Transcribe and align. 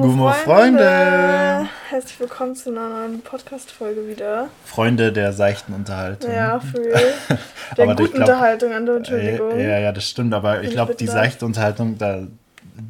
Gute 0.00 0.32
Freunde. 0.44 1.68
Herzlich 1.88 2.20
willkommen 2.20 2.54
zu 2.54 2.70
einer 2.70 2.88
neuen 2.88 3.22
Podcast-Folge 3.22 4.06
wieder. 4.06 4.48
Freunde 4.64 5.10
der 5.10 5.32
seichten 5.32 5.72
Unterhaltung. 5.72 6.30
Ja, 6.30 6.60
für 6.60 6.82
der 7.76 7.86
guten 7.86 8.12
glaub, 8.12 8.28
Unterhaltung, 8.28 8.72
an 8.74 8.84
der 8.84 8.96
Entschuldigung. 8.96 9.58
Ja, 9.58 9.78
ja, 9.78 9.92
das 9.92 10.06
stimmt, 10.06 10.34
aber 10.34 10.62
ich 10.62 10.72
glaube, 10.72 10.94
die 10.96 11.06
seichte 11.06 11.46
Unterhaltung, 11.46 11.96
da, 11.96 12.26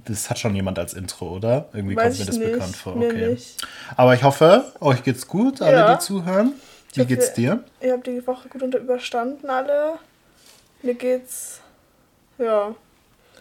das 0.07 0.31
hat 0.31 0.41
schon 0.41 0.57
jemand 0.57 0.81
als 0.81 0.95
Intro, 0.95 1.37
oder? 1.37 1.69
Irgendwie 1.73 1.95
Weiß 1.95 2.17
kommt 2.17 2.19
mir 2.19 2.27
das 2.27 2.37
nicht, 2.39 2.53
bekannt 2.53 2.77
vor. 2.77 2.97
Okay. 2.97 3.29
Nicht. 3.29 3.67
Aber 3.97 4.15
ich 4.15 4.25
hoffe, 4.25 4.65
euch 4.81 5.05
geht's 5.05 5.29
gut, 5.29 5.63
alle, 5.63 5.77
ja. 5.77 5.95
die 5.95 6.01
zuhören. 6.01 6.55
Wie 6.93 7.01
hoffe, 7.01 7.09
geht's 7.09 7.33
dir? 7.35 7.63
Ihr 7.81 7.93
habt 7.93 8.07
die 8.07 8.27
Woche 8.27 8.49
gut 8.49 8.63
unter 8.63 8.79
überstanden, 8.79 9.49
alle. 9.49 9.95
Mir 10.83 10.95
geht's. 10.95 11.61
Ja. 12.39 12.75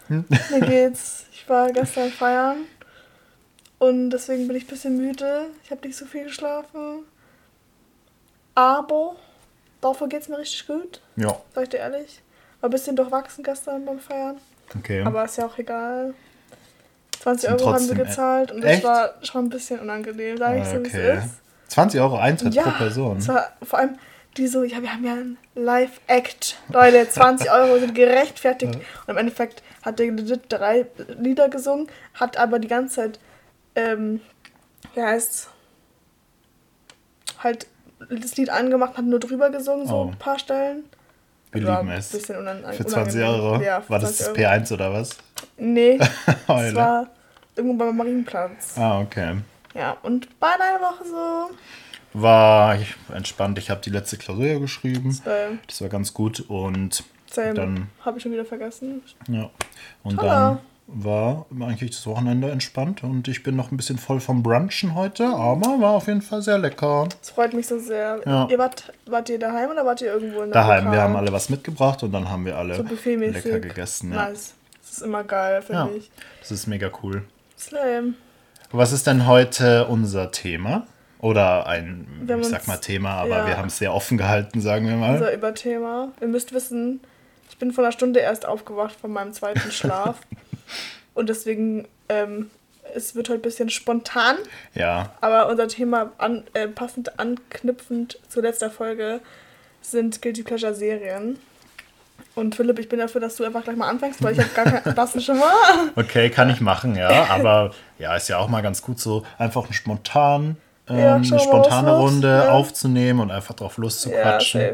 Hm? 0.06 0.24
Mir 0.50 0.60
geht's. 0.60 1.24
Ich 1.32 1.48
war 1.48 1.72
gestern 1.72 2.10
feiern. 2.12 2.58
Und 3.78 4.10
deswegen 4.10 4.48
bin 4.48 4.56
ich 4.56 4.64
ein 4.64 4.68
bisschen 4.68 4.96
müde. 4.96 5.48
Ich 5.64 5.70
habe 5.70 5.86
nicht 5.86 5.96
so 5.96 6.06
viel 6.06 6.24
geschlafen. 6.24 7.04
Aber 8.54 9.16
dafür 9.80 10.08
geht 10.08 10.22
es 10.22 10.28
mir 10.28 10.38
richtig 10.38 10.66
gut. 10.66 11.00
Ja. 11.16 11.38
Sag 11.54 11.64
ich 11.64 11.68
dir 11.70 11.78
ehrlich. 11.78 12.22
War 12.60 12.68
ein 12.68 12.72
bisschen 12.72 12.96
durchwachsen 12.96 13.44
gestern 13.44 13.84
beim 13.84 13.98
Feiern. 13.98 14.38
Okay. 14.78 15.02
Aber 15.02 15.24
ist 15.24 15.36
ja 15.36 15.46
auch 15.46 15.58
egal. 15.58 16.14
20 17.20 17.50
Euro 17.50 17.72
haben 17.72 17.88
wir 17.88 18.04
gezahlt 18.04 18.52
und 18.52 18.62
das 18.62 18.84
war 18.84 19.14
schon 19.22 19.46
ein 19.46 19.48
bisschen 19.48 19.80
unangenehm, 19.80 20.36
sag 20.36 20.56
ich 20.56 20.62
okay. 20.62 20.76
so, 20.76 20.84
wie 20.84 20.88
es 20.88 21.24
ist. 21.24 21.34
20 21.68 22.00
Euro 22.00 22.16
Eintritt 22.16 22.54
ja, 22.54 22.62
pro 22.62 22.70
Person. 22.70 23.26
War, 23.26 23.52
vor 23.62 23.78
allem 23.80 23.98
die 24.36 24.46
so, 24.46 24.62
ja, 24.64 24.82
wir 24.82 24.92
haben 24.92 25.04
ja 25.04 25.12
einen 25.12 25.38
Live-Act. 25.54 26.56
Leute, 26.68 27.08
20 27.08 27.50
Euro 27.50 27.78
sind 27.78 27.94
gerechtfertigt. 27.94 28.74
Und 28.74 29.08
im 29.08 29.16
Endeffekt 29.16 29.62
hat 29.82 29.98
der 29.98 30.12
drei 30.12 30.86
Lieder 31.18 31.48
gesungen, 31.48 31.88
hat 32.14 32.36
aber 32.36 32.58
die 32.58 32.68
ganze 32.68 32.96
Zeit 32.96 33.18
ähm, 33.76 34.20
wie 34.94 35.02
heißt's, 35.02 35.48
halt 37.38 37.66
das 38.10 38.36
Lied 38.36 38.50
angemacht, 38.50 38.96
hat 38.96 39.04
nur 39.04 39.20
drüber 39.20 39.50
gesungen, 39.50 39.86
so 39.86 39.94
oh. 39.94 40.08
ein 40.08 40.18
paar 40.18 40.38
Stellen. 40.38 40.84
Wir 41.52 41.60
lieben 41.62 41.90
es. 41.90 42.10
Für 42.10 42.86
20 42.86 43.22
Euro? 43.22 43.62
Ja, 43.62 43.80
für 43.80 43.90
war 43.90 43.98
das 43.98 44.18
das 44.18 44.34
P1 44.34 44.72
oder 44.72 44.92
was? 44.92 45.16
Nee, 45.56 45.98
das 46.46 46.74
war 46.74 47.08
irgendwo 47.54 47.84
beim 47.84 47.96
Marienplatz. 47.96 48.76
Ah, 48.76 49.00
okay. 49.00 49.36
Ja, 49.74 49.96
und 50.02 50.38
bei 50.40 50.52
deiner 50.58 50.80
Woche 50.80 51.04
so? 51.04 51.50
War 52.18 52.76
ich 52.80 52.94
entspannt. 53.14 53.58
Ich 53.58 53.70
habe 53.70 53.80
die 53.82 53.90
letzte 53.90 54.16
Klausur 54.16 54.60
geschrieben. 54.60 55.12
Same. 55.12 55.58
Das 55.66 55.82
war 55.82 55.88
ganz 55.88 56.14
gut 56.14 56.40
und 56.40 57.04
Same. 57.30 57.54
dann... 57.54 57.90
Habe 58.04 58.16
ich 58.16 58.22
schon 58.22 58.32
wieder 58.32 58.46
vergessen. 58.46 59.02
Ja. 59.28 59.50
Und 60.02 60.16
Toller. 60.16 60.28
dann 60.28 60.58
war 60.88 61.46
eigentlich 61.60 61.90
das 61.90 62.06
Wochenende 62.06 62.50
entspannt 62.50 63.02
und 63.02 63.26
ich 63.26 63.42
bin 63.42 63.56
noch 63.56 63.72
ein 63.72 63.76
bisschen 63.76 63.98
voll 63.98 64.20
vom 64.20 64.42
Brunchen 64.42 64.94
heute, 64.94 65.26
aber 65.26 65.80
war 65.80 65.90
auf 65.92 66.06
jeden 66.06 66.22
Fall 66.22 66.42
sehr 66.42 66.58
lecker. 66.58 67.08
Das 67.20 67.30
freut 67.30 67.54
mich 67.54 67.66
so 67.66 67.78
sehr. 67.78 68.20
Ja. 68.24 68.46
Ihr 68.48 68.58
wart, 68.58 68.92
wart 69.06 69.28
ihr 69.28 69.38
daheim 69.38 69.70
oder 69.70 69.84
wart 69.84 70.00
ihr 70.00 70.12
irgendwo 70.12 70.42
in 70.42 70.52
der 70.52 70.62
Daheim, 70.62 70.84
Lokal? 70.84 70.92
wir 70.92 71.02
haben 71.02 71.16
alle 71.16 71.32
was 71.32 71.48
mitgebracht 71.48 72.02
und 72.04 72.12
dann 72.12 72.30
haben 72.30 72.44
wir 72.44 72.56
alle 72.56 72.76
so 72.76 72.82
lecker 72.82 73.60
gegessen. 73.60 74.12
Ja. 74.12 74.28
Nice. 74.28 74.54
Das 74.80 74.92
ist 74.92 75.02
immer 75.02 75.24
geil, 75.24 75.62
finde 75.62 75.90
ja, 75.90 75.96
ich. 75.96 76.10
Das 76.40 76.52
ist 76.52 76.66
mega 76.68 76.90
cool. 77.02 77.24
Slam. 77.58 78.14
Was 78.70 78.92
ist 78.92 79.06
denn 79.06 79.26
heute 79.26 79.86
unser 79.86 80.30
Thema? 80.30 80.86
Oder 81.18 81.66
ein, 81.66 82.06
ich 82.28 82.46
sag 82.46 82.68
mal 82.68 82.76
Thema, 82.76 83.14
aber 83.14 83.38
ja. 83.38 83.46
wir 83.46 83.56
haben 83.56 83.68
es 83.68 83.78
sehr 83.78 83.92
offen 83.92 84.18
gehalten, 84.18 84.60
sagen 84.60 84.86
wir 84.86 84.96
mal. 84.96 85.14
Unser 85.14 85.32
Überthema. 85.34 86.12
Ihr 86.20 86.28
müsst 86.28 86.52
wissen, 86.52 87.00
ich 87.50 87.58
bin 87.58 87.72
vor 87.72 87.84
einer 87.84 87.92
Stunde 87.92 88.20
erst 88.20 88.46
aufgewacht 88.46 88.94
von 89.00 89.12
meinem 89.12 89.32
zweiten 89.32 89.70
Schlaf. 89.72 90.18
Und 91.14 91.28
deswegen, 91.28 91.88
ähm, 92.08 92.50
es 92.94 93.14
wird 93.14 93.28
heute 93.28 93.38
ein 93.38 93.42
bisschen 93.42 93.70
spontan. 93.70 94.36
Ja. 94.74 95.12
Aber 95.20 95.48
unser 95.48 95.68
Thema 95.68 96.12
an, 96.18 96.44
äh, 96.54 96.68
passend 96.68 97.18
anknüpfend 97.18 98.18
zur 98.28 98.42
letzter 98.42 98.70
Folge 98.70 99.20
sind 99.80 100.20
Guilty 100.22 100.42
Pleasure 100.42 100.74
Serien. 100.74 101.38
Und 102.34 102.54
Philipp, 102.54 102.78
ich 102.78 102.88
bin 102.88 102.98
dafür, 102.98 103.20
dass 103.20 103.36
du 103.36 103.44
einfach 103.44 103.64
gleich 103.64 103.76
mal 103.76 103.88
anfängst, 103.88 104.22
weil 104.22 104.34
ich 104.34 104.40
habe 104.40 104.50
gar 104.54 104.64
keinen 104.64 104.94
das 104.94 105.24
schon 105.24 105.38
mal. 105.38 105.52
Okay, 105.96 106.28
kann 106.28 106.50
ich 106.50 106.60
machen, 106.60 106.94
ja. 106.94 107.28
Aber 107.30 107.72
ja, 107.98 108.14
ist 108.14 108.28
ja 108.28 108.38
auch 108.38 108.48
mal 108.48 108.60
ganz 108.60 108.82
gut 108.82 109.00
so, 109.00 109.24
einfach 109.38 109.72
spontan, 109.72 110.56
ähm, 110.88 110.98
ja, 110.98 111.14
eine 111.16 111.40
spontane 111.40 111.96
Runde 111.96 112.28
ja. 112.28 112.50
aufzunehmen 112.50 113.20
und 113.20 113.30
einfach 113.30 113.54
drauf 113.54 113.78
loszuquatschen. 113.78 114.60
Ja, 114.60 114.72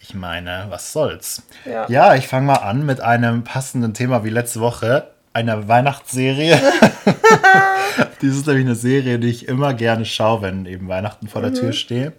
ich 0.00 0.14
meine, 0.14 0.66
was 0.68 0.92
soll's? 0.92 1.42
Ja, 1.64 1.86
ja 1.88 2.14
ich 2.16 2.26
fange 2.26 2.46
mal 2.46 2.56
an 2.56 2.84
mit 2.84 3.00
einem 3.00 3.44
passenden 3.44 3.94
Thema 3.94 4.24
wie 4.24 4.30
letzte 4.30 4.60
Woche 4.60 5.06
einer 5.36 5.68
Weihnachtsserie. 5.68 6.58
Dies 8.22 8.36
ist 8.36 8.46
nämlich 8.46 8.64
eine 8.64 8.74
Serie, 8.74 9.18
die 9.18 9.28
ich 9.28 9.48
immer 9.48 9.74
gerne 9.74 10.06
schaue, 10.06 10.40
wenn 10.40 10.64
eben 10.64 10.88
Weihnachten 10.88 11.28
vor 11.28 11.42
der 11.42 11.50
mhm. 11.50 11.56
Tür 11.56 11.72
stehe, 11.74 12.14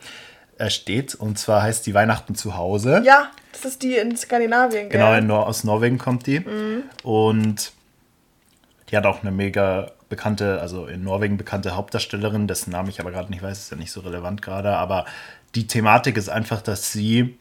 äh, 0.60 0.70
steht. 0.70 1.16
Und 1.16 1.40
zwar 1.40 1.64
heißt 1.64 1.88
die 1.88 1.96
Weihnachten 1.96 2.36
zu 2.36 2.56
Hause. 2.56 3.02
Ja, 3.04 3.32
das 3.54 3.66
ist 3.66 3.82
die 3.82 3.96
in 3.96 4.16
Skandinavien? 4.16 4.90
Genau, 4.90 5.16
in 5.16 5.26
Nor 5.26 5.48
aus 5.48 5.64
Norwegen 5.64 5.98
kommt 5.98 6.28
die. 6.28 6.42
Mhm. 6.42 6.84
Und 7.02 7.72
die 8.92 8.98
hat 8.98 9.08
auch 9.08 9.24
eine 9.24 9.32
mega 9.32 9.92
bekannte, 10.10 10.62
also 10.62 10.86
in 10.86 11.04
Norwegen 11.04 11.38
bekannte 11.38 11.76
Hauptdarstellerin, 11.76 12.48
dessen 12.48 12.70
Namen 12.70 12.90
ich 12.90 13.00
aber 13.00 13.10
gerade 13.10 13.32
nicht 13.32 13.42
weiß, 13.42 13.58
ist 13.58 13.72
ja 13.72 13.78
nicht 13.78 13.92
so 13.92 14.02
relevant 14.02 14.44
gerade. 14.44 14.78
Aber 14.78 15.06
die 15.56 15.66
Thematik 15.66 16.18
ist 16.18 16.30
einfach, 16.30 16.62
dass 16.62 16.92
sie 16.92 17.36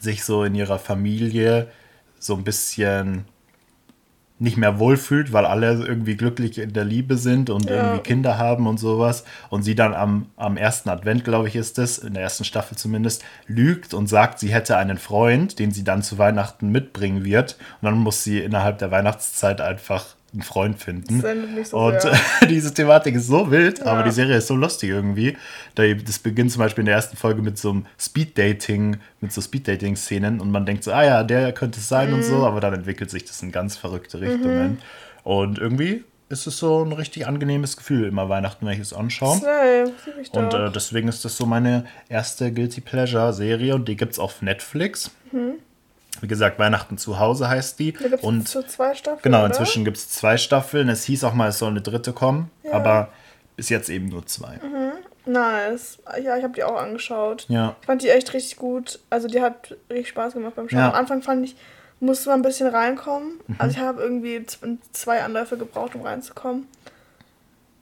sich 0.00 0.22
so 0.22 0.44
in 0.44 0.54
ihrer 0.54 0.78
Familie 0.78 1.68
so 2.18 2.34
ein 2.34 2.44
bisschen 2.44 3.24
nicht 4.38 4.56
mehr 4.58 4.78
wohlfühlt, 4.78 5.32
weil 5.32 5.46
alle 5.46 5.72
irgendwie 5.72 6.16
glücklich 6.16 6.58
in 6.58 6.72
der 6.74 6.84
Liebe 6.84 7.16
sind 7.16 7.48
und 7.48 7.70
ja. 7.70 7.76
irgendwie 7.76 8.02
Kinder 8.02 8.36
haben 8.36 8.66
und 8.66 8.78
sowas. 8.78 9.24
Und 9.48 9.62
sie 9.62 9.74
dann 9.74 9.94
am, 9.94 10.26
am 10.36 10.56
ersten 10.56 10.90
Advent, 10.90 11.24
glaube 11.24 11.48
ich, 11.48 11.56
ist 11.56 11.78
es, 11.78 11.98
in 11.98 12.14
der 12.14 12.22
ersten 12.22 12.44
Staffel 12.44 12.76
zumindest, 12.76 13.24
lügt 13.46 13.94
und 13.94 14.08
sagt, 14.08 14.38
sie 14.38 14.52
hätte 14.52 14.76
einen 14.76 14.98
Freund, 14.98 15.58
den 15.58 15.70
sie 15.70 15.84
dann 15.84 16.02
zu 16.02 16.18
Weihnachten 16.18 16.70
mitbringen 16.70 17.24
wird. 17.24 17.56
Und 17.80 17.86
dann 17.86 17.94
muss 17.94 18.24
sie 18.24 18.40
innerhalb 18.40 18.78
der 18.78 18.90
Weihnachtszeit 18.90 19.60
einfach 19.62 20.04
einen 20.36 20.42
Freund 20.42 20.78
finden. 20.78 21.22
So 21.64 21.78
und 21.78 21.98
diese 22.48 22.72
Thematik 22.72 23.14
ist 23.14 23.26
so 23.26 23.50
wild, 23.50 23.80
ja. 23.80 23.86
aber 23.86 24.02
die 24.02 24.10
Serie 24.10 24.36
ist 24.36 24.46
so 24.46 24.54
lustig 24.54 24.90
irgendwie. 24.90 25.36
Das 25.74 26.18
beginnt 26.18 26.52
zum 26.52 26.60
Beispiel 26.60 26.82
in 26.82 26.86
der 26.86 26.94
ersten 26.94 27.16
Folge 27.16 27.42
mit 27.42 27.58
so 27.58 27.70
einem 27.70 27.86
Speed-Dating, 27.98 28.98
mit 29.20 29.32
so 29.32 29.40
Speed-Dating-Szenen 29.40 30.40
und 30.40 30.50
man 30.50 30.66
denkt 30.66 30.84
so, 30.84 30.92
ah 30.92 31.04
ja, 31.04 31.22
der 31.22 31.52
könnte 31.52 31.80
es 31.80 31.88
sein 31.88 32.10
mhm. 32.10 32.16
und 32.16 32.22
so, 32.22 32.46
aber 32.46 32.60
dann 32.60 32.74
entwickelt 32.74 33.10
sich 33.10 33.24
das 33.24 33.42
in 33.42 33.50
ganz 33.50 33.76
verrückte 33.76 34.20
Richtungen. 34.20 34.72
Mhm. 34.72 34.78
Und 35.24 35.58
irgendwie 35.58 36.04
ist 36.28 36.46
es 36.46 36.58
so 36.58 36.84
ein 36.84 36.92
richtig 36.92 37.26
angenehmes 37.26 37.76
Gefühl, 37.76 38.06
immer 38.08 38.28
Weihnachten, 38.28 38.66
wenn 38.66 38.74
ich 38.74 38.80
es 38.80 38.92
anschaue. 38.92 39.38
Same, 39.38 39.92
und 40.32 40.54
äh, 40.54 40.70
deswegen 40.72 41.08
ist 41.08 41.24
das 41.24 41.36
so 41.36 41.46
meine 41.46 41.86
erste 42.08 42.52
Guilty 42.52 42.80
Pleasure-Serie 42.80 43.74
und 43.74 43.88
die 43.88 43.96
gibt 43.96 44.12
es 44.12 44.18
auf 44.18 44.42
Netflix. 44.42 45.12
Mhm. 45.32 45.54
Wie 46.22 46.28
gesagt, 46.28 46.58
Weihnachten 46.58 46.98
zu 46.98 47.18
Hause 47.18 47.48
heißt 47.48 47.78
die. 47.78 47.92
Da 47.92 48.16
und 48.22 48.48
so 48.48 48.62
zwei 48.62 48.94
Staffeln. 48.94 49.22
Genau, 49.22 49.44
inzwischen 49.44 49.84
gibt 49.84 49.96
es 49.96 50.08
zwei 50.08 50.36
Staffeln. 50.36 50.88
Es 50.88 51.04
hieß 51.04 51.24
auch 51.24 51.34
mal, 51.34 51.48
es 51.48 51.58
soll 51.58 51.70
eine 51.70 51.82
dritte 51.82 52.12
kommen, 52.12 52.50
ja. 52.62 52.72
aber 52.72 53.08
bis 53.56 53.68
jetzt 53.68 53.88
eben 53.88 54.08
nur 54.08 54.26
zwei. 54.26 54.58
Mhm. 54.62 54.92
Nice. 55.26 55.98
Ja, 56.22 56.36
ich 56.36 56.44
habe 56.44 56.54
die 56.54 56.62
auch 56.62 56.76
angeschaut. 56.76 57.46
Ja. 57.48 57.74
Ich 57.80 57.86
fand 57.86 58.02
die 58.02 58.08
echt 58.08 58.32
richtig 58.32 58.56
gut. 58.56 59.00
Also 59.10 59.26
die 59.26 59.40
hat 59.40 59.76
richtig 59.90 60.08
Spaß 60.08 60.34
gemacht 60.34 60.54
beim 60.54 60.68
Schauen. 60.68 60.78
Ja. 60.78 60.88
Am 60.90 60.94
Anfang 60.94 61.22
fand 61.22 61.44
ich, 61.44 61.56
musste 61.98 62.28
man 62.28 62.40
ein 62.40 62.42
bisschen 62.42 62.68
reinkommen. 62.68 63.40
Mhm. 63.46 63.56
Also 63.58 63.76
ich 63.76 63.82
habe 63.82 64.00
irgendwie 64.02 64.44
zwei 64.92 65.22
Anläufe 65.22 65.56
gebraucht, 65.56 65.94
um 65.96 66.02
reinzukommen. 66.02 66.68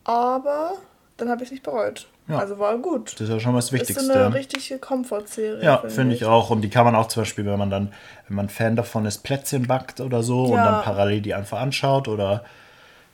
Aber 0.05 0.73
dann 1.17 1.29
habe 1.29 1.43
ich 1.43 1.49
es 1.49 1.53
nicht 1.53 1.63
bereut. 1.63 2.07
Ja. 2.27 2.39
Also 2.39 2.59
war 2.59 2.79
gut. 2.79 3.13
Das 3.15 3.23
ist 3.23 3.29
ja 3.29 3.39
schon 3.39 3.53
mal 3.53 3.59
das 3.59 3.73
Wichtigste. 3.73 4.07
Das 4.07 4.17
ist 4.17 4.23
eine 4.23 4.35
richtige 4.35 4.79
Komfortserie. 4.79 5.63
Ja, 5.63 5.79
finde 5.79 5.95
find 5.95 6.13
ich. 6.13 6.23
ich. 6.23 6.27
auch. 6.27 6.51
Und 6.51 6.63
die 6.63 6.71
kann 6.71 6.85
man 6.85 6.95
auch 6.95 7.09
zum 7.09 7.23
Beispiel, 7.23 7.45
wenn 7.45 7.59
man 7.59 7.71
dann, 7.71 7.93
wenn 8.29 8.37
man 8.37 8.49
Fan 8.49 8.77
davon 8.77 9.05
ist, 9.05 9.19
Plätzchen 9.19 9.67
backt 9.67 10.01
oder 10.01 10.23
so 10.23 10.47
ja. 10.47 10.51
und 10.53 10.57
dann 10.57 10.83
parallel 10.83 11.21
die 11.21 11.35
einfach 11.35 11.61
anschaut 11.61 12.09
oder 12.09 12.45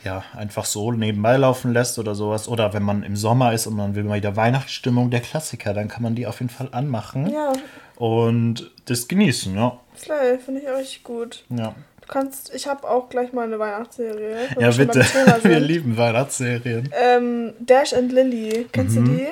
ja, 0.05 0.23
einfach 0.35 0.65
so 0.65 0.93
nebenbei 0.93 1.37
laufen 1.37 1.73
lässt 1.73 1.99
oder 1.99 2.15
sowas. 2.15 2.49
Oder 2.49 2.73
wenn 2.73 2.85
man 2.85 3.03
im 3.03 3.17
Sommer 3.17 3.53
ist 3.53 3.67
und 3.67 3.75
man 3.75 3.95
will 3.95 4.05
mal 4.05 4.17
wieder 4.19 4.37
Weihnachtsstimmung, 4.37 5.11
der 5.11 5.21
Klassiker, 5.21 5.75
dann 5.75 5.89
kann 5.89 6.03
man 6.03 6.15
die 6.15 6.27
auf 6.27 6.41
jeden 6.41 6.51
Fall 6.51 6.69
anmachen. 6.71 7.31
Ja. 7.31 7.53
Und 7.97 8.71
das 8.87 9.09
genießen, 9.09 9.55
ja. 9.57 9.77
Slay, 9.99 10.39
finde 10.39 10.61
ich 10.61 10.69
auch 10.69 10.79
richtig 10.79 11.03
gut. 11.03 11.45
Ja 11.51 11.75
kannst, 12.11 12.55
ich 12.55 12.67
habe 12.67 12.89
auch 12.89 13.09
gleich 13.09 13.33
mal 13.33 13.45
eine 13.45 13.59
Weihnachtsserie. 13.59 14.49
Ja, 14.59 14.71
bitte. 14.71 15.01
Wir 15.43 15.61
lieben 15.61 15.97
Weihnachtsserien. 15.97 16.91
Ähm, 16.93 17.55
Dash 17.61 17.93
and 17.93 18.13
Lily, 18.13 18.67
kennst 18.73 18.97
mhm. 18.97 19.05
du 19.05 19.11
die? 19.13 19.27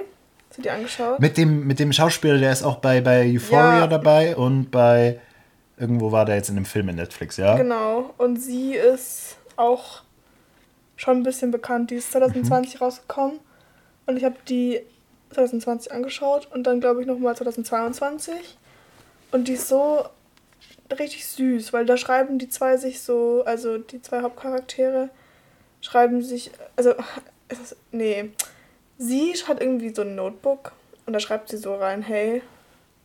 Hast 0.48 0.58
du 0.58 0.62
die 0.62 0.70
angeschaut? 0.70 1.20
Mit 1.20 1.36
dem, 1.36 1.66
mit 1.66 1.78
dem 1.78 1.92
Schauspieler, 1.92 2.38
der 2.38 2.52
ist 2.52 2.62
auch 2.62 2.76
bei, 2.76 3.00
bei 3.00 3.30
Euphoria 3.34 3.80
ja. 3.80 3.86
dabei 3.86 4.36
und 4.36 4.70
bei, 4.70 5.20
irgendwo 5.76 6.12
war 6.12 6.25
der 6.25 6.36
jetzt 6.36 6.48
in 6.48 6.56
einem 6.56 6.64
Film 6.64 6.88
in 6.88 6.96
Netflix, 6.96 7.36
ja? 7.36 7.56
Genau, 7.56 8.14
und 8.16 8.36
sie 8.36 8.75
ist 8.75 9.36
auch 9.56 10.02
schon 10.96 11.19
ein 11.19 11.22
bisschen 11.22 11.50
bekannt. 11.50 11.90
Die 11.90 11.96
ist 11.96 12.12
2020 12.12 12.74
mhm. 12.74 12.84
rausgekommen 12.84 13.40
und 14.06 14.16
ich 14.16 14.24
habe 14.24 14.36
die 14.48 14.81
2020 15.31 15.92
angeschaut 15.92 16.48
und 16.52 16.66
dann 16.66 16.81
glaube 16.81 17.00
ich 17.00 17.06
nochmal 17.06 17.36
2022. 17.36 18.32
Und 19.31 19.48
die 19.48 19.52
ist 19.52 19.69
so 19.69 20.04
richtig 20.90 21.26
süß, 21.26 21.73
weil 21.73 21.87
da 21.87 21.96
schreiben 21.96 22.38
die 22.38 22.49
zwei 22.49 22.76
sich 22.76 23.00
so, 23.00 23.43
also 23.44 23.79
die 23.79 24.00
zwei 24.02 24.23
Hauptcharaktere 24.23 25.11
schreiben 25.81 26.23
sich, 26.23 26.50
also 26.76 26.94
nee, 27.93 28.31
sie 28.99 29.35
hat 29.46 29.61
irgendwie 29.61 29.94
so 29.94 30.02
ein 30.02 30.14
Notebook 30.14 30.73
und 31.06 31.12
da 31.12 31.20
schreibt 31.20 31.49
sie 31.49 31.56
so 31.56 31.75
rein, 31.75 32.02
hey, 32.02 32.43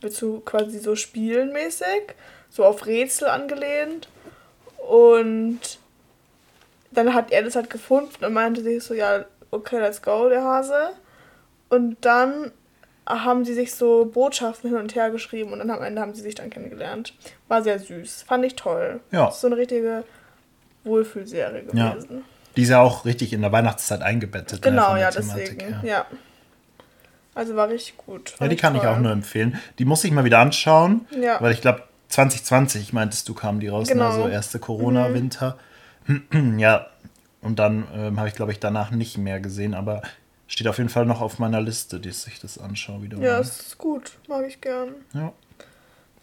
willst 0.02 0.22
du 0.22 0.42
quasi 0.42 0.80
so 0.80 0.96
spielen 0.96 1.52
mäßig, 1.52 2.14
so 2.50 2.66
auf 2.66 2.86
Rätsel 2.86 3.30
angelehnt. 3.30 4.08
Und 4.78 5.60
dann 6.92 7.14
hat 7.14 7.32
er 7.32 7.44
das 7.44 7.56
halt 7.56 7.70
gefunden 7.70 8.24
und 8.24 8.34
meinte 8.34 8.62
sich 8.62 8.84
so, 8.84 8.94
ja, 8.94 9.26
okay, 9.50 9.80
let's 9.80 10.02
go, 10.02 10.30
der 10.30 10.44
Hase. 10.44 10.92
Und 11.70 11.98
dann 12.02 12.52
haben 13.08 13.44
sie 13.46 13.54
sich 13.54 13.74
so 13.74 14.06
Botschaften 14.06 14.70
hin 14.70 14.80
und 14.80 14.96
her 14.96 15.10
geschrieben 15.12 15.52
und 15.54 15.60
dann 15.60 15.70
am 15.72 15.82
Ende 15.84 16.02
haben 16.02 16.14
sie 16.14 16.22
sich 16.22 16.36
dann 16.36 16.50
kennengelernt. 16.50 17.14
War 17.48 17.62
sehr 17.64 17.80
süß. 17.80 18.24
Fand 18.28 18.46
ich 18.46 18.56
toll. 18.56 19.02
Ja. 19.12 19.26
Das 19.26 19.36
ist 19.36 19.42
so 19.42 19.48
eine 19.48 19.58
richtige 19.58 20.04
Wohlfühlserie 20.84 21.64
Ja. 21.74 21.92
gewesen. 21.92 22.24
Die 22.56 22.62
ist 22.64 22.70
ja 22.70 22.82
auch 22.82 23.04
richtig 23.06 23.34
in 23.34 23.42
der 23.42 23.52
Weihnachtszeit 23.52 24.02
eingebettet. 24.02 24.64
ne, 24.64 24.72
Genau, 24.72 24.96
ja, 24.96 25.10
Thematik 25.10 25.58
deswegen. 25.60 25.80
her. 25.82 25.82
Ja. 25.84 26.06
Also 27.36 27.56
war 27.56 27.68
richtig 27.70 27.98
gut. 27.98 28.32
Ja, 28.32 28.38
Fand 28.38 28.52
die 28.52 28.56
kann 28.58 28.76
ich 28.76 28.82
toll. 28.82 28.92
auch 28.92 29.00
nur 29.00 29.12
empfehlen. 29.12 29.60
Die 29.80 29.86
muss 29.86 30.04
ich 30.04 30.12
mal 30.12 30.24
wieder 30.24 30.40
anschauen, 30.40 31.08
Ja. 31.20 31.42
weil 31.42 31.52
ich 31.52 31.62
glaube 31.62 31.84
2020, 32.10 32.94
meintest 32.94 33.28
du, 33.28 33.34
kam 33.34 33.60
die 33.60 33.70
raus, 33.70 33.88
Genau. 33.88 34.10
ne? 34.10 34.24
so 34.24 34.28
erste 34.30 34.60
Corona-Winter. 34.60 35.58
ja, 36.58 36.86
und 37.42 37.58
dann 37.58 37.88
ähm, 37.96 38.20
habe 38.20 38.28
ich, 38.30 38.36
glaube 38.36 38.52
ich, 38.52 38.60
danach 38.60 38.92
nicht 38.92 39.18
mehr 39.18 39.40
gesehen, 39.40 39.74
aber 39.74 40.04
steht 40.54 40.68
auf 40.68 40.78
jeden 40.78 40.90
Fall 40.90 41.06
noch 41.06 41.20
auf 41.22 41.40
meiner 41.40 41.60
Liste, 41.62 42.00
dass 42.00 42.28
ich 42.28 42.40
das 42.40 42.58
anschaue 42.58 43.02
wieder. 43.02 43.18
Ja, 43.18 43.40
ist 43.40 43.78
gut. 43.78 44.12
Mag 44.28 44.46
ich 44.48 44.62
gern. 44.62 44.90
ja. 45.14 45.34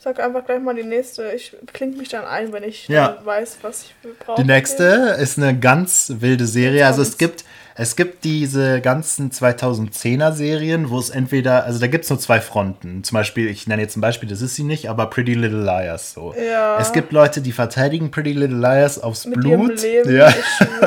Sag 0.03 0.19
einfach 0.19 0.47
gleich 0.47 0.61
mal 0.63 0.75
die 0.75 0.83
nächste. 0.83 1.31
Ich 1.33 1.55
klinge 1.75 1.95
mich 1.99 2.09
dann 2.09 2.25
ein, 2.25 2.55
wenn 2.55 2.63
ich 2.63 2.89
Ja. 2.89 3.19
weiß, 3.23 3.59
was 3.61 3.83
ich 3.85 3.95
brauche. 4.19 4.41
Die 4.41 4.47
nächste 4.49 4.85
ist 5.21 5.37
eine 5.37 5.59
ganz 5.59 6.11
wilde 6.21 6.47
Serie. 6.47 6.87
Also 6.87 7.03
es 7.03 7.19
gibt, 7.19 7.45
es 7.75 7.97
gibt 7.97 8.25
diese 8.25 8.81
ganzen 8.81 9.31
2010er 9.31 10.33
Serien, 10.33 10.89
wo 10.89 10.99
es 10.99 11.11
entweder, 11.11 11.65
also 11.65 11.79
da 11.81 11.87
gibt 11.87 12.05
es 12.05 12.11
nur 12.11 12.19
zwei 12.19 12.41
Fronten. 12.41 13.05
Zum 13.05 13.15
Beispiel, 13.17 13.49
ich 13.49 13.67
nenne 13.67 13.83
jetzt 13.83 13.95
ein 13.99 14.01
Beispiel, 14.01 14.27
das 14.27 14.41
ist 14.41 14.55
sie 14.55 14.63
nicht, 14.65 14.89
aber 14.89 15.05
Pretty 15.11 15.35
Little 15.35 15.63
Liars. 15.65 16.15
So. 16.15 16.35
Ja. 16.35 16.79
Es 16.81 16.95
gibt 16.95 17.13
Leute, 17.13 17.43
die 17.43 17.53
verteidigen 17.53 18.11
Pretty 18.11 18.33
Little 18.33 18.57
Liars 18.59 18.99
aufs 18.99 19.27
Mit 19.27 19.45
ihrem 19.45 19.67
Blut. 19.67 19.83
Leben, 19.83 20.17
ja. 20.17 20.33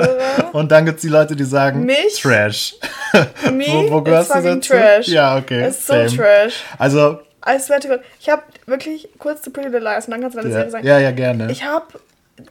Und 0.53 0.71
dann 0.71 0.85
gibt 0.87 0.97
es 0.97 1.01
die 1.03 1.09
Leute, 1.09 1.35
die 1.35 1.43
sagen 1.45 1.85
Mich? 1.85 2.19
Trash. 2.19 2.73
Me, 3.51 3.65
wo, 3.67 3.91
wo 3.91 3.97
it's 3.99 4.05
gehörst 4.05 4.29
du 4.29 4.33
fucking 4.35 4.55
dazu? 4.55 4.73
trash. 4.73 5.07
Ja, 5.07 5.37
okay. 5.37 5.67
Ist 5.67 5.85
so 5.87 5.93
same. 5.93 6.07
trash. 6.07 6.63
Also, 6.77 7.19
I 7.47 7.59
swear 7.59 7.79
to 7.79 7.87
God. 7.87 8.01
Ich 8.19 8.29
habe 8.29 8.43
wirklich 8.65 9.09
kurz 9.19 9.41
zu 9.41 9.51
Pretty 9.51 9.69
Little 9.69 9.83
Liars 9.83 10.05
und 10.07 10.11
dann 10.11 10.21
kannst 10.21 10.37
du 10.37 10.41
deine 10.41 10.51
ja, 10.53 10.59
Serie 10.59 10.71
sagen. 10.71 10.87
ja, 10.87 10.99
ja, 10.99 11.11
gerne. 11.11 11.51
Ich 11.51 11.63
habe 11.65 11.99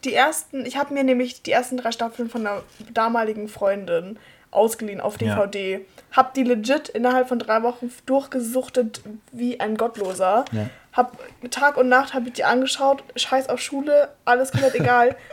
die 0.04 0.14
ersten, 0.14 0.64
ich 0.66 0.76
habe 0.76 0.94
mir 0.94 1.04
nämlich 1.04 1.42
die 1.42 1.52
ersten 1.52 1.76
drei 1.76 1.92
Staffeln 1.92 2.28
von 2.30 2.46
einer 2.46 2.62
damaligen 2.92 3.48
Freundin 3.48 4.18
ausgeliehen 4.50 5.00
auf 5.00 5.20
Ja. 5.20 5.34
DVD. 5.34 5.84
Hab 6.12 6.34
die 6.34 6.44
legit 6.44 6.90
innerhalb 6.90 7.28
von 7.28 7.38
drei 7.38 7.62
Wochen 7.62 7.90
durchgesuchtet 8.06 9.00
wie 9.32 9.58
ein 9.58 9.76
Gottloser. 9.76 10.44
Ja. 10.52 10.68
Hab 10.92 11.16
Tag 11.50 11.78
und 11.78 11.88
Nacht 11.88 12.12
habe 12.12 12.28
ich 12.28 12.34
die 12.34 12.44
angeschaut, 12.44 13.02
scheiß 13.16 13.48
auf 13.48 13.60
Schule, 13.60 14.10
alles 14.26 14.52
komplett 14.52 14.74
egal. 14.74 15.16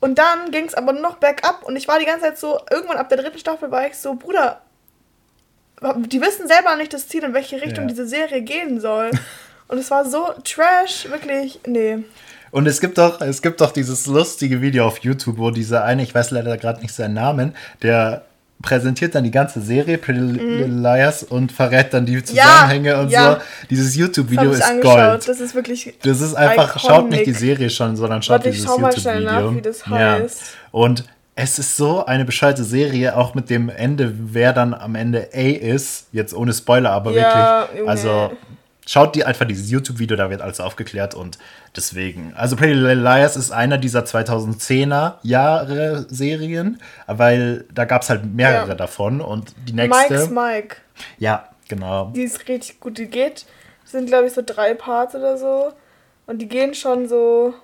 Und 0.00 0.18
dann 0.18 0.50
ging 0.50 0.66
es 0.66 0.74
aber 0.74 0.92
noch 0.92 1.16
bergab 1.16 1.62
und 1.62 1.76
ich 1.76 1.88
war 1.88 1.98
die 1.98 2.04
ganze 2.04 2.26
Zeit 2.26 2.36
so, 2.36 2.60
irgendwann 2.70 2.98
ab 2.98 3.08
der 3.08 3.16
dritten 3.16 3.38
Staffel 3.38 3.70
war 3.70 3.86
ich 3.86 3.96
so, 3.96 4.14
Bruder, 4.16 4.60
die 6.08 6.20
wissen 6.20 6.46
selber 6.48 6.76
nicht 6.76 6.92
das 6.92 7.08
Ziel, 7.08 7.22
in 7.24 7.34
welche 7.34 7.56
Richtung 7.56 7.84
Ja. 7.84 7.88
diese 7.90 8.06
Serie 8.06 8.42
gehen 8.42 8.80
soll. 8.80 9.10
Und 9.68 9.78
es 9.78 9.90
war 9.90 10.04
so 10.08 10.28
trash, 10.44 11.08
wirklich, 11.10 11.60
nee. 11.66 11.98
Und 12.50 12.66
es 12.66 12.80
gibt 12.80 12.98
doch, 12.98 13.20
es 13.20 13.42
gibt 13.42 13.60
doch 13.60 13.72
dieses 13.72 14.06
lustige 14.06 14.60
Video 14.60 14.86
auf 14.86 14.98
YouTube, 14.98 15.38
wo 15.38 15.50
dieser 15.50 15.84
eine, 15.84 16.02
ich 16.02 16.14
weiß 16.14 16.30
leider 16.30 16.56
gerade 16.56 16.80
nicht 16.82 16.94
seinen 16.94 17.14
Namen, 17.14 17.54
der 17.82 18.24
präsentiert 18.62 19.14
dann 19.14 19.24
die 19.24 19.30
ganze 19.30 19.60
Serie 19.60 19.98
Pretty 19.98 20.20
Little 20.20 20.66
Liars 20.66 21.22
und 21.24 21.50
verrät 21.52 21.92
dann 21.92 22.06
die 22.06 22.22
Zusammenhänge 22.22 22.96
und 22.98 23.06
Mhm. 23.06 23.10
ja. 23.12 23.32
so. 23.34 23.66
Dieses 23.70 23.96
YouTube-Video 23.96 24.52
ist 24.52 24.62
angeschaut. 24.62 24.96
Gold. 24.96 25.28
Das 25.28 25.40
ist 25.40 25.54
wirklich. 25.54 25.94
Das 26.02 26.20
ist 26.20 26.34
einfach, 26.34 26.76
iconic. 26.76 26.80
schaut 26.96 27.10
nicht 27.10 27.26
die 27.26 27.32
Serie 27.32 27.68
schon, 27.68 27.96
sondern 27.96 28.22
schaut 28.22 28.36
Warte, 28.38 28.50
dieses 28.50 28.64
schau 28.66 28.78
mal 28.78 28.92
schnell 28.96 29.22
YouTube-Video. 29.22 29.50
nach, 29.50 29.56
wie 29.56 29.62
das 29.62 29.86
heißt. 29.86 30.42
Und 30.70 31.04
es 31.36 31.58
ist 31.58 31.76
so 31.76 32.04
eine 32.06 32.24
bescheuerte 32.24 32.64
Serie, 32.64 33.16
auch 33.16 33.34
mit 33.34 33.50
dem 33.50 33.68
Ende, 33.68 34.12
wer 34.34 34.52
dann 34.52 34.72
am 34.74 34.94
Ende 34.94 35.28
A 35.34 35.38
ist. 35.38 36.06
Jetzt 36.12 36.34
ohne 36.34 36.52
Spoiler, 36.52 36.90
aber 36.90 37.10
Ja, 37.12 37.60
wirklich. 37.62 37.78
Junge. 37.80 37.90
Also 37.90 38.32
schaut 38.86 39.14
dir 39.16 39.26
einfach 39.26 39.46
dieses 39.46 39.70
YouTube-Video, 39.70 40.16
da 40.16 40.30
wird 40.30 40.42
alles 40.42 40.60
aufgeklärt 40.60 41.14
und 41.14 41.38
deswegen. 41.74 42.32
Also 42.36 42.54
Pretty 42.54 42.74
Little 42.74 42.94
Liars 43.02 43.36
ist 43.36 43.50
einer 43.50 43.78
dieser 43.78 44.04
2010er 44.04 45.14
Jahre 45.22 46.06
Serien, 46.08 46.80
weil 47.06 47.64
da 47.74 47.84
gab 47.84 48.02
es 48.02 48.10
halt 48.10 48.24
mehrere 48.32 48.68
Ja. 48.68 48.74
davon 48.74 49.20
und 49.20 49.54
die 49.66 49.72
nächste. 49.72 50.14
Mike's 50.14 50.30
Mike. 50.30 50.76
Ja, 51.18 51.48
genau. 51.68 52.12
Die 52.14 52.22
ist 52.22 52.46
richtig 52.48 52.78
gut. 52.78 52.98
Die 52.98 53.06
geht. 53.06 53.46
Sind, 53.84 54.06
glaube 54.06 54.26
ich, 54.26 54.32
so 54.32 54.42
drei 54.44 54.74
Parts 54.74 55.14
oder 55.14 55.36
so. 55.36 55.72
Und 56.26 56.38
die 56.40 56.48
gehen 56.48 56.74
schon 56.74 57.08
so. 57.08 57.54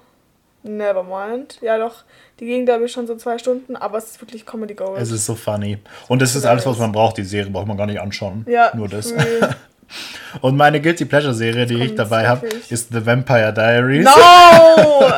Nevermind. 0.62 1.58
Ja, 1.60 1.78
doch. 1.78 2.04
Die 2.38 2.46
gehen, 2.46 2.64
glaube 2.64 2.84
ich, 2.86 2.92
schon 2.92 3.06
so 3.06 3.16
zwei 3.16 3.38
Stunden. 3.38 3.76
Aber 3.76 3.98
es 3.98 4.12
ist 4.12 4.20
wirklich 4.20 4.46
Comedy 4.46 4.74
Gold. 4.74 5.00
Es 5.00 5.10
ist 5.10 5.26
so 5.26 5.34
funny. 5.34 5.78
Und 6.08 6.22
es 6.22 6.34
ist 6.34 6.44
alles, 6.46 6.64
was 6.66 6.78
man 6.78 6.92
braucht. 6.92 7.18
Die 7.18 7.24
Serie 7.24 7.50
braucht 7.50 7.66
man 7.66 7.76
gar 7.76 7.86
nicht 7.86 8.00
anschauen. 8.00 8.44
ja, 8.48 8.70
Nur 8.74 8.88
das. 8.88 9.12
Und 10.40 10.56
meine 10.56 10.80
Guilty 10.80 11.04
Pleasure 11.04 11.34
Serie, 11.34 11.66
die 11.66 11.82
ich 11.82 11.94
dabei 11.96 12.28
habe, 12.28 12.46
ist 12.68 12.92
The 12.92 13.04
Vampire 13.04 13.52
Diaries. 13.52 14.04
No! 14.04 15.04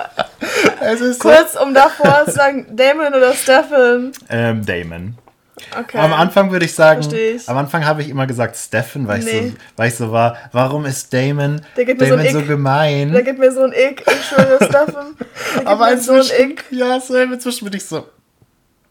Es 0.84 1.00
ist 1.00 1.22
so, 1.22 1.28
Kurz, 1.28 1.54
um 1.54 1.72
davor 1.74 2.24
zu 2.24 2.32
sagen, 2.32 2.66
Damon 2.74 3.14
oder 3.14 3.32
Stefan. 3.34 4.10
ähm, 4.28 4.66
Damon. 4.66 5.16
Okay. 5.78 5.98
Am 5.98 6.12
Anfang 6.12 6.50
würde 6.50 6.64
ich 6.64 6.74
sagen, 6.74 7.02
ich. 7.14 7.48
am 7.48 7.56
Anfang 7.56 7.84
habe 7.84 8.02
ich 8.02 8.08
immer 8.08 8.26
gesagt 8.26 8.56
Stefan, 8.56 9.06
weil, 9.08 9.20
ich 9.20 9.24
Nee. 9.24 9.48
so, 9.48 9.54
weil 9.76 9.88
ich 9.88 9.94
so 9.94 10.12
war, 10.12 10.36
warum 10.52 10.84
ist 10.86 11.12
Damon, 11.12 11.60
so 11.76 11.84
Damon 11.84 12.26
so, 12.28 12.38
Ick. 12.40 12.48
gemein? 12.48 13.12
Der 13.12 13.22
gibt 13.22 13.38
mir 13.38 13.52
so 13.52 13.62
ein 13.62 13.72
Ick. 13.72 14.04
Ich 14.06 14.24
schwöre, 14.26 14.58
gibt 15.54 15.66
Aber 15.66 15.90
mir 15.90 15.98
so 15.98 16.12
ein 16.12 16.26
Ick. 16.50 16.64
ja, 16.70 17.00
so 17.00 17.16
inzwischen 17.16 17.64
bin 17.64 17.74
ich 17.74 17.84
so, 17.84 18.06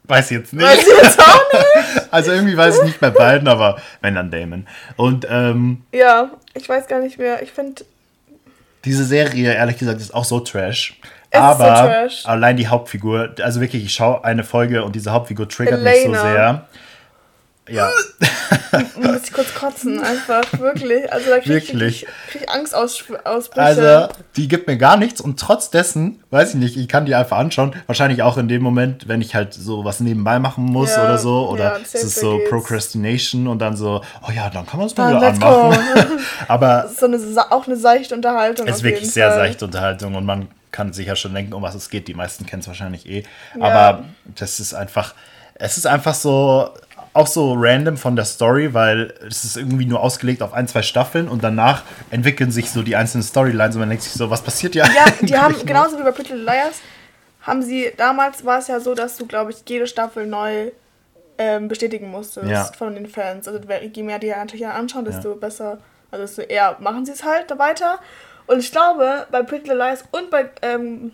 weiß 0.06 0.32
ich 0.32 0.38
jetzt 0.38 0.54
nicht. 0.54 0.66
Weiß 0.66 0.80
ich 0.80 0.88
jetzt 1.04 1.20
auch 1.20 1.54
nicht. 1.54 2.08
Also 2.14 2.32
irgendwie 2.32 2.58
weiß 2.58 2.78
ich 2.80 2.84
nicht 2.84 3.00
bei 3.00 3.10
beiden, 3.10 3.48
aber 3.48 3.82
wenn 4.02 4.16
dann 4.16 4.32
Damon. 4.32 4.68
Und 4.96 5.26
ähm, 5.30 5.84
Ja, 5.94 6.32
ich 6.54 6.68
weiß 6.68 6.88
gar 6.88 7.00
nicht 7.00 7.18
mehr. 7.18 7.42
Ich 7.44 7.52
finde, 7.52 7.84
Diese 8.86 9.06
Serie, 9.06 9.54
ehrlich 9.54 9.78
gesagt, 9.78 10.02
ist 10.02 10.14
auch 10.14 10.26
so 10.26 10.40
trash. 10.40 11.00
Aber 11.40 11.58
so 11.58 11.84
trash. 11.84 12.26
allein 12.26 12.58
die 12.58 12.68
Hauptfigur, 12.68 13.36
also 13.42 13.62
wirklich, 13.62 13.86
ich 13.86 13.94
schaue 13.94 14.24
eine 14.24 14.44
Folge 14.44 14.84
und 14.84 14.96
diese 14.96 15.12
Hauptfigur 15.12 15.48
triggert 15.48 15.82
mich 15.82 15.94
so 16.04 16.10
Elena. 16.10 16.22
sehr. 16.22 16.66
Ja, 17.70 17.90
muss 18.98 19.24
ich 19.24 19.32
kurz 19.32 19.54
kotzen, 19.54 20.02
einfach, 20.04 20.44
wirklich. 20.60 21.14
Also 21.14 21.30
da 21.30 21.40
kriege 21.40 21.58
ich, 21.58 21.68
Wirklich. 21.74 22.08
krieg 22.30 22.50
Angstausbrüche. 22.54 23.22
also 23.56 24.10
die 24.36 24.48
gibt 24.50 24.68
mir 24.68 24.78
gar 24.78 24.98
nichts 24.98 25.22
und 25.22 25.40
trotz 25.40 25.70
dessen, 25.70 26.22
weiß 26.32 26.50
ich 26.50 26.56
nicht, 26.56 26.76
ich 26.76 26.88
kann 26.90 27.06
die 27.06 27.16
einfach 27.16 27.38
anschauen. 27.38 27.74
Wahrscheinlich 27.86 28.24
auch 28.24 28.38
in 28.38 28.48
dem 28.50 28.62
Moment, 28.62 29.08
wenn 29.08 29.22
ich 29.22 29.36
halt 29.36 29.54
so 29.54 29.86
was 29.86 30.00
nebenbei 30.02 30.40
machen 30.40 30.66
muss 30.66 30.90
Ja, 30.96 31.06
oder 31.06 31.18
so. 31.18 31.48
Oder 31.50 31.64
ja, 31.64 31.78
es 31.82 31.94
ist 31.94 32.20
so 32.20 32.38
geht's. 32.40 32.50
Procrastination 32.50 33.48
und 33.48 33.60
dann 33.60 33.78
so, 33.78 34.02
oh 34.28 34.32
ja, 34.36 34.50
dann 34.50 34.66
kann 34.66 34.80
man 34.80 34.88
es 34.88 34.98
mal 34.98 35.16
wieder 35.16 35.28
anmachen. 35.28 35.80
Aber 36.50 36.82
Das 36.84 36.92
ist 36.94 37.00
so 37.00 37.06
eine, 37.06 37.52
auch 37.52 37.68
eine 37.68 37.78
seichte 37.78 38.16
Unterhaltung. 38.16 38.68
Es 38.68 38.78
ist 38.78 38.84
wirklich 38.84 39.10
sehr 39.12 39.30
Fall. 39.30 39.38
seichte 39.40 39.66
Unterhaltung 39.66 40.16
und 40.16 40.26
man 40.26 40.48
kann 40.72 40.94
sich 40.94 41.08
ja 41.08 41.16
schon 41.16 41.34
denken, 41.34 41.54
um 41.54 41.62
was 41.62 41.76
es 41.76 41.90
geht. 41.90 42.08
Die 42.08 42.14
meisten 42.14 42.46
kennen 42.46 42.62
es 42.62 42.68
wahrscheinlich 42.68 43.08
eh. 43.10 43.24
Ja. 43.58 43.66
Aber 43.66 44.04
das 44.36 44.60
ist 44.60 44.74
einfach, 44.74 45.14
es 45.56 45.78
ist 45.78 45.86
einfach 45.88 46.14
so, 46.14 46.70
auch 47.14 47.28
so 47.28 47.54
random 47.58 47.98
von 47.98 48.16
der 48.16 48.26
Story, 48.26 48.74
weil 48.74 49.14
es 49.28 49.44
ist 49.44 49.58
irgendwie 49.58 49.86
nur 49.86 50.02
ausgelegt 50.02 50.42
auf 50.42 50.54
ein, 50.54 50.68
zwei 50.68 50.82
Staffeln 50.82 51.28
und 51.28 51.44
danach 51.44 51.84
entwickeln 52.10 52.52
sich 52.52 52.72
so 52.72 52.84
die 52.84 52.96
einzelnen 52.96 53.24
Storylines 53.24 53.76
und 53.76 53.82
man 53.82 53.90
denkt 53.90 54.04
sich 54.04 54.14
so, 54.14 54.30
was 54.30 54.42
passiert 54.42 54.74
hier 54.74 54.86
Ja, 54.86 55.06
die 55.22 55.38
haben, 55.38 55.54
noch? 55.54 55.66
genauso 55.66 56.00
wie 56.00 56.04
bei 56.04 56.12
Pretty 56.12 56.34
Little 56.34 56.46
Liars, 56.46 56.76
haben 57.42 57.62
sie, 57.64 57.92
damals 57.98 58.46
war 58.46 58.60
es 58.60 58.68
ja 58.68 58.80
so, 58.80 58.94
dass 58.96 59.18
du, 59.18 59.26
glaube 59.26 59.52
ich, 59.52 59.58
jede 59.68 59.88
Staffel 59.88 60.26
neu 60.26 60.72
ähm, 61.38 61.68
bestätigen 61.68 62.10
musstest 62.12 62.48
Ja. 62.48 62.64
von 62.78 62.94
den 62.96 63.08
Fans. 63.08 63.48
Also 63.48 63.60
je 63.94 64.04
mehr 64.04 64.20
die 64.20 64.28
ja 64.28 64.38
natürlich 64.38 64.66
anschauen, 64.68 65.06
desto 65.06 65.36
besser, 65.36 65.80
also 66.12 66.24
desto 66.24 66.44
eher 66.44 66.78
machen 66.80 67.06
sie 67.06 67.12
es 67.14 67.24
halt 67.24 67.50
da 67.50 67.58
weiter. 67.58 68.00
Und 68.52 68.60
ich 68.60 68.72
glaube, 68.72 69.26
bei 69.32 69.42
Pretty 69.44 69.64
Little 69.70 69.78
Liars 69.78 70.04
und 70.12 70.30
bei 70.30 70.50
ähm, 70.62 71.12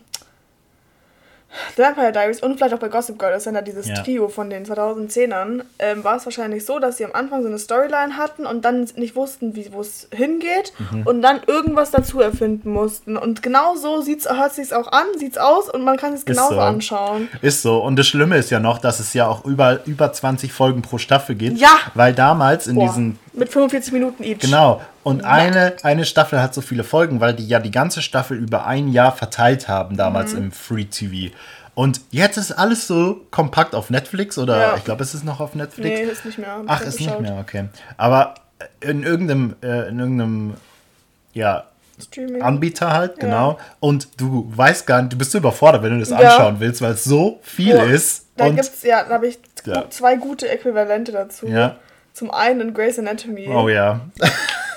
The 1.78 1.82
Vampire 1.82 2.12
Diaries 2.12 2.42
und 2.42 2.58
vielleicht 2.58 2.74
auch 2.74 2.80
bei 2.80 2.90
Gossip 2.90 3.18
Girl, 3.18 3.32
das 3.32 3.46
ist 3.48 3.54
ja 3.54 3.62
dieses 3.62 3.88
Ja. 3.88 3.96
Trio 4.04 4.28
von 4.28 4.50
den 4.50 4.66
2010ern, 4.66 5.62
ähm, 5.80 6.04
war 6.04 6.18
es 6.18 6.26
wahrscheinlich 6.26 6.66
so, 6.66 6.78
dass 6.78 6.98
sie 6.98 7.06
am 7.06 7.14
Anfang 7.14 7.42
so 7.42 7.48
eine 7.48 7.58
Storyline 7.58 8.18
hatten 8.18 8.46
und 8.46 8.66
dann 8.66 8.88
nicht 8.96 9.16
wussten, 9.16 9.56
wo 9.72 9.82
es 9.82 10.08
hingeht 10.12 10.74
Mhm. 10.92 11.04
und 11.08 11.22
dann 11.22 11.40
irgendwas 11.48 11.92
dazu 11.92 12.20
erfinden 12.20 12.72
mussten. 12.72 13.16
Und 13.18 13.42
genau 13.44 13.76
so 13.76 14.02
sieht's, 14.02 14.28
hört 14.30 14.54
sich 14.54 14.74
auch 14.74 14.92
an, 14.92 15.06
sieht's 15.18 15.38
aus 15.38 15.70
und 15.70 15.84
man 15.84 15.96
kann 15.98 16.14
es 16.14 16.26
genauso 16.26 16.56
so. 16.56 16.60
anschauen. 16.60 17.30
Ist 17.42 17.62
so. 17.62 17.78
Und 17.78 17.96
das 17.98 18.08
Schlimme 18.08 18.38
ist 18.38 18.50
ja 18.50 18.60
noch, 18.60 18.78
dass 18.80 19.00
es 19.00 19.14
ja 19.14 19.28
auch 19.28 19.46
über, 19.46 19.80
über 19.86 20.12
20 20.12 20.52
Folgen 20.52 20.82
pro 20.82 20.98
Staffel 20.98 21.36
geht. 21.36 21.54
Ja. 21.58 21.78
Weil 21.94 22.14
damals 22.14 22.68
in 22.68 22.76
Boah, 22.76 22.88
diesen 22.88 23.20
mit 23.34 23.50
45 23.50 23.94
Minuten 23.94 24.24
each. 24.24 24.40
Genau. 24.40 24.82
Und 25.08 25.24
eine, 25.24 25.76
eine 25.84 26.04
Staffel 26.06 26.42
hat 26.42 26.54
so 26.54 26.62
viele 26.62 26.84
Folgen, 26.84 27.22
weil 27.22 27.34
die 27.34 27.48
ja 27.48 27.60
die 27.60 27.72
ganze 27.72 28.02
Staffel 28.02 28.38
über 28.38 28.66
ein 28.68 28.90
Jahr 28.90 29.12
verteilt 29.16 29.68
haben, 29.70 29.96
damals 29.96 30.34
Mhm. 30.34 30.38
im 30.40 30.52
Free 30.52 30.84
TV. 30.86 31.34
Und 31.76 32.02
jetzt 32.12 32.38
ist 32.38 32.52
alles 32.52 32.88
so 32.88 33.22
kompakt 33.32 33.74
auf 33.76 33.90
Netflix 33.90 34.38
oder 34.38 34.58
Ja. 34.60 34.76
ich 34.76 34.84
glaube, 34.84 35.04
es 35.04 35.14
ist 35.14 35.24
noch 35.24 35.40
auf 35.40 35.56
Netflix. 35.56 36.00
Nee, 36.00 36.06
ist 36.06 36.26
nicht 36.26 36.38
mehr. 36.40 36.62
Ach, 36.68 36.82
ist 36.82 37.00
nicht 37.00 37.08
geschaut. 37.08 37.22
mehr, 37.22 37.38
okay. 37.40 37.70
Aber 37.96 38.34
in 38.82 39.04
irgendeinem, 39.04 39.56
äh, 39.62 39.88
in 39.88 40.00
irgendeinem, 40.00 40.54
ja, 41.34 41.64
Streaming. 42.02 42.42
Anbieter 42.42 42.92
halt, 42.92 43.14
Ja. 43.18 43.22
genau. 43.24 43.60
Und 43.80 44.10
du 44.20 44.52
weißt 44.56 44.86
gar 44.88 45.02
nicht, 45.02 45.14
du 45.14 45.18
bist 45.18 45.34
überfordert, 45.36 45.84
wenn 45.84 45.94
du 45.94 46.00
das 46.00 46.10
Ja. 46.10 46.18
anschauen 46.18 46.60
willst, 46.60 46.82
weil 46.82 46.92
es 46.94 47.04
so 47.06 47.40
viel 47.44 47.76
Oh, 47.78 47.84
ist. 47.86 48.26
Da 48.36 48.50
gibt's, 48.50 48.84
ja, 48.84 49.04
da 49.04 49.14
habe 49.16 49.28
ich 49.28 49.40
Ja. 49.66 49.90
zwei 49.90 50.16
gute 50.18 50.50
Äquivalente 50.50 51.12
dazu. 51.14 51.48
Ja. 51.48 51.78
Zum 52.14 52.30
einen 52.32 52.60
in 52.62 52.74
Grey's 52.74 53.00
Anatomy. 53.00 53.48
oh 53.48 53.70
ja. 53.70 54.02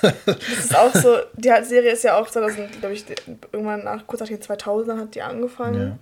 Das 0.01 0.37
ist 0.59 0.75
auch 0.75 0.93
so, 0.93 1.17
die 1.35 1.51
Serie 1.63 1.91
ist 1.91 2.03
ja 2.03 2.19
auch 2.19 2.29
2000, 2.29 2.79
glaube 2.79 2.93
ich, 2.93 3.05
irgendwann 3.51 3.83
nach, 3.83 4.05
kurz 4.07 4.21
nach 4.21 4.27
den 4.27 4.41
2000 4.41 4.99
hat 4.99 5.15
die 5.15 5.21
angefangen. 5.21 5.81
ja. 5.81 5.97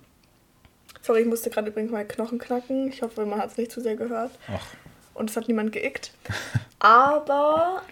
Sorry, 1.02 1.20
ich 1.22 1.26
musste 1.26 1.48
gerade 1.50 1.68
übrigens 1.68 1.90
mal 1.90 2.04
Knochen 2.06 2.38
knacken. 2.38 2.88
Ich 2.88 3.00
hoffe, 3.02 3.24
man 3.24 3.40
hat 3.40 3.50
es 3.52 3.56
nicht 3.56 3.72
zu 3.72 3.80
sehr 3.80 3.96
gehört. 3.96 4.32
Ach, 4.48 4.66
Und 5.14 5.30
es 5.30 5.36
hat 5.36 5.48
niemand 5.48 5.72
geickt. 5.72 6.12
Aber 6.78 7.82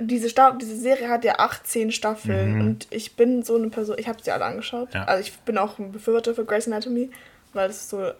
diese, 0.00 0.28
Sta 0.28 0.52
diese 0.52 0.76
Serie 0.76 1.08
hat 1.08 1.24
ja 1.24 1.38
18 1.38 1.92
Staffeln. 1.92 2.60
Und 2.60 2.88
ich 2.90 3.14
bin 3.14 3.44
so 3.44 3.56
eine 3.56 3.68
Person, 3.68 3.96
ich 3.98 4.08
habe 4.08 4.22
sie 4.22 4.32
alle 4.32 4.44
angeschaut. 4.44 4.92
Ja. 4.92 5.04
Also 5.04 5.22
ich 5.22 5.38
bin 5.40 5.56
auch 5.56 5.78
ein 5.78 5.92
Befürworter 5.92 6.34
für 6.34 6.44
Grey's 6.44 6.66
Anatomy, 6.66 7.10
weil 7.52 7.70
es 7.70 7.88
so, 7.88 8.10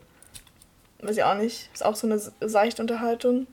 weiß 1.03 1.17
ich 1.17 1.25
auch 1.25 1.35
nicht, 1.37 1.69
ist 1.75 1.85
auch 1.85 1.97
so 1.97 2.07
eine 2.07 2.21
seichte 2.41 2.81
Unterhaltung 2.81 3.49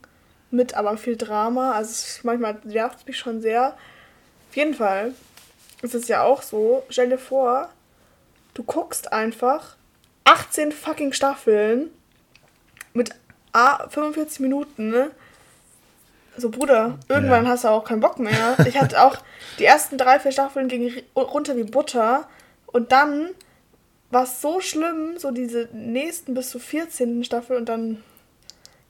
mit 0.51 0.73
aber 0.75 0.97
viel 0.97 1.17
Drama. 1.17 1.73
Also 1.73 2.19
manchmal 2.23 2.57
nervt 2.63 2.99
es 2.99 3.05
mich 3.05 3.17
schon 3.17 3.41
sehr. 3.41 3.75
Auf 4.49 4.55
jeden 4.55 4.73
Fall 4.73 5.13
ist 5.81 5.95
es 5.95 6.07
ja 6.07 6.23
auch 6.23 6.41
so, 6.41 6.83
stell 6.89 7.09
dir 7.09 7.17
vor, 7.17 7.69
du 8.53 8.63
guckst 8.63 9.11
einfach 9.13 9.75
18 10.25 10.71
fucking 10.71 11.13
Staffeln 11.13 11.89
mit 12.93 13.11
A 13.53 13.87
45 13.89 14.39
Minuten, 14.41 14.89
ne? 14.89 15.11
So, 16.37 16.49
Bruder, 16.49 16.97
irgendwann 17.09 17.43
Ja. 17.45 17.51
hast 17.51 17.63
du 17.65 17.67
auch 17.69 17.83
keinen 17.83 17.99
Bock 17.99 18.17
mehr. 18.19 18.55
Ich 18.65 18.77
hatte 18.79 19.01
auch 19.01 19.17
die 19.59 19.65
ersten 19.65 19.97
drei, 19.97 20.19
vier 20.19 20.31
Staffeln 20.31 20.67
gingen 20.69 21.01
runter 21.15 21.57
wie 21.57 21.63
Butter. 21.63 22.27
Und 22.67 22.91
dann 22.93 23.29
war 24.11 24.23
es 24.23 24.41
so 24.41 24.61
schlimm, 24.61 25.17
so 25.17 25.31
diese 25.31 25.67
nächsten 25.73 26.33
bis 26.33 26.49
zur 26.51 26.61
14. 26.61 27.23
Staffel. 27.25 27.57
Und 27.57 27.67
dann, 27.67 28.01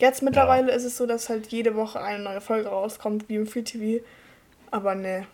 jetzt 0.02 0.22
mittlerweile 0.22 0.72
ist 0.72 0.84
es 0.84 0.98
so, 0.98 1.06
dass 1.06 1.30
halt 1.30 1.48
jede 1.48 1.76
Woche 1.76 2.02
eine 2.02 2.24
neue 2.24 2.42
Folge 2.42 2.70
rauskommt, 2.70 3.30
wie 3.30 3.36
im 3.36 3.48
Free 3.48 3.62
TV. 3.64 4.04
Aber 4.72 4.96
ne. 4.96 5.26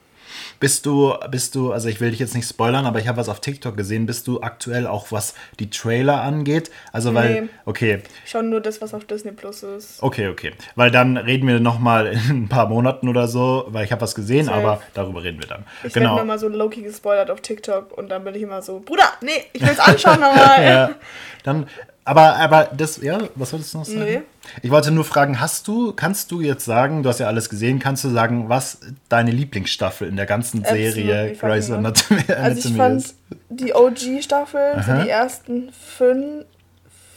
Bist 0.60 0.86
du, 0.86 1.14
bist 1.32 1.56
du, 1.56 1.72
also 1.72 1.88
ich 1.88 2.02
will 2.02 2.10
dich 2.10 2.20
jetzt 2.20 2.36
nicht 2.36 2.48
spoilern, 2.50 2.86
aber 2.86 3.00
ich 3.00 3.08
habe 3.08 3.18
was 3.18 3.30
auf 3.30 3.40
TikTok 3.40 3.78
gesehen. 3.78 4.06
Bist 4.06 4.28
du 4.28 4.42
aktuell 4.42 4.88
auch, 4.88 5.12
was 5.12 5.36
die 5.60 5.70
Trailer 5.70 6.22
angeht? 6.22 6.72
Also, 6.92 7.14
weil, 7.14 7.44
Nee. 7.44 7.50
okay, 7.66 8.02
schaue 8.26 8.44
nur 8.44 8.60
das, 8.60 8.82
was 8.82 8.94
auf 8.94 9.06
Disney 9.06 9.32
Plus 9.32 9.64
ist. 9.64 10.04
okay, 10.04 10.28
okay. 10.28 10.52
Weil 10.76 10.92
dann 10.92 11.18
reden 11.18 11.48
wir 11.48 11.60
nochmal 11.60 12.08
in 12.30 12.44
ein 12.44 12.50
paar 12.50 12.68
Monaten 12.68 13.08
oder 13.08 13.28
so, 13.28 13.68
weil 13.70 13.86
ich 13.86 13.92
habe 13.92 14.02
was 14.02 14.16
gesehen, 14.16 14.48
Safe. 14.48 14.58
aber 14.58 14.82
darüber 14.94 15.24
reden 15.24 15.40
wir 15.40 15.48
dann. 15.48 15.64
Ich 15.80 15.96
werde 15.96 16.00
genau. 16.02 16.16
mir 16.16 16.22
immer 16.22 16.40
so 16.40 16.48
Loki 16.48 16.82
gespoilert 16.82 17.32
auf 17.32 17.42
TikTok 17.42 17.98
und 17.98 18.10
dann 18.10 18.24
bin 18.24 18.36
ich 18.36 18.42
immer 18.42 18.62
so, 18.62 18.80
Bruder, 18.80 19.14
nee, 19.22 19.46
ich 19.54 19.62
will's 19.62 19.80
anschauen 19.80 20.20
nochmal. 20.20 20.64
ja. 20.64 20.90
Dann, 21.44 21.68
aber, 22.08 22.36
aber 22.38 22.70
das, 22.76 22.98
ja, 23.02 23.20
was 23.36 23.52
wolltest 23.54 23.74
du 23.74 23.78
noch 23.80 23.86
sagen? 23.86 24.00
Nee. 24.00 24.22
Ich 24.62 24.72
wollte 24.72 24.92
nur 24.92 25.04
fragen, 25.06 25.40
hast 25.40 25.68
du, 25.68 25.92
kannst 25.94 26.32
du 26.32 26.42
jetzt 26.42 26.66
sagen, 26.66 27.04
du 27.04 27.10
hast 27.10 27.20
ja 27.20 27.28
alles 27.28 27.50
gesehen, 27.50 27.80
kannst 27.80 28.04
du 28.04 28.10
sagen, 28.10 28.50
was 28.50 28.80
deine 29.10 29.32
Lieblingsstaffel 29.32 30.08
in 30.08 30.16
der 30.16 30.26
ganzen 30.26 30.64
Serie 30.64 31.32
Absolutely 31.32 31.36
Grey's 31.36 31.70
not. 31.70 31.78
Anatomy, 31.80 32.22
Also 32.34 32.70
ich 32.70 32.76
fand 32.76 33.02
ist? 33.02 33.16
die 33.50 33.74
OG-Staffel, 33.76 34.84
so 34.86 35.04
die 35.04 35.10
ersten 35.10 35.72
fünf, 35.72 36.46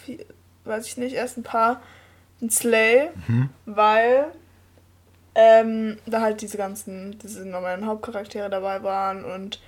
vier, 0.05 0.19
weiß 0.65 0.87
ich 0.87 0.97
nicht, 0.97 1.15
ersten 1.15 1.43
paar, 1.43 1.81
ein 2.43 2.51
Slay, 2.51 3.11
Mhm. 3.29 3.51
weil 3.67 4.25
ähm, 5.35 5.99
da 6.07 6.21
halt 6.23 6.41
diese 6.43 6.57
ganzen, 6.57 7.19
diese 7.21 7.47
normalen 7.47 7.87
Hauptcharaktere 7.87 8.51
dabei 8.51 8.83
waren 8.83 9.25
und 9.25 9.61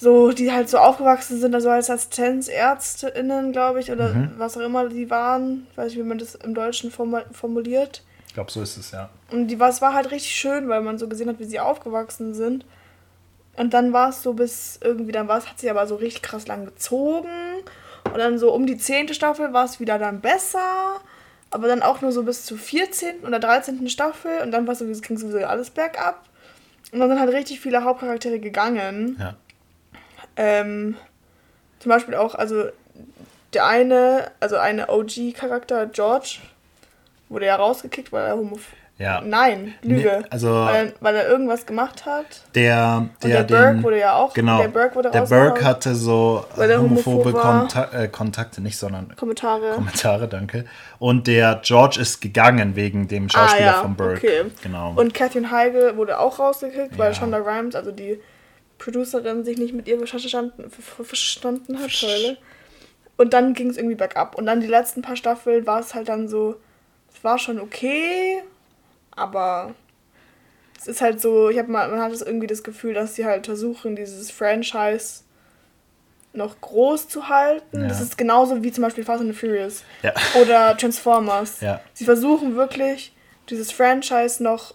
so, 0.00 0.32
die 0.32 0.50
halt 0.50 0.68
so 0.70 0.78
aufgewachsen 0.78 1.38
sind, 1.40 1.54
also 1.54 1.68
als 1.70 1.90
AssistenzärztInnen, 1.90 3.52
glaube 3.52 3.80
ich, 3.80 3.90
oder 3.92 4.08
Mhm. 4.14 4.32
was 4.38 4.56
auch 4.56 4.60
immer 4.62 4.88
die 4.88 5.10
waren, 5.10 5.66
weiß 5.76 5.88
nicht, 5.88 5.98
wie 5.98 6.02
man 6.08 6.18
das 6.18 6.34
im 6.36 6.54
Deutschen 6.54 6.90
formu- 6.90 7.30
formuliert. 7.32 8.02
Ich 8.26 8.34
glaube, 8.34 8.50
so 8.50 8.62
ist 8.62 8.76
es, 8.76 8.92
ja. 8.92 9.10
Und 9.30 9.48
die, 9.48 9.58
war- 9.58 9.68
es 9.68 9.82
war 9.82 9.92
halt 9.94 10.10
richtig 10.10 10.34
schön, 10.34 10.68
weil 10.68 10.80
man 10.82 10.98
so 10.98 11.08
gesehen 11.08 11.28
hat, 11.28 11.38
wie 11.38 11.44
sie 11.44 11.60
aufgewachsen 11.60 12.32
sind. 12.34 12.64
Und 13.56 13.74
dann 13.74 13.92
war 13.92 14.10
es 14.10 14.22
so 14.22 14.32
bis 14.32 14.78
irgendwie, 14.82 15.12
dann 15.12 15.28
war 15.28 15.38
es, 15.38 15.48
hat 15.50 15.58
sich 15.58 15.68
aber 15.70 15.86
so 15.86 15.96
richtig 15.96 16.22
krass 16.22 16.46
lang 16.46 16.64
gezogen. 16.64 17.28
Und 18.04 18.16
dann 18.18 18.38
so 18.38 18.52
um 18.54 18.66
die 18.66 18.78
zehnte 18.78 19.12
Staffel 19.14 19.52
war 19.52 19.64
es 19.64 19.80
wieder 19.80 19.98
dann 19.98 20.20
besser. 20.20 21.00
Aber 21.50 21.66
dann 21.66 21.82
auch 21.82 22.00
nur 22.00 22.12
so 22.12 22.22
bis 22.22 22.44
zur 22.46 22.56
14. 22.58 23.24
oder 23.26 23.40
13. 23.40 23.88
Staffel. 23.88 24.40
Und 24.42 24.52
dann 24.52 24.66
war 24.66 24.72
es 24.72 24.78
sowieso, 24.78 25.00
ging 25.02 25.18
sowieso 25.18 25.38
alles 25.44 25.70
bergab. 25.70 26.24
Und 26.92 27.00
dann 27.00 27.08
sind 27.10 27.18
halt 27.20 27.32
richtig 27.32 27.60
viele 27.60 27.82
Hauptcharaktere 27.84 28.38
gegangen. 28.38 29.16
ja. 29.18 29.34
Ähm, 30.40 30.96
zum 31.80 31.90
Beispiel 31.90 32.14
auch, 32.14 32.34
also 32.34 32.64
der 33.52 33.66
eine, 33.66 34.30
also 34.40 34.56
eine 34.56 34.88
OG-Charakter, 34.88 35.86
George, 35.86 36.38
wurde 37.28 37.46
ja 37.46 37.56
rausgekickt, 37.56 38.10
weil 38.12 38.26
er 38.26 38.36
homoph... 38.36 38.66
Ja. 38.96 39.22
Nein, 39.22 39.74
Lüge. 39.80 40.18
Nee, 40.20 40.26
also- 40.28 40.52
weil, 40.52 40.88
er, 40.88 40.92
weil 41.00 41.16
er 41.16 41.26
irgendwas 41.26 41.64
gemacht 41.64 42.04
hat. 42.04 42.26
Der, 42.54 43.08
der, 43.22 43.44
der 43.44 43.56
Burke 43.56 43.74
den- 43.76 43.82
wurde 43.82 43.98
ja 43.98 44.14
auch. 44.14 44.34
Genau. 44.34 44.58
Der 44.60 44.68
Burke 44.68 44.94
wurde 44.94 45.10
der. 45.10 45.22
Burke 45.22 45.64
hatte 45.64 45.94
so 45.94 46.44
homophobe 46.54 46.78
homophob 46.78 47.32
war. 47.32 47.60
Konta 47.60 47.88
äh, 47.92 48.08
Kontakte, 48.08 48.60
nicht, 48.60 48.76
sondern 48.76 49.16
Kommentare. 49.16 49.72
Kommentare, 49.74 50.28
danke. 50.28 50.66
Und 50.98 51.26
der 51.28 51.60
George 51.62 51.98
ist 51.98 52.20
gegangen 52.20 52.76
wegen 52.76 53.08
dem 53.08 53.30
Schauspieler 53.30 53.70
ah, 53.70 53.76
ja, 53.76 53.80
von 53.80 53.94
Burke. 53.96 54.16
Okay. 54.18 54.44
Genau. 54.62 54.92
Und 54.94 55.14
Catherine 55.14 55.50
Heigl 55.50 55.96
wurde 55.96 56.18
auch 56.18 56.38
rausgekickt, 56.38 56.98
weil 56.98 57.12
Ja. 57.12 57.14
Shonda 57.14 57.38
Rhimes, 57.38 57.74
also 57.74 57.92
die 57.92 58.20
Producerin, 58.80 59.44
sich 59.44 59.58
nicht 59.58 59.72
mit 59.74 59.86
ihr 59.86 60.04
verstanden, 60.04 60.70
ver- 60.70 61.04
verstanden 61.04 61.78
hat. 61.78 61.92
Schäule. 61.92 62.36
Und 63.16 63.32
dann 63.34 63.54
ging 63.54 63.70
es 63.70 63.76
irgendwie 63.76 63.94
bergab. 63.94 64.34
Und 64.36 64.46
dann 64.46 64.60
die 64.60 64.66
letzten 64.66 65.02
paar 65.02 65.14
Staffeln 65.16 65.66
war 65.66 65.78
es 65.80 65.94
halt 65.94 66.08
dann 66.08 66.26
so, 66.26 66.56
es 67.14 67.22
war 67.22 67.38
schon 67.38 67.60
okay, 67.60 68.42
aber 69.10 69.74
es 70.78 70.88
ist 70.88 71.02
halt 71.02 71.20
so, 71.20 71.50
ich 71.50 71.58
habe 71.58 71.70
mal, 71.70 71.88
man 71.90 72.00
hat 72.00 72.12
es 72.12 72.22
irgendwie 72.22 72.46
das 72.46 72.62
Gefühl, 72.62 72.94
dass 72.94 73.14
sie 73.14 73.26
halt 73.26 73.46
versuchen, 73.46 73.94
dieses 73.94 74.30
Franchise 74.30 75.22
noch 76.32 76.60
groß 76.60 77.08
zu 77.08 77.28
halten. 77.28 77.82
Ja. 77.82 77.88
Das 77.88 78.00
ist 78.00 78.16
genauso 78.16 78.62
wie 78.62 78.72
zum 78.72 78.82
Beispiel 78.82 79.04
Fast 79.04 79.20
and 79.20 79.34
the 79.34 79.38
Furious 79.38 79.82
ja. 80.02 80.14
oder 80.40 80.76
Transformers. 80.76 81.60
Ja. 81.60 81.80
Sie 81.92 82.04
versuchen 82.06 82.56
wirklich, 82.56 83.12
dieses 83.50 83.70
Franchise 83.72 84.42
noch 84.42 84.74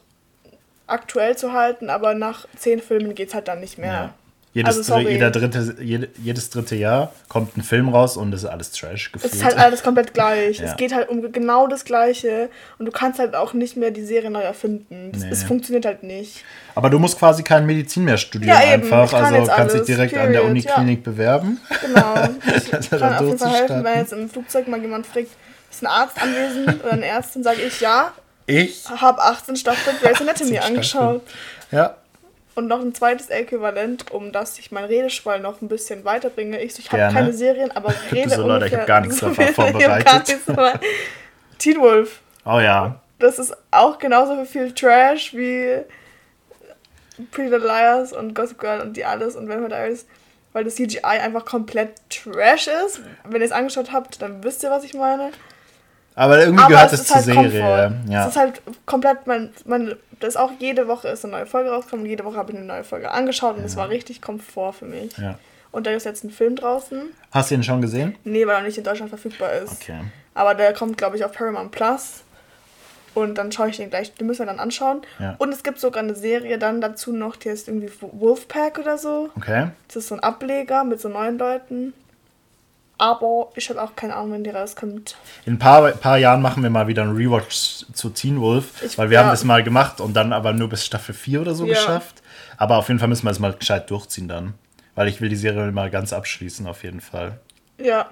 aktuell 0.88 1.38
zu 1.38 1.54
halten, 1.54 1.90
aber 1.90 2.14
nach 2.14 2.48
zehn 2.58 2.82
Filmen 2.82 3.16
geht 3.16 3.30
es 3.30 3.34
halt 3.36 3.48
dann 3.48 3.60
nicht 3.60 3.78
mehr. 3.78 3.92
ja. 3.94 4.14
Jedes, 4.54 4.78
Also, 4.78 4.84
sorry. 4.84 5.10
jeder 5.12 5.32
dritte, 5.32 5.76
jede, 5.82 6.08
jedes 6.24 6.50
dritte 6.50 6.78
Jahr 6.78 7.12
kommt 7.28 7.58
ein 7.58 7.62
Film 7.62 7.90
raus 7.90 8.16
und 8.16 8.32
es 8.34 8.44
ist 8.44 8.50
alles 8.50 8.72
Trash 8.72 9.08
Es 9.08 9.12
gefühlt. 9.12 9.34
ist 9.34 9.44
halt 9.44 9.58
alles 9.58 9.84
komplett 9.84 10.14
gleich. 10.14 10.60
Ja. 10.62 10.68
Es 10.72 10.78
geht 10.78 10.96
halt 10.96 11.10
um 11.10 11.30
genau 11.34 11.68
das 11.68 11.84
Gleiche 11.84 12.48
und 12.80 12.86
du 12.86 12.92
kannst 12.94 13.20
halt 13.20 13.36
auch 13.36 13.52
nicht 13.52 13.76
mehr 13.76 13.92
die 13.92 14.06
Serie 14.06 14.32
neu 14.32 14.40
erfinden. 14.40 15.12
Es, 15.14 15.24
Nee. 15.24 15.30
es 15.30 15.44
funktioniert 15.44 15.86
halt 15.86 16.04
nicht. 16.04 16.46
Aber 16.74 16.90
du 16.90 17.00
musst 17.00 17.20
quasi 17.20 17.44
kein 17.44 17.66
Medizin 17.66 18.06
mehr 18.06 18.16
studieren 18.16 18.56
Ja, 18.58 18.64
einfach. 18.74 19.12
Kann 19.12 19.34
Also 19.34 19.52
kannst 19.52 19.76
dich 19.76 19.82
direkt 19.82 20.14
an 20.14 20.32
der 20.32 20.40
Period. 20.40 20.52
Uniklinik 20.52 21.04
bewerben. 21.04 21.60
Genau. 21.82 22.30
Ich 22.56 22.70
Das 22.70 22.90
kann 22.92 23.14
auf 23.14 23.26
jeden 23.26 23.38
Fall 23.38 23.50
helfen, 23.56 23.84
wenn 23.84 24.00
jetzt 24.00 24.14
im 24.14 24.30
Flugzeug 24.30 24.70
mal 24.70 24.80
jemand 24.80 25.06
fragt, 25.06 25.28
ist 25.70 25.84
ein 25.84 25.88
Arzt 25.88 26.16
anwesend 26.22 26.82
oder 26.82 26.94
eine 26.94 27.06
Ärztin, 27.06 27.44
sage 27.44 27.60
ich 27.62 27.82
ja, 27.82 28.14
Ich? 28.48 28.84
habe 28.90 29.22
18 29.22 29.56
Staffeln 29.56 29.98
Grey's 30.02 30.22
Anatomy 30.22 30.58
18 30.58 30.72
angeschaut. 30.76 31.22
Ja. 31.72 31.96
Und 32.54 32.68
noch 32.68 32.80
ein 32.80 32.94
zweites 32.94 33.30
Äquivalent, 33.30 34.12
um 34.12 34.32
dass 34.32 34.58
ich 34.60 34.72
mein 34.72 34.86
Redeschwall 34.86 35.40
noch 35.42 35.62
ein 35.62 35.68
bisschen 35.68 36.06
weiterbringe. 36.06 36.62
Ich, 36.62 36.78
ich 36.80 36.90
habe 36.92 37.14
keine 37.14 37.34
Serien, 37.34 37.72
aber 37.72 37.94
rede 38.12 38.30
so, 38.30 38.48
Leute, 38.48 38.68
ich 38.68 38.72
ungefähr- 38.74 38.80
hab 38.82 38.88
gar 38.88 39.02
nichts 39.02 39.20
davon 39.20 39.48
vorbereitet. 39.48 40.40
Teen 41.58 41.80
Wolf. 41.80 42.22
Oh 42.46 42.60
ja. 42.60 43.00
Das 43.20 43.40
ist 43.40 43.56
auch 43.72 43.98
genauso 43.98 44.46
viel 44.46 44.72
Trash 44.74 45.34
wie 45.34 45.80
Pretty 47.32 47.50
Little 47.50 47.68
Liars 47.68 48.14
und 48.14 48.34
Gossip 48.36 48.60
Girl 48.60 48.82
und 48.82 48.96
die 48.98 49.06
alles 49.06 49.36
und 49.36 49.48
Vampire 49.48 49.70
Diaries, 49.70 50.06
weil 50.54 50.64
das 50.66 50.76
CGI 50.76 51.02
einfach 51.04 51.46
komplett 51.46 51.92
Trash 52.10 52.68
ist. 52.68 53.02
Wenn 53.24 53.42
ihr 53.42 53.46
es 53.48 53.52
angeschaut 53.54 53.92
habt, 53.92 54.22
dann 54.22 54.44
wisst 54.44 54.64
ihr, 54.64 54.70
was 54.70 54.84
ich 54.84 54.94
meine. 54.94 55.32
Aber 56.16 56.40
irgendwie 56.40 56.64
Aber 56.64 56.74
gehört 56.74 56.94
es 56.94 57.02
es 57.02 57.08
zur 57.08 57.16
halt 57.18 57.26
Serie. 57.26 57.42
Komfort. 57.44 57.92
Ja. 58.10 58.22
Es 58.24 58.28
ist 58.30 58.38
halt 58.38 58.62
komplett, 58.86 59.28
man, 59.28 59.50
man, 59.66 59.96
das 60.20 60.38
auch 60.38 60.52
jede 60.60 60.88
Woche 60.88 61.10
ist 61.10 61.26
eine 61.26 61.34
neue 61.34 61.46
Folge 61.46 61.70
rausgekommen, 61.70 62.06
jede 62.06 62.24
Woche 62.24 62.38
habe 62.38 62.52
ich 62.52 62.58
eine 62.58 62.66
neue 62.66 62.84
Folge 62.84 63.12
angeschaut 63.12 63.58
und 63.58 63.64
es 63.64 63.76
war 63.76 63.90
richtig 63.90 64.22
Komfort 64.22 64.74
für 64.74 64.86
mich. 64.86 65.18
ja. 65.18 65.38
Und 65.72 65.86
da 65.88 65.92
ist 65.92 66.06
jetzt 66.06 66.24
ein 66.24 66.30
Film 66.30 66.56
draußen. 66.56 67.02
Hast 67.32 67.52
du 67.52 67.56
ihn 67.56 67.64
schon 67.64 67.82
gesehen? 67.82 68.16
Nee, 68.24 68.48
weil 68.48 68.56
er 68.56 68.62
nicht 68.62 68.78
in 68.78 68.86
Deutschland 68.86 69.10
verfügbar 69.10 69.52
ist. 69.52 69.82
Okay. 69.82 70.00
Aber 70.34 70.56
der 70.56 70.72
kommt, 70.72 70.98
glaube 70.98 71.18
ich, 71.18 71.26
auf 71.26 71.34
Paramount 71.34 71.72
Plus. 71.72 72.24
Und 73.14 73.38
dann 73.38 73.52
schaue 73.52 73.68
ich 73.70 73.76
den 73.76 73.90
gleich, 73.90 74.14
den 74.14 74.26
müssen 74.26 74.40
wir 74.40 74.46
dann 74.46 74.60
anschauen. 74.60 75.02
Ja. 75.20 75.36
Und 75.38 75.54
es 75.54 75.64
gibt 75.64 75.80
sogar 75.82 76.02
eine 76.02 76.16
Serie 76.16 76.58
dann 76.60 76.80
dazu 76.80 77.12
noch, 77.12 77.36
die 77.36 77.50
heißt 77.50 77.68
irgendwie 77.68 77.90
Wolfpack 78.00 78.80
oder 78.80 78.98
so. 78.98 79.30
Okay. 79.36 79.68
Das 79.88 79.98
ist 79.98 80.08
so 80.08 80.16
ein 80.16 80.22
Ableger 80.22 80.86
mit 80.86 81.02
so 81.02 81.10
neun 81.10 81.38
Leuten. 81.38 81.94
Aber 82.98 83.50
ich 83.56 83.70
habe 83.70 83.82
auch 83.84 83.96
keine 83.96 84.16
Ahnung, 84.16 84.32
wenn 84.34 84.44
die 84.44 84.50
rauskommt. 84.52 85.18
In 85.46 85.54
ein 85.56 85.60
paar, 85.60 85.92
paar 85.92 86.18
Jahren 86.18 86.42
machen 86.42 86.64
wir 86.64 86.70
mal 86.70 86.88
wieder 86.88 87.02
einen 87.04 87.16
Rewatch 87.16 87.86
zu 87.94 88.10
Teen 88.10 88.40
Wolf, 88.40 88.82
Ich- 88.84 88.98
weil 88.98 89.10
wir 89.10 89.16
ja. 89.16 89.24
haben 89.24 89.32
das 89.32 89.44
mal 89.44 89.64
gemacht 89.64 90.00
und 90.00 90.14
dann 90.14 90.32
aber 90.32 90.54
nur 90.54 90.70
bis 90.70 90.86
Staffel 90.86 91.14
4 91.14 91.42
oder 91.42 91.54
so 91.56 91.66
Ja. 91.66 91.74
geschafft. 91.74 92.22
Aber 92.58 92.78
auf 92.78 92.88
jeden 92.88 93.00
Fall 93.00 93.10
müssen 93.10 93.26
wir 93.26 93.32
es 93.32 93.40
mal 93.40 93.54
gescheit 93.54 93.90
durchziehen 93.92 94.28
dann. 94.30 94.54
Weil 94.96 95.10
ich 95.10 95.20
will 95.20 95.28
die 95.28 95.36
Serie 95.36 95.72
mal 95.74 95.90
ganz 95.90 96.14
abschließen, 96.14 96.66
auf 96.68 96.84
jeden 96.84 97.02
Fall. 97.02 97.40
Ja. 97.78 98.08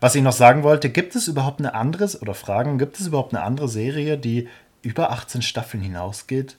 Was 0.00 0.14
ich 0.14 0.22
noch 0.22 0.32
sagen 0.32 0.62
wollte, 0.62 0.88
gibt 0.88 1.14
es 1.14 1.28
überhaupt 1.28 1.60
eine 1.60 1.74
andere, 1.74 2.08
oder 2.22 2.32
Fragen, 2.34 2.78
gibt 2.78 2.98
es 2.98 3.06
überhaupt 3.06 3.34
eine 3.34 3.42
andere 3.44 3.68
Serie, 3.68 4.16
die 4.16 4.48
über 4.82 5.10
18 5.10 5.42
Staffeln 5.42 5.82
hinausgeht? 5.82 6.56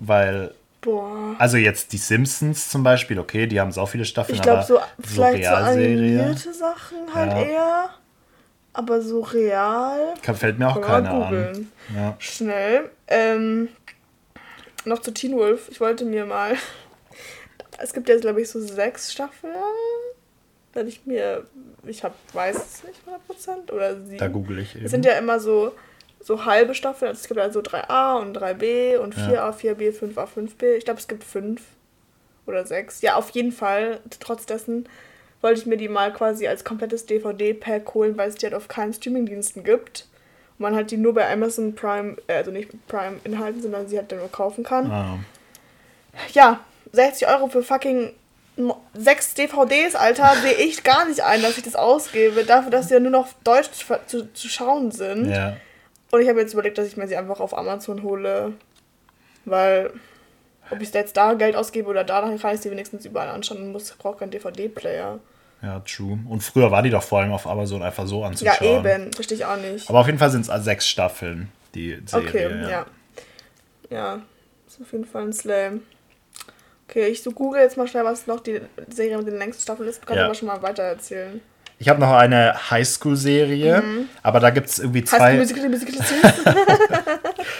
Weil, 0.00 0.52
Boah. 0.80 1.34
also 1.38 1.56
jetzt 1.56 1.92
die 1.92 1.96
Simpsons 1.98 2.68
zum 2.70 2.82
Beispiel, 2.82 3.18
okay, 3.18 3.46
die 3.46 3.60
haben 3.60 3.72
so 3.72 3.86
viele 3.86 4.04
Staffeln, 4.04 4.36
Ich 4.36 4.42
glaube, 4.42 4.62
so, 4.62 4.78
vielleicht 5.00 5.44
so 5.44 5.50
animierte 5.54 6.52
Sachen 6.52 7.12
halt 7.14 7.32
Ja. 7.32 7.42
eher. 7.42 7.90
Aber 8.72 9.00
so 9.00 9.20
real. 9.20 10.14
fällt 10.22 10.58
mir 10.58 10.68
auch 10.68 10.80
keine 10.80 11.10
an. 11.10 11.72
Ja. 11.94 12.14
Schnell. 12.18 12.90
Ähm, 13.08 13.68
noch 14.84 15.00
zu 15.00 15.12
Teen 15.12 15.34
Wolf. 15.34 15.68
Ich 15.70 15.80
wollte 15.80 16.04
mir 16.04 16.26
mal. 16.26 16.56
Es 17.78 17.92
gibt 17.92 18.08
jetzt, 18.08 18.22
glaube 18.22 18.40
ich, 18.40 18.48
so 18.48 18.58
sechs 18.58 19.12
Staffeln. 19.12 19.52
Wenn 20.72 20.88
ich 20.88 21.04
mir. 21.04 21.44
Ich 21.84 22.02
hab, 22.04 22.14
weiß 22.32 22.56
es 22.56 22.84
nicht 22.84 23.00
100%. 23.06 23.70
Oder 23.70 23.96
sieben. 24.00 24.16
Da 24.18 24.28
google 24.28 24.60
ich 24.60 24.74
eben. 24.76 24.86
Es 24.86 24.90
sind 24.92 25.04
ja 25.04 25.12
immer 25.12 25.38
so, 25.40 25.72
so 26.26 26.44
halbe 26.44 26.74
Staffeln. 26.74 27.10
Also 27.10 27.20
es 27.20 27.28
gibt 27.28 27.38
also 27.38 27.60
3a 27.60 28.18
und 28.20 28.36
3b 28.36 28.98
und 28.98 29.14
4a, 29.14 29.56
4b, 29.56 29.96
5a, 29.96 30.26
5b. 30.26 30.74
Ich 30.74 30.84
glaube, 30.84 30.98
es 30.98 31.06
gibt 31.06 31.22
fünf 31.22 31.62
oder 32.46 32.66
sechs. 32.66 33.00
Ja, 33.00 33.14
auf 33.14 33.30
jeden 33.30 33.52
Fall. 33.52 34.00
Trotz 34.18 34.44
dessen 34.44 34.88
wollte 35.40 35.60
ich 35.60 35.66
mir 35.66 35.76
die 35.76 35.88
mal 35.88 36.12
quasi 36.12 36.48
als 36.48 36.64
komplettes 36.64 37.06
DVD-Pack 37.06 37.94
holen, 37.94 38.18
weil 38.18 38.28
es 38.28 38.34
die 38.34 38.46
halt 38.46 38.56
auf 38.56 38.66
keinen 38.66 38.92
Streamingdiensten 38.92 39.62
gibt. 39.62 40.08
Und 40.58 40.62
man 40.64 40.74
halt 40.74 40.90
die 40.90 40.96
nur 40.96 41.14
bei 41.14 41.32
Amazon 41.32 41.76
Prime, 41.76 42.16
äh, 42.26 42.34
also 42.34 42.50
nicht 42.50 42.70
Prime 42.88 43.20
Inhalten, 43.22 43.62
sondern 43.62 43.86
sie 43.86 43.96
halt 43.96 44.10
dann 44.10 44.18
nur 44.18 44.30
kaufen 44.30 44.64
kann. 44.64 44.90
Ah. 44.90 45.18
Ja, 46.32 46.58
60 46.90 47.28
Euro 47.28 47.46
für 47.46 47.62
fucking 47.62 48.10
sechs 48.94 49.34
DVDs, 49.34 49.94
Alter, 49.94 50.34
sehe 50.42 50.54
ich 50.54 50.82
gar 50.82 51.06
nicht 51.06 51.20
ein, 51.20 51.42
dass 51.42 51.56
ich 51.56 51.62
das 51.62 51.76
ausgebe. 51.76 52.44
Dafür, 52.44 52.72
dass 52.72 52.88
sie 52.88 52.94
ja 52.94 53.00
nur 53.00 53.12
noch 53.12 53.28
Deutsch 53.44 53.70
zu, 53.70 53.84
zu, 54.06 54.32
zu 54.32 54.48
schauen 54.48 54.90
sind. 54.90 55.30
Ja. 55.30 55.56
Und 56.10 56.20
ich 56.20 56.28
habe 56.28 56.40
jetzt 56.40 56.52
überlegt, 56.52 56.78
dass 56.78 56.86
ich 56.86 56.96
mir 56.96 57.08
sie 57.08 57.16
einfach 57.16 57.40
auf 57.40 57.56
Amazon 57.56 58.02
hole. 58.02 58.52
Weil, 59.44 59.92
ob 60.70 60.80
ich 60.80 60.92
jetzt 60.92 61.16
da 61.16 61.34
Geld 61.34 61.56
ausgebe 61.56 61.88
oder 61.88 62.04
da, 62.04 62.20
dann 62.20 62.38
kann 62.38 62.54
ich 62.54 62.60
sie 62.60 62.70
wenigstens 62.70 63.04
überall 63.06 63.28
anschauen 63.28 63.58
und 63.62 63.72
muss, 63.72 63.90
brauche 63.92 64.18
keinen 64.18 64.30
DVD-Player. 64.30 65.18
Ja, 65.62 65.80
true. 65.80 66.18
Und 66.28 66.42
früher 66.42 66.70
war 66.70 66.82
die 66.82 66.90
doch 66.90 67.02
vor 67.02 67.20
allem 67.20 67.32
auf 67.32 67.46
Amazon 67.46 67.82
einfach 67.82 68.06
so 68.06 68.20
Ja, 68.20 68.26
anzuschauen. 68.28 68.84
eben. 68.86 69.12
Verstehe 69.12 69.38
ich 69.38 69.44
auch 69.44 69.56
nicht. 69.56 69.88
Aber 69.88 70.00
auf 70.00 70.06
jeden 70.06 70.18
Fall 70.18 70.30
sind 70.30 70.46
es 70.48 70.64
sechs 70.64 70.86
Staffeln, 70.86 71.50
die 71.74 71.98
Serie. 72.06 72.28
okay, 72.28 72.70
ja. 72.70 72.86
ja. 73.90 74.20
ist 74.66 74.80
auf 74.80 74.92
jeden 74.92 75.04
Fall 75.06 75.22
ein 75.22 75.32
Slam. 75.32 75.82
Okay, 76.88 77.06
ich 77.08 77.22
so 77.22 77.32
google 77.32 77.60
jetzt 77.62 77.76
mal 77.76 77.88
schnell, 77.88 78.04
was 78.04 78.26
noch 78.28 78.40
die 78.40 78.60
Serie 78.88 79.16
mit 79.18 79.26
den 79.26 79.38
längsten 79.38 79.62
Staffeln 79.62 79.88
ist. 79.88 80.02
Du 80.02 80.06
kannst 80.06 80.18
Ja. 80.18 80.26
aber 80.26 80.34
schon 80.34 80.48
mal 80.48 80.62
weiter 80.62 80.84
erzählen. 80.84 81.40
Ich 81.78 81.88
habe 81.90 82.00
noch 82.00 82.10
eine 82.12 82.70
Highschool-Serie, 82.70 83.82
aber 84.22 84.40
da 84.40 84.48
gibt 84.50 84.68
es 84.68 84.78
irgendwie 84.78 85.00
Mhm. 85.02 85.04
Heißt 85.04 85.16
zwei. 85.16 85.34
Musical, 85.36 85.68
Musical? 85.68 85.94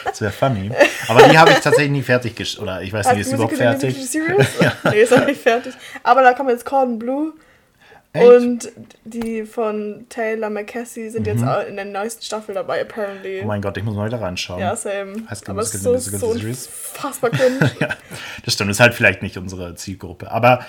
Das 0.05 0.21
wäre 0.21 0.33
funny. 0.33 0.71
Aber 1.09 1.29
die 1.29 1.39
habe 1.39 1.51
ich 1.51 1.59
tatsächlich 1.59 1.91
nie 1.91 2.03
fertig 2.03 2.35
gesch 2.35 2.59
Oder 2.59 2.81
ich 2.81 2.93
weiß 2.93 3.13
nicht, 3.13 3.21
ist 3.21 3.27
Heißt 3.27 3.31
die 3.33 3.35
überhaupt 3.35 3.53
Musical, 3.53 3.79
fertig? 3.79 3.97
Musical 3.99 4.47
Series? 4.61 4.73
Nee, 4.91 5.01
ist 5.03 5.13
noch 5.13 5.27
nicht 5.27 5.41
fertig. 5.43 5.75
Aber 6.03 6.23
da 6.23 6.33
kommt 6.33 6.51
jetzt 6.51 6.65
Cordon 6.65 6.99
Blue. 6.99 7.33
Echt? 8.15 8.25
Und 8.27 8.73
die 9.05 9.45
von 9.45 10.07
Taylor 10.09 10.49
McCassie 10.49 11.11
sind 11.11 11.27
jetzt 11.27 11.45
auch 11.45 11.67
in 11.67 11.77
der 11.77 11.85
neuesten 11.85 12.23
Staffel 12.23 12.55
dabei, 12.55 12.81
apparently. 12.81 13.39
Mhm. 13.41 13.45
Oh 13.45 13.49
mein 13.49 13.61
Gott, 13.61 13.77
ich 13.77 13.85
muss 13.85 13.95
mal 13.95 14.07
wieder 14.07 14.21
reinschauen. 14.23 14.59
ja, 14.61 14.75
same. 14.75 15.17
School 15.35 15.51
Aber 15.51 15.61
es 15.61 15.75
ist 15.75 15.85
Musical, 15.85 16.19
so, 16.21 16.27
Musical 16.29 16.55
so 16.55 16.97
unfassbar 16.97 17.31
cringe. 17.31 17.71
Ja, 17.79 17.89
das 18.45 18.55
stimmt. 18.55 18.71
Ist 18.71 18.81
halt 18.81 18.95
vielleicht 18.95 19.21
nicht 19.21 19.37
unsere 19.37 19.75
Zielgruppe. 19.75 20.31
Aber 20.31 20.65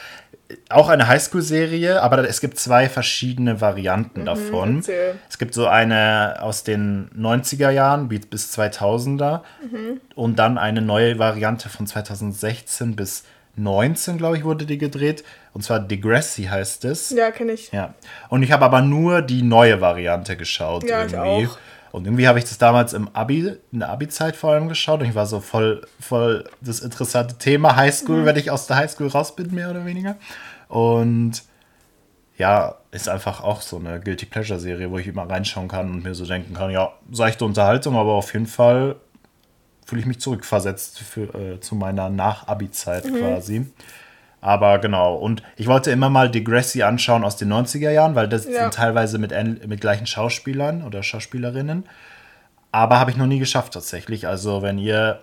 auch 0.69 0.87
eine 0.89 1.07
Highschool-Serie, 1.07 2.01
aber 2.01 2.27
es 2.27 2.39
gibt 2.41 2.57
zwei 2.59 2.87
verschiedene 2.89 3.59
Varianten 3.59 4.23
davon. 4.25 4.69
Mhm, 4.71 4.77
erzähl. 4.77 5.15
Es 5.29 5.37
gibt 5.37 5.53
so 5.53 5.67
eine 5.67 6.37
aus 6.41 6.63
den 6.63 7.09
90er 7.17 7.69
Jahren 7.69 8.07
bis- 8.07 8.25
bis 8.27 8.51
2000er 8.51 9.43
Mhm. 9.61 9.99
und 10.15 10.39
dann 10.39 10.57
eine 10.57 10.81
neue 10.81 11.19
Variante 11.19 11.67
von 11.69 11.85
2016 11.87 12.95
bis 12.95 13.23
19, 13.55 14.17
glaube 14.17 14.37
ich, 14.37 14.43
wurde 14.43 14.65
die 14.65 14.77
gedreht. 14.77 15.23
Und 15.53 15.63
zwar 15.63 15.79
Degrassi 15.79 16.43
heißt 16.43 16.85
es. 16.85 17.09
ja, 17.09 17.31
kenne 17.31 17.53
ich. 17.53 17.71
Ja. 17.71 17.95
Und 18.29 18.43
ich 18.43 18.51
habe 18.51 18.63
aber 18.65 18.81
nur 18.81 19.21
die 19.23 19.41
neue 19.41 19.81
Variante 19.81 20.37
geschaut 20.37 20.83
Ja, 20.87 21.05
ich 21.05 21.13
irgendwie. 21.13 21.47
auch. 21.47 21.57
Und 21.97 22.05
irgendwie 22.05 22.27
habe 22.27 22.39
ich 22.39 22.45
das 22.45 22.57
damals 22.57 22.93
im 22.93 23.09
Abi, 23.13 23.55
in 23.71 23.79
der 23.79 23.89
Abi-Zeit 23.89 24.35
vor 24.35 24.51
allem 24.51 24.69
geschaut 24.69 25.01
und 25.01 25.07
ich 25.07 25.15
war 25.15 25.25
so 25.25 25.39
voll, 25.39 25.85
voll 25.99 26.45
das 26.61 26.79
interessante 26.79 27.35
Thema 27.37 27.73
Mhm. 27.73 27.75
Highschool, 27.77 28.25
wenn 28.25 28.35
ich 28.37 28.51
aus 28.51 28.67
der 28.67 28.77
Highschool 28.77 29.07
raus 29.07 29.35
bin, 29.35 29.53
mehr 29.53 29.69
oder 29.71 29.85
weniger. 29.85 30.15
Und 30.69 31.43
ja, 32.37 32.75
ist 32.91 33.09
einfach 33.09 33.41
auch 33.43 33.61
so 33.61 33.77
eine 33.77 33.99
Guilty 33.99 34.27
Pleasure-Serie, 34.27 34.91
wo 34.91 34.97
ich 34.99 35.07
immer 35.07 35.27
reinschauen 35.27 35.67
kann 35.67 35.89
und 35.89 36.03
mir 36.03 36.13
so 36.13 36.25
denken 36.25 36.53
kann, 36.53 36.69
ja, 36.71 36.93
seichte 37.11 37.45
Unterhaltung, 37.45 37.95
aber 37.95 38.13
auf 38.13 38.31
jeden 38.33 38.45
Fall 38.47 38.95
fühle 39.85 40.01
ich 40.01 40.07
mich 40.07 40.19
zurückversetzt 40.19 40.99
für, 40.99 41.33
äh, 41.33 41.59
zu 41.61 41.75
meiner 41.75 42.09
Nach-Abi-Zeit 42.09 43.05
Mhm. 43.05 43.17
quasi. 43.17 43.65
Aber 44.41 44.77
genau, 44.79 45.15
und 45.15 45.41
ich 45.55 45.67
wollte 45.67 45.89
immer 45.91 46.09
mal 46.09 46.29
Degrassi 46.29 46.83
anschauen 46.83 47.23
aus 47.23 47.37
den 47.37 47.51
90er 47.51 47.89
Jahren, 47.89 48.15
weil 48.15 48.27
das 48.27 48.45
Ja. 48.45 48.61
sind 48.63 48.73
teilweise 48.75 49.17
mit, 49.17 49.31
mit 49.67 49.81
gleichen 49.81 50.05
Schauspielern 50.07 50.83
oder 50.83 51.01
Schauspielerinnen. 51.03 51.85
Aber 52.71 52.99
habe 52.99 53.09
ich 53.11 53.17
noch 53.17 53.25
nie 53.25 53.39
geschafft 53.39 53.73
tatsächlich. 53.73 54.27
Also 54.27 54.61
wenn 54.61 54.77
ihr 54.77 55.19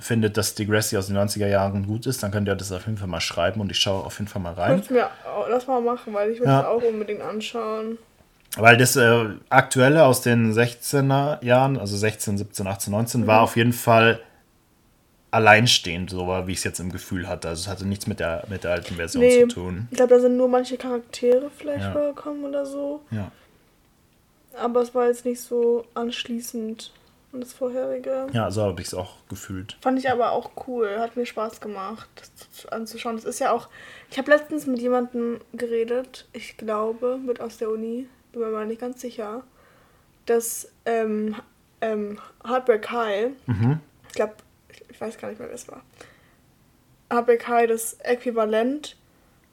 findet, 0.00 0.36
dass 0.36 0.54
Degrassi 0.54 0.96
aus 0.96 1.08
den 1.08 1.16
90er 1.18 1.46
Jahren 1.48 1.86
gut 1.86 2.06
ist, 2.06 2.22
dann 2.22 2.30
könnt 2.30 2.48
ihr 2.48 2.54
das 2.54 2.70
auf 2.72 2.86
jeden 2.86 2.98
Fall 2.98 3.08
mal 3.08 3.20
schreiben 3.20 3.60
und 3.60 3.70
ich 3.70 3.78
schaue 3.80 4.04
auf 4.04 4.18
jeden 4.18 4.28
Fall 4.28 4.42
mal 4.42 4.52
rein. 4.54 4.82
Mir 4.90 5.06
auch, 5.06 5.46
lass 5.48 5.66
mal 5.66 5.80
machen, 5.80 6.14
weil 6.14 6.30
ich 6.30 6.40
will 6.40 6.46
Ja. 6.46 6.60
es 6.60 6.66
auch 6.66 6.82
unbedingt 6.82 7.20
anschauen. 7.20 7.98
Weil 8.56 8.76
das 8.76 8.96
äh, 8.96 9.24
aktuelle 9.50 10.04
aus 10.04 10.22
den 10.22 10.52
16er 10.52 11.44
Jahren, 11.44 11.76
also 11.78 11.96
16, 11.96 12.38
17, 12.38 12.66
18, 12.66 12.90
19, 12.92 13.20
Mhm. 13.22 13.26
war 13.26 13.42
auf 13.42 13.56
jeden 13.56 13.72
Fall 13.72 14.20
alleinstehend, 15.30 16.10
so 16.10 16.26
wie 16.46 16.52
ich 16.52 16.58
es 16.58 16.64
jetzt 16.64 16.80
im 16.80 16.90
Gefühl 16.90 17.28
hatte. 17.28 17.48
Also 17.48 17.62
es 17.62 17.68
hatte 17.68 17.86
nichts 17.86 18.06
mit 18.06 18.20
der, 18.20 18.44
mit 18.48 18.64
der 18.64 18.72
alten 18.72 18.94
Version 18.96 19.22
Nee, 19.22 19.42
zu 19.42 19.48
tun. 19.48 19.88
ich 19.90 19.96
glaube, 19.96 20.14
da 20.14 20.20
sind 20.20 20.36
nur 20.36 20.48
manche 20.48 20.76
Charaktere 20.78 21.50
vielleicht 21.56 21.82
Ja. 21.84 21.92
vorgekommen 21.92 22.44
oder 22.44 22.64
so. 22.64 23.02
Ja. 23.10 23.30
Aber 24.56 24.80
es 24.80 24.94
war 24.94 25.06
jetzt 25.06 25.24
nicht 25.24 25.40
so 25.40 25.84
anschließend 25.94 26.92
an 27.32 27.40
das 27.42 27.52
vorherige. 27.52 28.26
ja, 28.32 28.50
so 28.50 28.62
habe 28.62 28.80
ich 28.80 28.88
es 28.88 28.94
auch 28.94 29.16
gefühlt. 29.28 29.76
Fand 29.82 29.98
ich 29.98 30.10
aber 30.10 30.32
auch 30.32 30.50
cool. 30.66 30.98
Hat 30.98 31.14
mir 31.16 31.26
Spaß 31.26 31.60
gemacht, 31.60 32.08
das 32.16 32.50
zu- 32.52 32.72
anzuschauen. 32.72 33.16
Das 33.16 33.26
ist 33.26 33.38
ja 33.38 33.52
auch. 33.52 33.68
Ich 34.10 34.16
habe 34.18 34.30
letztens 34.30 34.66
mit 34.66 34.80
jemandem 34.80 35.38
geredet, 35.52 36.26
ich 36.32 36.56
glaube, 36.56 37.18
mit 37.24 37.40
aus 37.42 37.58
der 37.58 37.68
Uni, 37.70 38.08
bin 38.32 38.40
mir 38.40 38.48
mal 38.48 38.66
nicht 38.66 38.80
ganz 38.80 39.02
sicher, 39.02 39.42
dass 40.24 40.70
ähm, 40.86 41.36
ähm, 41.82 42.18
Heartbreak 42.46 42.90
High, 42.90 43.30
Mhm. 43.46 43.80
ich 44.08 44.14
glaube, 44.14 44.32
ich, 44.98 45.00
weiß 45.00 45.18
gar 45.18 45.28
nicht 45.28 45.38
mehr, 45.38 45.48
wer 45.48 45.54
es 45.54 45.68
war. 45.68 45.82
High 47.10 47.68
das 47.68 47.94
Äquivalent 48.00 48.96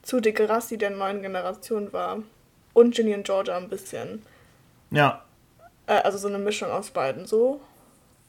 zu 0.02 0.20
Degrassi 0.20 0.78
der 0.78 0.90
neuen 0.90 1.22
Generation 1.22 1.94
war. 1.94 2.20
Und 2.74 2.96
Ginny 2.96 3.14
und 3.14 3.26
Georgia 3.26 3.56
ein 3.56 3.70
bisschen. 3.70 4.24
Ja, 4.92 5.22
Äh, 5.88 6.02
also 6.02 6.18
so 6.18 6.28
eine 6.28 6.40
Mischung 6.40 6.72
aus 6.72 6.90
beiden 6.90 7.26
so. 7.28 7.62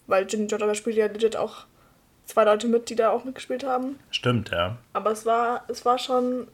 Weil 0.07 0.27
Ginny 0.27 0.47
Georgia 0.47 0.75
spielt 0.75 0.97
ja 0.97 1.07
legit 1.07 1.37
auch 1.37 1.65
zwei 2.27 2.45
Leute 2.45 2.69
mit, 2.69 2.91
die 2.91 2.97
da 2.97 3.11
auch 3.11 3.25
mitgespielt 3.25 3.65
haben. 3.65 3.99
stimmt, 4.11 4.51
ja. 4.51 4.77
Aber 4.93 5.11
es 5.11 5.25
war, 5.25 5.65
es 5.69 5.85
war 5.85 5.99
schon. 5.99 6.49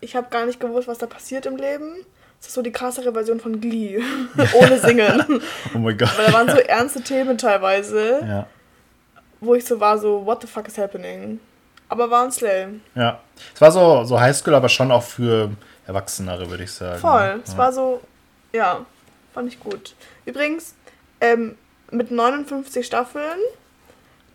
Ich 0.00 0.14
habe 0.14 0.28
gar 0.30 0.44
nicht 0.46 0.60
gewusst, 0.60 0.88
was 0.88 0.98
da 0.98 1.06
passiert 1.06 1.46
im 1.46 1.56
Leben. 1.56 2.04
Es 2.40 2.48
ist 2.48 2.54
so 2.54 2.62
die 2.62 2.72
krassere 2.72 3.12
Version 3.12 3.40
von 3.40 3.60
Glee. 3.60 4.02
Ohne 4.60 4.78
Singen. 4.78 5.42
Oh 5.74 5.78
mein 5.78 5.96
Gott. 5.96 6.16
Weil 6.18 6.26
da 6.26 6.32
waren 6.32 6.50
so 6.50 6.56
ernste 6.58 7.00
Themen 7.02 7.38
teilweise, 7.38 8.20
Ja. 8.26 8.46
Wo 9.42 9.54
ich 9.54 9.64
so 9.64 9.78
war, 9.80 9.98
so, 9.98 10.24
what 10.24 10.40
the 10.40 10.46
fuck 10.46 10.66
is 10.68 10.78
happening? 10.78 11.40
Aber 11.88 12.10
war 12.10 12.24
ein 12.24 12.32
Slay. 12.32 12.68
Ja. 12.94 13.20
Es 13.54 13.60
war 13.60 13.70
so, 13.72 14.04
so 14.04 14.18
Highschool, 14.18 14.54
aber 14.54 14.68
schon 14.68 14.90
auch 14.90 15.02
für 15.02 15.50
Erwachsenere, 15.86 16.48
würde 16.48 16.64
ich 16.64 16.72
sagen. 16.72 17.00
Voll. 17.00 17.40
Es 17.44 17.52
Ja. 17.52 17.58
war 17.58 17.72
so, 17.72 18.00
ja, 18.52 18.86
fand 19.34 19.48
ich 19.52 19.60
gut. 19.60 19.94
Übrigens, 20.24 20.74
ähm, 21.20 21.56
mit 21.90 22.10
59 22.10 22.86
Staffeln, 22.86 23.38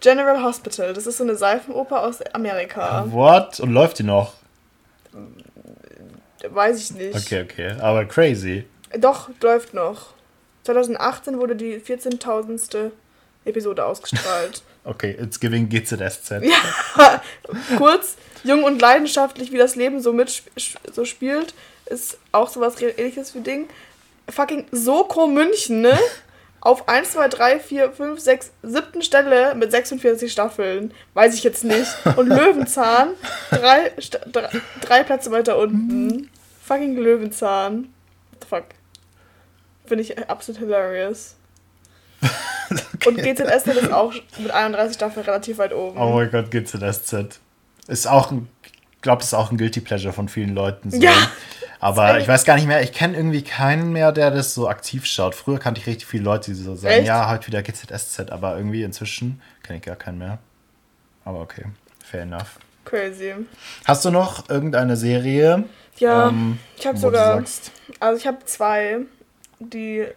General 0.01 0.43
Hospital. 0.43 0.93
Das 0.93 1.07
ist 1.07 1.17
so 1.17 1.23
eine 1.23 1.35
Seifenoper 1.35 2.03
aus 2.03 2.21
Amerika. 2.33 3.05
What? 3.09 3.59
Und 3.59 3.71
läuft 3.71 3.97
die 3.99 4.03
noch? 4.03 4.33
Weiß 6.47 6.77
ich 6.79 6.91
nicht. 6.91 7.15
Okay, 7.15 7.41
okay. 7.43 7.71
Aber 7.81 8.05
crazy. 8.05 8.65
Doch, 8.99 9.29
läuft 9.41 9.73
noch. 9.73 10.13
2018 10.63 11.39
wurde 11.39 11.55
die 11.55 11.79
14.000. 11.79 12.91
Episode 13.45 13.85
ausgestrahlt. 13.85 14.61
Okay, 14.87 15.17
it's 15.19 15.37
giving 15.37 15.67
GZSZ. 15.67 16.41
Kurz, 17.77 18.15
jung 18.45 18.63
und 18.63 18.81
leidenschaftlich, 18.81 19.51
wie 19.51 19.57
das 19.57 19.75
Leben 19.75 20.01
so 20.01 20.13
mit 20.13 20.43
so 20.93 21.03
spielt, 21.03 21.53
ist 21.87 22.17
auch 22.31 22.49
sowas 22.49 22.81
ähnliches 22.81 23.35
wie 23.35 23.41
Ding. 23.41 23.67
Fucking 24.29 24.65
Soko 24.71 25.27
München, 25.27 25.81
ne? 25.81 25.99
Auf 26.61 26.87
1, 26.87 27.11
2, 27.11 27.27
3, 27.27 27.59
4, 27.59 27.91
5, 27.91 28.19
6, 28.19 28.51
7. 28.63 29.01
Stelle 29.01 29.55
mit 29.55 29.71
46 29.71 30.31
Staffeln. 30.31 30.93
Weiß 31.13 31.35
ich 31.35 31.43
jetzt 31.43 31.65
nicht. 31.65 31.89
Und 32.15 32.27
Löwenzahn, 32.29 33.09
drei, 33.51 33.91
drei, 34.31 34.49
drei 34.81 35.03
Plätze 35.03 35.31
weiter 35.31 35.57
unten. 35.57 36.29
Fucking 36.63 36.95
Löwenzahn. 36.95 37.93
What 38.31 38.41
the 38.41 38.47
fuck? 38.47 38.65
Finde 39.85 40.03
ich 40.03 40.29
absolut 40.29 40.59
hilarious. 40.59 41.35
Und 43.07 43.17
GZSZ 43.17 43.67
ist 43.67 43.91
auch 43.91 44.13
mit 44.37 44.51
31 44.51 44.95
Staffeln 44.95 45.25
relativ 45.25 45.57
weit 45.57 45.73
oben. 45.73 45.97
Oh 45.97 46.15
mein 46.15 46.29
Gott, 46.29 46.51
GZSZ. 46.51 47.39
Ist 47.87 48.07
auch 48.07 48.31
ein, 48.31 48.49
ich 48.63 49.01
glaube, 49.01 49.19
das 49.19 49.27
ist 49.27 49.33
auch 49.33 49.51
ein 49.51 49.57
Guilty 49.57 49.81
Pleasure 49.81 50.13
von 50.13 50.27
vielen 50.27 50.53
Leuten. 50.53 50.91
So. 50.91 50.97
Ja. 50.97 51.13
Aber 51.79 52.19
ich 52.19 52.27
weiß 52.27 52.43
gar 52.43 52.55
nicht 52.55 52.67
mehr, 52.67 52.81
ich 52.81 52.91
kenne 52.91 53.15
irgendwie 53.15 53.43
keinen 53.43 53.91
mehr, 53.91 54.11
der 54.11 54.31
das 54.31 54.53
so 54.53 54.67
aktiv 54.67 55.05
schaut. 55.05 55.35
Früher 55.35 55.59
kannte 55.59 55.79
ich 55.79 55.87
richtig 55.87 56.07
viele 56.07 56.23
Leute, 56.23 56.51
die 56.51 56.57
so 56.57 56.75
sagen, 56.75 56.95
Echt? 56.95 57.07
ja, 57.07 57.29
heute 57.29 57.47
wieder 57.47 57.61
GZSZ, 57.61 58.31
aber 58.31 58.57
irgendwie 58.57 58.83
inzwischen 58.83 59.41
kenne 59.63 59.77
ich 59.77 59.85
gar 59.85 59.95
keinen 59.95 60.17
mehr. 60.17 60.39
Aber 61.23 61.41
okay, 61.41 61.65
fair 62.03 62.23
enough. 62.23 62.59
Crazy. 62.85 63.33
Hast 63.85 64.05
du 64.05 64.11
noch 64.11 64.49
irgendeine 64.49 64.97
Serie? 64.97 65.65
Ja, 65.97 66.29
ähm, 66.29 66.57
ich 66.77 66.87
habe 66.87 66.97
sogar, 66.97 67.43
also 67.99 68.17
ich 68.17 68.25
habe 68.25 68.37
zwei, 68.45 68.99
die 69.59 70.07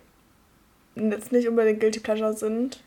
jetzt 1.10 1.32
nicht 1.32 1.48
unbedingt 1.48 1.80
Guilty 1.80 2.00
Pleasure 2.00 2.34
sind, 2.34 2.82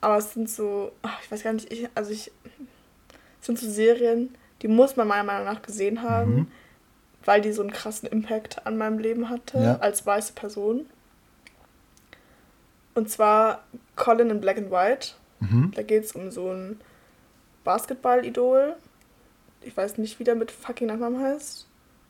aber 0.00 0.18
es 0.18 0.32
sind 0.32 0.48
so, 0.48 0.92
ach, 1.02 1.20
ich 1.22 1.30
weiß 1.30 1.42
gar 1.42 1.52
nicht, 1.52 1.72
ich, 1.72 1.88
also 1.94 2.10
ich, 2.10 2.30
es 3.40 3.46
sind 3.46 3.58
so 3.58 3.68
Serien, 3.68 4.34
die 4.62 4.68
muss 4.68 4.96
man 4.96 5.08
meiner 5.08 5.24
Meinung 5.24 5.44
nach 5.44 5.62
gesehen 5.62 6.02
haben. 6.02 6.34
Mhm 6.34 6.46
weil 7.24 7.40
die 7.40 7.52
so 7.52 7.62
einen 7.62 7.72
krassen 7.72 8.08
Impact 8.08 8.66
an 8.66 8.78
meinem 8.78 8.98
Leben 8.98 9.28
hatte, 9.28 9.58
ja. 9.58 9.76
als 9.78 10.06
weiße 10.06 10.32
Person. 10.32 10.86
Und 12.94 13.10
zwar 13.10 13.64
Colin 13.96 14.30
in 14.30 14.40
Black 14.40 14.58
and 14.58 14.70
White. 14.70 15.10
Mhm. 15.40 15.72
Da 15.74 15.82
geht 15.82 16.04
es 16.04 16.12
um 16.12 16.30
so 16.30 16.50
ein 16.50 16.80
Basketball-Idol. 17.64 18.74
Ich 19.62 19.76
weiß 19.76 19.98
nicht, 19.98 20.18
wie 20.18 20.24
der 20.24 20.34
mit 20.34 20.50
fucking 20.50 20.88
Nachnamen 20.88 21.20
heißt. 21.20 21.66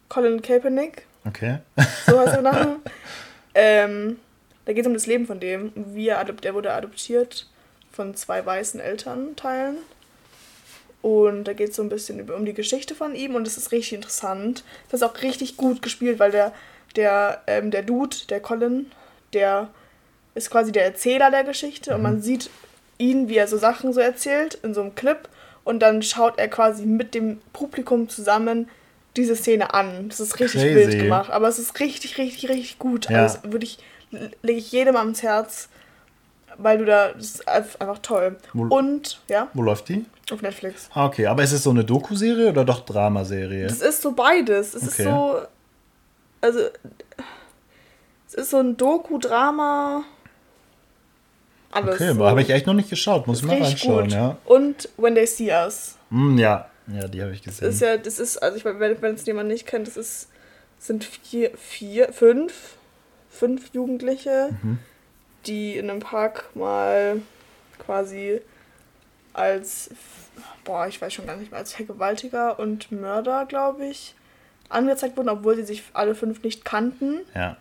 Colin 0.08 0.42
Kaepernick. 0.42 1.06
Okay. 1.26 1.58
So 2.06 2.18
heißt 2.18 2.34
der 2.34 2.42
Name. 2.42 2.76
ähm, 3.54 4.18
da 4.70 4.74
geht 4.74 4.84
es 4.84 4.86
um 4.86 4.94
das 4.94 5.08
Leben 5.08 5.26
von 5.26 5.40
dem. 5.40 5.72
Wie 5.74 6.06
er, 6.06 6.20
adopt 6.20 6.44
er 6.44 6.54
wurde 6.54 6.72
adoptiert 6.72 7.48
von 7.90 8.14
zwei 8.14 8.46
weißen 8.46 8.78
Elternteilen. 8.78 9.78
Und 11.02 11.42
da 11.42 11.54
geht 11.54 11.70
es 11.70 11.76
so 11.76 11.82
ein 11.82 11.88
bisschen 11.88 12.30
um 12.30 12.44
die 12.44 12.54
Geschichte 12.54 12.94
von 12.94 13.16
ihm 13.16 13.34
und 13.34 13.48
es 13.48 13.56
ist 13.56 13.72
richtig 13.72 13.94
interessant. 13.94 14.62
Das 14.88 15.00
ist 15.00 15.08
auch 15.08 15.20
richtig 15.22 15.56
gut 15.56 15.82
gespielt, 15.82 16.20
weil 16.20 16.30
der, 16.30 16.52
der, 16.94 17.42
ähm, 17.48 17.72
der 17.72 17.82
Dude, 17.82 18.16
der 18.28 18.38
Colin, 18.38 18.92
der 19.32 19.70
ist 20.36 20.52
quasi 20.52 20.70
der 20.70 20.84
Erzähler 20.84 21.32
der 21.32 21.42
Geschichte 21.42 21.92
und 21.96 22.02
man 22.02 22.18
mhm. 22.18 22.22
sieht 22.22 22.48
ihn, 22.96 23.28
wie 23.28 23.38
er 23.38 23.48
so 23.48 23.58
Sachen 23.58 23.92
so 23.92 23.98
erzählt 23.98 24.54
in 24.62 24.72
so 24.72 24.82
einem 24.82 24.94
Clip 24.94 25.28
und 25.64 25.80
dann 25.80 26.00
schaut 26.02 26.38
er 26.38 26.46
quasi 26.46 26.86
mit 26.86 27.16
dem 27.16 27.40
Publikum 27.52 28.08
zusammen 28.08 28.68
diese 29.16 29.34
Szene 29.34 29.74
an. 29.74 30.10
Das 30.10 30.20
ist 30.20 30.38
richtig 30.38 30.62
Crazy. 30.62 30.76
wild 30.76 31.02
gemacht, 31.02 31.30
aber 31.30 31.48
es 31.48 31.58
ist 31.58 31.80
richtig, 31.80 32.18
richtig, 32.18 32.48
richtig 32.48 32.78
gut. 32.78 33.10
Ja. 33.10 33.22
Also 33.22 33.38
würde 33.42 33.64
ich, 33.64 33.78
lege 34.10 34.58
ich 34.58 34.72
jedem 34.72 34.96
ans 34.96 35.22
Herz, 35.22 35.68
weil 36.58 36.78
du 36.78 36.84
da, 36.84 37.12
das 37.12 37.26
ist 37.26 37.48
einfach 37.48 37.98
toll. 37.98 38.36
Wo, 38.52 38.74
und, 38.74 39.20
ja. 39.28 39.48
Wo 39.54 39.62
läuft 39.62 39.88
die? 39.88 40.04
Auf 40.30 40.42
Netflix. 40.42 40.88
Ah, 40.92 41.06
okay. 41.06 41.26
Aber 41.26 41.42
ist 41.42 41.52
es 41.52 41.62
so 41.62 41.70
eine 41.70 41.84
Doku-Serie 41.84 42.50
oder 42.50 42.64
doch 42.64 42.80
Dramaserie? 42.80 43.66
Es 43.66 43.80
ist 43.80 44.02
so 44.02 44.12
beides. 44.12 44.74
Es 44.74 44.82
okay. 44.82 45.02
ist 45.02 45.08
so. 45.08 45.40
Also. 46.40 46.60
Es 48.28 48.34
ist 48.34 48.50
so 48.50 48.58
ein 48.58 48.76
Doku-Drama. 48.76 50.04
Alles. 51.72 51.94
Okay, 51.94 52.14
so. 52.14 52.24
habe 52.24 52.42
ich 52.42 52.50
echt 52.50 52.66
noch 52.66 52.74
nicht 52.74 52.90
geschaut. 52.90 53.26
Muss 53.26 53.40
ich 53.40 53.44
mal 53.44 53.60
reinschauen, 53.60 54.04
gut. 54.04 54.12
ja. 54.12 54.36
Und 54.44 54.88
When 54.96 55.14
They 55.14 55.26
See 55.26 55.50
Us. 55.52 55.96
Mm, 56.10 56.38
ja, 56.38 56.68
ja, 56.88 57.08
die 57.08 57.22
habe 57.22 57.32
ich 57.32 57.42
gesehen. 57.42 57.66
Das 57.66 57.74
ist 57.74 57.80
ja, 57.80 57.96
das 57.96 58.18
ist, 58.18 58.38
also 58.38 58.56
ich 58.56 58.64
meine, 58.64 59.00
wenn 59.00 59.14
es 59.14 59.26
jemand 59.26 59.48
nicht 59.48 59.66
kennt, 59.66 59.86
das 59.86 59.96
ist, 59.96 60.28
sind 60.78 61.04
vier, 61.04 61.52
vier, 61.56 62.12
fünf, 62.12 62.76
fünf 63.30 63.72
Jugendliche, 63.72 64.50
mhm. 64.62 64.78
die 65.46 65.76
in 65.76 65.88
einem 65.88 66.00
Park 66.00 66.50
mal 66.54 67.22
quasi 67.78 68.40
als 69.32 69.90
boah, 70.64 70.86
ich 70.86 71.00
weiß 71.00 71.12
schon 71.12 71.26
gar 71.26 71.36
nicht 71.36 71.50
mehr, 71.50 71.60
als 71.60 71.72
Vergewaltiger 71.72 72.58
und 72.58 72.92
Mörder, 72.92 73.46
glaube 73.46 73.86
ich, 73.86 74.14
angezeigt 74.68 75.16
wurden, 75.16 75.28
obwohl 75.28 75.56
sie 75.56 75.64
sich 75.64 75.82
alle 75.92 76.14
fünf 76.14 76.42
nicht 76.42 76.64
kannten. 76.64 77.20
Ja. 77.34 77.56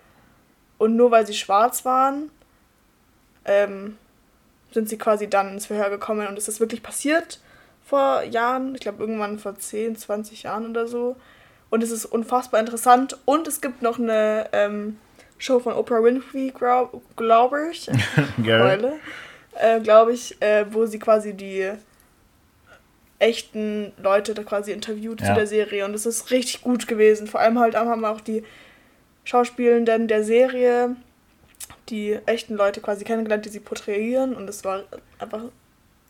Und 0.78 0.96
nur 0.96 1.12
weil 1.12 1.26
sie 1.26 1.34
schwarz 1.34 1.86
waren, 1.86 2.30
ähm, 3.46 3.98
sind 4.72 4.88
sie 4.88 4.98
quasi 4.98 5.30
dann 5.30 5.54
ins 5.54 5.66
Verhör 5.66 5.90
gekommen 5.90 6.28
und 6.28 6.38
es 6.38 6.48
ist 6.48 6.60
wirklich 6.60 6.84
passiert 6.84 7.40
vor 7.84 8.22
Jahren, 8.24 8.76
ich 8.76 8.82
glaube 8.82 9.02
irgendwann 9.02 9.40
vor 9.40 9.58
10, 9.58 9.96
20 9.96 10.44
Jahren 10.44 10.70
oder 10.70 10.88
so. 10.88 11.16
Und 11.72 11.84
es 11.84 11.92
ist 11.92 12.06
unfassbar 12.06 12.60
interessant. 12.60 13.18
Und 13.26 13.48
es 13.48 13.62
gibt 13.62 13.82
noch 13.82 14.00
eine 14.00 14.50
ähm, 14.54 14.98
Show 15.39 15.60
von 15.60 15.73
Oprah 15.73 16.04
Winfrey, 16.04 16.52
glaube 16.52 17.71
ich, 17.71 17.89
äh, 19.56 19.80
glaube 19.80 20.13
ich, 20.13 20.39
äh, 20.41 20.65
wo 20.71 20.86
sie 20.86 20.99
quasi 20.99 21.34
die 21.34 21.71
echten 23.17 23.91
Leute 24.02 24.34
da 24.34 24.43
quasi 24.43 24.71
interviewt 24.71 25.21
ja. 25.21 25.28
zu 25.28 25.34
der 25.34 25.47
Serie 25.47 25.86
und 25.86 25.93
es 25.93 26.06
ist 26.06 26.30
richtig 26.32 26.62
gut 26.62 26.88
gewesen. 26.88 27.28
Vor 27.28 27.39
allem 27.39 27.60
halt 27.60 27.75
haben 27.75 28.02
wir 28.02 28.12
auch 28.12 28.21
die 28.21 28.43
Schauspielenden 29.23 30.08
der 30.08 30.23
Serie 30.23 30.95
die 31.89 32.17
echten 32.25 32.56
Leute 32.56 32.82
quasi 32.82 33.04
kennengelernt, 33.04 33.45
die 33.45 33.49
sie 33.49 33.60
porträtieren 33.60 34.36
und 34.36 34.47
es 34.49 34.63
war 34.63 34.84
einfach 35.17 35.43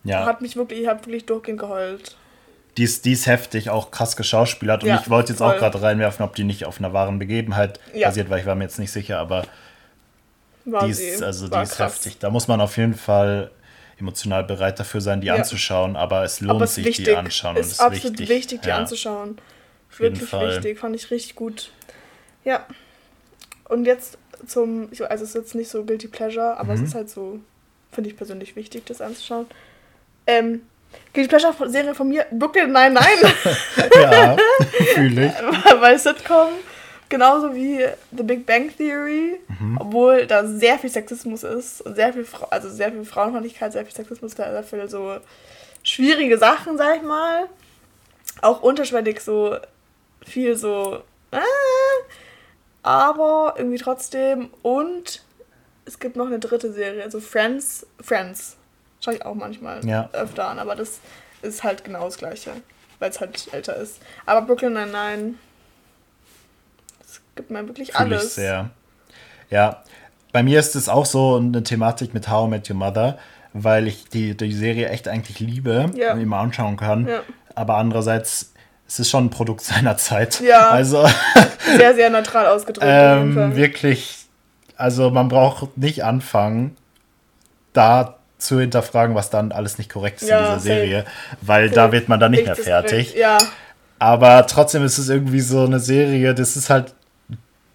ja. 0.04 0.24
hat 0.24 0.40
mich 0.40 0.56
wirklich, 0.56 0.82
ich 0.82 0.86
habe 0.86 1.04
wirklich 1.06 1.26
durchgehend 1.26 1.60
geheult. 1.60 2.16
Die 2.76 2.84
ist, 2.84 3.04
die 3.04 3.12
ist 3.12 3.26
heftig, 3.26 3.70
auch 3.70 3.90
krass 3.90 4.16
geschauspielert. 4.16 4.82
Und 4.82 4.88
ja, 4.88 5.00
ich 5.00 5.10
wollte 5.10 5.32
jetzt 5.32 5.38
voll. 5.38 5.52
auch 5.52 5.58
gerade 5.58 5.82
reinwerfen, 5.82 6.24
ob 6.24 6.34
die 6.34 6.44
nicht 6.44 6.64
auf 6.64 6.78
einer 6.78 6.92
wahren 6.92 7.18
Begebenheit 7.18 7.80
ja. 7.94 8.08
basiert, 8.08 8.30
weil 8.30 8.40
ich 8.40 8.46
war 8.46 8.54
mir 8.54 8.64
jetzt 8.64 8.78
nicht 8.78 8.92
sicher, 8.92 9.18
aber 9.18 9.44
war 10.64 10.84
die 10.84 10.90
ist, 10.90 11.22
also 11.22 11.48
die 11.48 11.58
ist 11.58 11.78
heftig. 11.78 12.18
Da 12.18 12.30
muss 12.30 12.48
man 12.48 12.60
auf 12.60 12.76
jeden 12.76 12.94
Fall 12.94 13.50
emotional 13.98 14.44
bereit 14.44 14.78
dafür 14.78 15.00
sein, 15.00 15.20
die 15.20 15.28
ja. 15.28 15.34
anzuschauen, 15.34 15.96
aber 15.96 16.24
es 16.24 16.40
lohnt 16.40 16.56
aber 16.56 16.64
es 16.64 16.74
sich, 16.74 16.86
wichtig. 16.86 17.06
die 17.06 17.14
anschauen. 17.14 17.56
Ist, 17.56 17.72
ist 17.72 17.80
absolut 17.80 18.18
wichtig, 18.18 18.28
wichtig 18.28 18.62
die 18.62 18.72
anzuschauen. 18.72 19.38
Wirklich 19.98 20.32
wichtig, 20.32 20.78
fand 20.78 20.96
ich 20.96 21.10
richtig 21.10 21.34
gut. 21.34 21.70
Ja. 22.44 22.66
Und 23.68 23.84
jetzt 23.84 24.18
zum, 24.46 24.88
also 24.90 25.04
es 25.04 25.22
ist 25.22 25.34
jetzt 25.34 25.54
nicht 25.54 25.68
so 25.68 25.84
Guilty 25.84 26.08
Pleasure, 26.08 26.58
aber 26.58 26.74
mhm. 26.74 26.82
es 26.82 26.88
ist 26.88 26.94
halt 26.94 27.10
so, 27.10 27.40
finde 27.92 28.10
ich 28.10 28.16
persönlich 28.16 28.56
wichtig, 28.56 28.86
das 28.86 29.00
anzuschauen. 29.00 29.46
Ähm, 30.26 30.62
Guilty 31.12 31.28
Pleasure 31.28 31.54
Serie 31.68 31.94
von 31.94 32.08
mir, 32.08 32.26
Brooklyn 32.30 32.72
nein, 32.72 32.92
nein. 32.92 33.18
ja, 33.94 34.36
fühle 34.94 35.26
ich. 35.26 35.32
Weil 35.80 35.98
Sitcom 35.98 36.48
Genauso 37.10 37.56
wie 37.56 37.84
The 38.12 38.22
Big 38.22 38.46
Bang 38.46 38.70
Theory, 38.76 39.40
mhm. 39.58 39.78
obwohl 39.80 40.28
da 40.28 40.46
sehr 40.46 40.78
viel 40.78 40.90
Sexismus 40.90 41.42
ist 41.42 41.80
und 41.82 41.96
sehr 41.96 42.12
viel, 42.12 42.24
also 42.50 42.70
sehr 42.70 42.92
viel 42.92 43.04
Frauenfeindlichkeit, 43.04 43.72
sehr 43.72 43.84
viel 43.84 43.92
Sexismus, 43.92 44.30
sehr 44.30 44.62
viel 44.62 44.88
so 44.88 45.18
schwierige 45.82 46.38
Sachen, 46.38 46.78
sag 46.78 46.98
ich 46.98 47.02
mal. 47.02 47.48
Auch 48.42 48.62
unterschwellig 48.62 49.20
so 49.20 49.56
viel 50.24 50.56
so, 50.56 51.02
äh, 51.32 51.40
aber 52.84 53.54
irgendwie 53.58 53.78
trotzdem. 53.78 54.50
Und 54.62 55.24
es 55.86 55.98
gibt 55.98 56.14
noch 56.14 56.26
eine 56.26 56.38
dritte 56.38 56.72
Serie, 56.72 57.02
also 57.02 57.18
Friends. 57.18 57.88
Friends. 58.00 58.56
Schaue 59.00 59.14
ich 59.14 59.24
auch 59.24 59.34
manchmal 59.34 59.84
ja. 59.86 60.08
öfter 60.12 60.48
an, 60.48 60.58
aber 60.58 60.76
das 60.76 61.00
ist 61.42 61.64
halt 61.64 61.84
genau 61.84 62.04
das 62.04 62.18
Gleiche, 62.18 62.52
weil 62.98 63.10
es 63.10 63.20
halt 63.20 63.48
älter 63.52 63.76
ist. 63.76 64.00
Aber 64.26 64.42
Brooklyn 64.42 64.74
Nine-Nine 64.74 65.34
gibt 67.34 67.50
mir 67.50 67.66
wirklich 67.66 67.92
Fühl 67.92 68.06
alles. 68.06 68.24
Ich 68.24 68.32
sehr. 68.32 68.70
Ja, 69.48 69.82
bei 70.32 70.42
mir 70.42 70.60
ist 70.60 70.76
es 70.76 70.88
auch 70.88 71.06
so 71.06 71.36
eine 71.36 71.62
Thematik 71.62 72.14
mit 72.14 72.28
How 72.28 72.46
I 72.46 72.50
Met 72.50 72.70
Your 72.70 72.76
Mother, 72.76 73.18
weil 73.52 73.88
ich 73.88 74.08
die, 74.08 74.36
die 74.36 74.52
Serie 74.52 74.88
echt 74.90 75.08
eigentlich 75.08 75.40
liebe 75.40 75.90
ja. 75.94 76.12
und 76.12 76.20
immer 76.20 76.38
anschauen 76.38 76.76
kann. 76.76 77.08
Ja. 77.08 77.20
Aber 77.54 77.76
andererseits 77.76 78.52
es 78.86 78.98
ist 78.98 79.10
schon 79.10 79.26
ein 79.26 79.30
Produkt 79.30 79.60
seiner 79.60 79.96
Zeit. 79.96 80.40
Ja. 80.40 80.70
Also 80.70 81.06
sehr, 81.76 81.94
sehr 81.94 82.10
neutral 82.10 82.46
ausgedrückt. 82.46 82.86
ähm, 82.88 83.54
wirklich, 83.54 84.26
also 84.76 85.10
man 85.10 85.28
braucht 85.28 85.76
nicht 85.78 86.04
anfangen, 86.04 86.76
da 87.72 88.19
zu 88.40 88.60
hinterfragen, 88.60 89.14
was 89.14 89.30
dann 89.30 89.52
alles 89.52 89.78
nicht 89.78 89.90
korrekt 89.90 90.22
ist 90.22 90.28
ja, 90.28 90.38
in 90.38 90.44
dieser 90.44 90.60
Serie, 90.60 91.04
weil 91.42 91.68
safe. 91.68 91.74
da 91.74 91.92
wird 91.92 92.08
man 92.08 92.20
dann 92.20 92.30
nicht 92.32 92.44
mehr 92.46 92.56
fertig. 92.56 93.14
Ja. 93.14 93.38
Aber 93.98 94.46
trotzdem 94.46 94.84
ist 94.84 94.98
es 94.98 95.08
irgendwie 95.08 95.40
so 95.40 95.64
eine 95.64 95.78
Serie, 95.78 96.34
das 96.34 96.56
ist 96.56 96.70
halt 96.70 96.94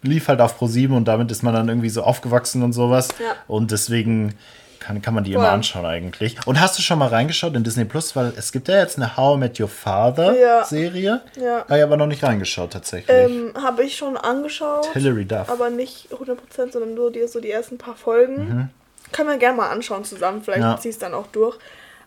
lief 0.05 0.27
halt 0.27 0.39
auf 0.39 0.61
Pro7 0.61 0.95
und 0.95 1.05
damit 1.07 1.31
ist 1.31 1.43
man 1.43 1.53
dann 1.53 1.67
irgendwie 1.67 1.89
so 1.89 2.03
aufgewachsen 2.03 2.63
und 2.63 2.73
sowas. 2.73 3.09
Ja. 3.19 3.35
Und 3.47 3.71
deswegen 3.71 4.35
kann, 4.79 5.01
kann 5.01 5.13
man 5.15 5.23
die 5.23 5.33
Voll. 5.33 5.41
immer 5.41 5.51
anschauen 5.51 5.85
eigentlich. 5.85 6.37
Und 6.45 6.61
hast 6.61 6.77
du 6.77 6.83
schon 6.83 6.99
mal 6.99 7.07
reingeschaut 7.07 7.55
in 7.55 7.63
Disney 7.63 7.85
Plus? 7.85 8.15
Weil 8.15 8.33
es 8.37 8.51
gibt 8.51 8.67
ja 8.67 8.77
jetzt 8.77 8.97
eine 8.97 9.17
How 9.17 9.35
I 9.35 9.39
Met 9.39 9.59
Your 9.59 9.67
Father 9.67 10.39
Ja. 10.39 10.63
Serie. 10.63 11.21
Ja. 11.41 11.65
Habe 11.67 11.77
ich 11.77 11.83
aber 11.83 11.97
noch 11.97 12.05
nicht 12.07 12.23
reingeschaut 12.23 12.71
tatsächlich. 12.73 13.09
Ähm, 13.09 13.53
habe 13.61 13.83
ich 13.83 13.97
schon 13.97 14.15
angeschaut. 14.15 14.87
Hilary 14.93 15.25
Duff. 15.25 15.49
Aber 15.49 15.69
nicht 15.69 16.09
100%, 16.11 16.71
sondern 16.71 16.93
nur 16.93 17.11
die, 17.11 17.27
so 17.27 17.39
die 17.39 17.51
ersten 17.51 17.77
paar 17.77 17.95
Folgen. 17.95 18.69
Kann 19.15 19.25
man 19.27 19.39
gerne 19.39 19.55
mal 19.57 19.69
anschauen 19.69 20.03
zusammen. 20.03 20.41
Vielleicht. 20.43 20.61
Ja. 20.61 20.77
ziehst 20.77 21.01
dann 21.01 21.13
auch 21.13 21.27
durch. 21.27 21.57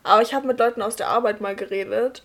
Aber 0.05 0.21
ich 0.23 0.35
habe 0.35 0.47
mit 0.47 0.59
Leuten 0.59 0.83
aus 0.83 0.97
der 0.97 1.09
Arbeit 1.09 1.41
mal 1.41 1.57
geredet. 1.57 2.23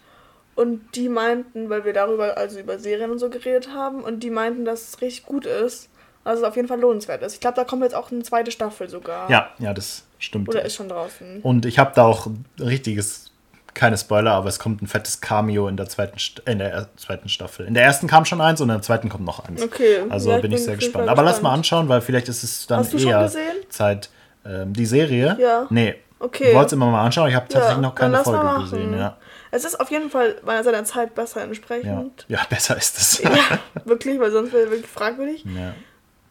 Und 0.55 0.81
die 0.95 1.09
meinten, 1.09 1.69
weil 1.69 1.83
wir 1.85 1.93
darüber, 1.93 2.37
also 2.37 2.59
über 2.59 2.77
Serien 2.77 3.09
und 3.11 3.17
so 3.19 3.29
geredet 3.29 3.69
haben, 3.73 4.03
und 4.03 4.19
die 4.21 4.29
meinten, 4.29 4.65
dass 4.65 4.89
es 4.89 5.01
richtig 5.01 5.25
gut 5.25 5.45
ist. 5.47 5.89
Also 6.25 6.43
es 6.43 6.47
auf 6.47 6.55
jeden 6.55 6.67
Fall 6.67 6.79
lohnenswert 6.79 7.21
ist. 7.23 7.33
Ich 7.33 7.39
glaube, 7.39 7.55
da 7.55 7.63
kommt 7.63 7.81
jetzt 7.83 7.95
auch 7.95 8.11
eine 8.11 8.21
zweite 8.23 8.51
Staffel 8.51 8.87
sogar. 8.89 9.29
ja, 9.31 9.49
ja, 9.59 9.73
das 9.73 10.03
stimmt. 10.19 10.47
Oder 10.49 10.63
ist 10.63 10.75
schon 10.75 10.89
draußen. 10.89 11.41
Und 11.41 11.65
ich 11.65 11.79
habe 11.79 11.91
da 11.95 12.03
auch 12.05 12.27
ein 12.27 12.45
richtiges, 12.59 13.31
keine 13.73 13.97
Spoiler, 13.97 14.31
aber 14.31 14.47
es 14.47 14.59
kommt 14.59 14.81
ein 14.83 14.87
fettes 14.87 15.19
Cameo 15.21 15.67
in 15.67 15.75
der 15.75 15.89
zweiten, 15.89 16.17
in 16.45 16.59
der 16.59 16.71
er- 16.71 16.95
zweiten 16.97 17.27
Staffel. 17.29 17.65
In 17.65 17.73
der 17.73 17.83
ersten 17.83 18.07
kam 18.07 18.23
schon 18.23 18.39
eins 18.39 18.61
und 18.61 18.69
in 18.69 18.75
der 18.75 18.81
zweiten 18.83 19.09
kommt 19.09 19.25
noch 19.25 19.39
eins. 19.45 19.61
Okay. 19.63 20.03
Also 20.09 20.31
Ja, 20.31 20.37
bin 20.37 20.51
ich 20.51 20.63
sehr 20.63 20.75
auf 20.75 20.79
jeden 20.81 20.93
Fall 20.93 21.01
gespannt. 21.01 21.09
Aber 21.09 21.23
lass 21.23 21.41
mal 21.41 21.51
anschauen, 21.53 21.89
weil 21.89 21.99
vielleicht 22.01 22.29
ist 22.29 22.43
es 22.43 22.67
dann 22.67 22.79
Hast 22.81 22.93
du 22.93 22.99
schon 22.99 23.09
eher 23.09 23.23
gesehen? 23.23 23.41
Zeit. 23.69 24.09
Ähm, 24.45 24.73
die 24.73 24.85
Serie? 24.85 25.37
Ja. 25.39 25.67
Nee. 25.69 25.95
Okay. 26.19 26.49
Ich 26.49 26.55
wollte 26.55 26.67
es 26.67 26.73
immer 26.73 26.87
mal 26.89 27.03
anschauen. 27.05 27.29
Ich 27.29 27.35
habe 27.35 27.47
tatsächlich 27.47 27.81
noch 27.81 27.95
dann 27.95 28.11
keine 28.13 28.23
Folge 28.23 28.61
gesehen. 28.61 28.97
Ja. 28.97 29.17
Es 29.51 29.65
ist 29.65 29.79
auf 29.79 29.91
jeden 29.91 30.09
Fall 30.09 30.35
bei 30.45 30.61
seiner 30.63 30.83
Zeit 30.85 31.13
besser 31.15 31.41
Ja. 31.41 31.45
entsprechend. 31.45 32.25
ja, 32.27 32.39
besser 32.49 32.75
ist 32.77 32.97
es. 32.97 33.19
Ja, 33.21 33.29
wirklich, 33.85 34.19
weil 34.19 34.31
sonst 34.31 34.51
wäre 34.53 34.69
wirklich 34.71 34.89
fragwürdig. 34.89 35.43
Ja. 35.45 35.73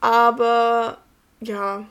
Aber 0.00 0.98
ja, 1.40 1.82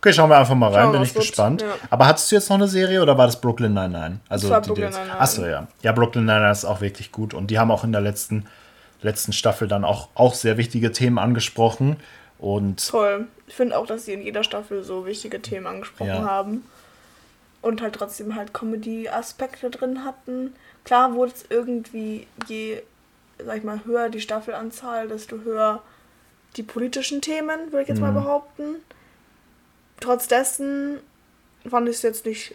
Okay, 0.00 0.12
schauen 0.12 0.30
wir 0.30 0.38
einfach 0.38 0.54
mal 0.54 0.72
rein, 0.72 0.84
Schauen 0.84 0.92
bin 0.92 1.02
ich 1.02 1.14
wird. 1.14 1.24
gespannt. 1.26 1.62
Ja. 1.62 1.68
Aber 1.90 2.06
hattest 2.06 2.30
du 2.30 2.36
jetzt 2.36 2.48
noch 2.50 2.56
eine 2.56 2.68
Serie 2.68 3.02
oder 3.02 3.18
war 3.18 3.26
das 3.26 3.40
Brooklyn 3.40 3.74
Nine-Nine? 3.74 4.20
Also 4.28 4.46
Das 4.46 4.54
war 4.54 4.60
die 4.60 4.68
Brooklyn 4.68 4.90
Nine-Nine. 4.90 5.18
Achso, 5.20 5.44
ja. 5.44 5.66
Ja, 5.82 5.90
Brooklyn 5.90 6.24
Nine-Nine 6.24 6.52
ist 6.52 6.64
auch 6.64 6.80
wirklich 6.80 7.10
gut. 7.10 7.34
Und 7.34 7.48
die 7.50 7.58
haben 7.58 7.72
auch 7.72 7.82
in 7.82 7.90
der 7.90 8.00
letzten, 8.00 8.46
letzten 9.02 9.32
Staffel 9.32 9.66
dann 9.66 9.84
auch, 9.84 10.08
auch 10.14 10.34
sehr 10.34 10.56
wichtige 10.56 10.92
Themen 10.92 11.18
angesprochen. 11.18 11.96
Und 12.38 12.86
toll. 12.88 13.26
Ich 13.46 13.54
finde 13.54 13.76
auch, 13.76 13.86
dass 13.86 14.04
sie 14.04 14.12
in 14.12 14.22
jeder 14.22 14.44
Staffel 14.44 14.84
so 14.84 15.06
wichtige 15.06 15.42
Themen 15.42 15.66
angesprochen 15.66 16.08
Ja. 16.08 16.22
haben. 16.22 16.64
Und 17.62 17.82
halt 17.82 17.96
trotzdem 17.96 18.36
halt 18.36 18.54
Comedy-Aspekte 18.54 19.70
drin 19.70 20.04
hatten. 20.04 20.54
Klar 20.84 21.14
wurde 21.14 21.32
es 21.34 21.44
irgendwie, 21.50 22.28
je, 22.46 22.82
sag 23.44 23.58
ich 23.58 23.64
mal, 23.64 23.80
höher 23.84 24.08
die 24.08 24.20
Staffelanzahl, 24.20 25.08
desto 25.08 25.40
höher 25.40 25.82
die 26.56 26.62
politischen 26.62 27.20
Themen, 27.20 27.72
würde 27.72 27.82
ich 27.82 27.88
jetzt 27.88 28.00
mal 28.00 28.12
Mhm. 28.12 28.22
behaupten. 28.22 28.64
Trotz 30.00 30.28
dessen 30.28 30.98
fand 31.68 31.88
ich 31.88 31.96
es 31.96 32.02
jetzt 32.02 32.24
nicht, 32.24 32.54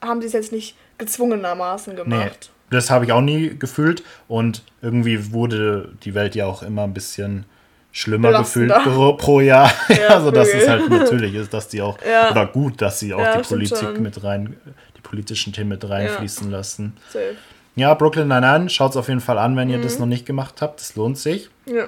haben 0.00 0.20
sie 0.22 0.26
es 0.28 0.32
jetzt 0.32 0.52
nicht 0.52 0.76
gezwungenermaßen 0.98 1.94
nee, 1.94 2.02
gemacht. 2.02 2.50
das 2.70 2.90
habe 2.90 3.04
ich 3.04 3.12
auch 3.12 3.20
nie 3.20 3.56
gefühlt. 3.58 4.02
Und 4.28 4.62
irgendwie 4.80 5.32
wurde 5.32 5.92
die 6.04 6.14
Welt 6.14 6.34
ja 6.34 6.46
auch 6.46 6.62
immer 6.62 6.84
ein 6.84 6.94
bisschen 6.94 7.44
schlimmer 7.92 8.36
gefühlt 8.38 8.72
pro, 8.82 9.12
pro 9.14 9.40
Jahr. 9.40 9.70
Ja, 9.88 10.08
also 10.16 10.30
dass 10.30 10.48
Vögel. 10.48 10.62
es 10.62 10.68
halt 10.68 10.90
natürlich 10.90 11.34
ist, 11.34 11.52
dass 11.54 11.68
die 11.68 11.80
auch, 11.82 11.98
Ja. 12.08 12.30
oder 12.30 12.46
gut, 12.46 12.80
dass 12.82 12.98
sie 12.98 13.12
auch 13.14 13.20
Ja, 13.20 13.36
die 13.36 13.46
Politik 13.48 13.78
schon. 13.78 14.02
mit 14.02 14.24
rein, 14.24 14.56
die 14.96 15.00
politischen 15.02 15.52
Themen 15.52 15.68
mit 15.70 15.88
reinfließen 15.88 16.50
lassen. 16.50 16.96
Safe. 17.10 17.36
Ja, 17.76 17.94
Brooklyn 17.94 18.28
Nine-Nine, 18.28 18.68
schaut 18.68 18.90
es 18.90 18.96
auf 18.96 19.08
jeden 19.08 19.20
Fall 19.20 19.38
an, 19.38 19.56
wenn 19.56 19.70
ihr 19.70 19.78
Mhm. 19.78 19.82
das 19.82 19.98
noch 19.98 20.06
nicht 20.06 20.26
gemacht 20.26 20.60
habt. 20.60 20.80
Das 20.80 20.94
lohnt 20.96 21.16
sich. 21.18 21.48
Ja. 21.66 21.84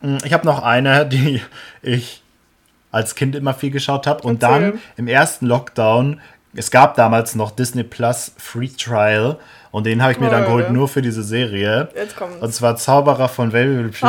Mm, 0.00 0.18
Ich 0.24 0.32
habe 0.32 0.46
noch 0.46 0.62
eine, 0.62 1.06
die 1.06 1.40
ich 1.82 2.22
als 2.92 3.14
Kind 3.14 3.34
immer 3.36 3.54
viel 3.54 3.70
geschaut 3.70 4.06
habe. 4.06 4.22
Und 4.22 4.42
Erzähl. 4.42 4.70
dann 4.72 4.80
im 4.96 5.08
ersten 5.08 5.46
Lockdown, 5.46 6.20
es 6.54 6.70
gab 6.70 6.94
damals 6.94 7.34
noch 7.34 7.50
Disney 7.50 7.82
Plus 7.84 8.32
Free 8.38 8.68
Trial. 8.68 9.38
Und 9.70 9.84
den 9.84 10.02
habe 10.02 10.12
ich 10.12 10.20
mir 10.20 10.30
dann 10.30 10.44
geholt, 10.44 10.70
nur 10.70 10.88
für 10.88 11.02
diese 11.02 11.22
Serie. 11.22 11.88
Jetzt 11.94 12.16
kommt's. 12.16 12.36
Und 12.40 12.54
zwar 12.54 12.76
Zauberer 12.76 13.28
von 13.28 13.52
Waverly 13.52 13.90
Place. 13.90 14.00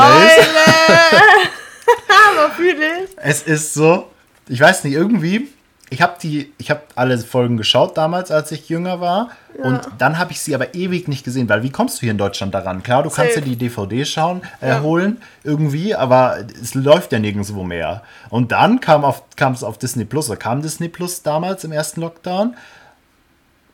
Fühl 2.55 2.75
ich. 2.81 3.09
Es 3.17 3.43
ist 3.43 3.73
so, 3.73 4.07
ich 4.47 4.59
weiß 4.59 4.83
nicht, 4.83 4.93
irgendwie, 4.93 5.47
ich 5.89 6.01
habe 6.01 6.13
die, 6.21 6.51
ich 6.57 6.69
habe 6.69 6.81
alle 6.95 7.17
Folgen 7.17 7.57
geschaut 7.57 7.97
damals, 7.97 8.31
als 8.31 8.51
ich 8.51 8.69
jünger 8.69 9.01
war. 9.01 9.29
Und 9.57 9.81
dann 9.97 10.17
habe 10.17 10.31
ich 10.31 10.39
sie 10.39 10.55
aber 10.55 10.73
ewig 10.75 11.07
nicht 11.07 11.25
gesehen, 11.25 11.49
weil 11.49 11.63
wie 11.63 11.69
kommst 11.69 11.97
du 11.97 12.01
hier 12.01 12.11
in 12.11 12.17
Deutschland 12.17 12.53
daran? 12.53 12.83
Klar, 12.83 13.03
du 13.03 13.09
kannst 13.09 13.33
Safe. 13.33 13.45
dir 13.45 13.55
die 13.55 13.67
DVD 13.67 14.05
schauen, 14.05 14.41
äh, 14.61 14.69
Ja. 14.69 14.81
holen, 14.81 15.21
irgendwie, 15.43 15.95
aber 15.95 16.37
es 16.61 16.75
läuft 16.75 17.11
ja 17.11 17.19
nirgendwo 17.19 17.63
mehr. 17.63 18.03
Und 18.29 18.51
dann 18.51 18.79
kam 18.79 19.03
auf, 19.03 19.23
kam 19.35 19.53
es 19.53 19.63
auf 19.63 19.77
Disney 19.77 20.05
Plus, 20.05 20.29
oder 20.29 20.37
kam 20.37 20.61
Disney 20.61 20.89
Plus 20.89 21.21
damals 21.23 21.63
im 21.63 21.71
ersten 21.71 22.01
Lockdown. 22.01 22.55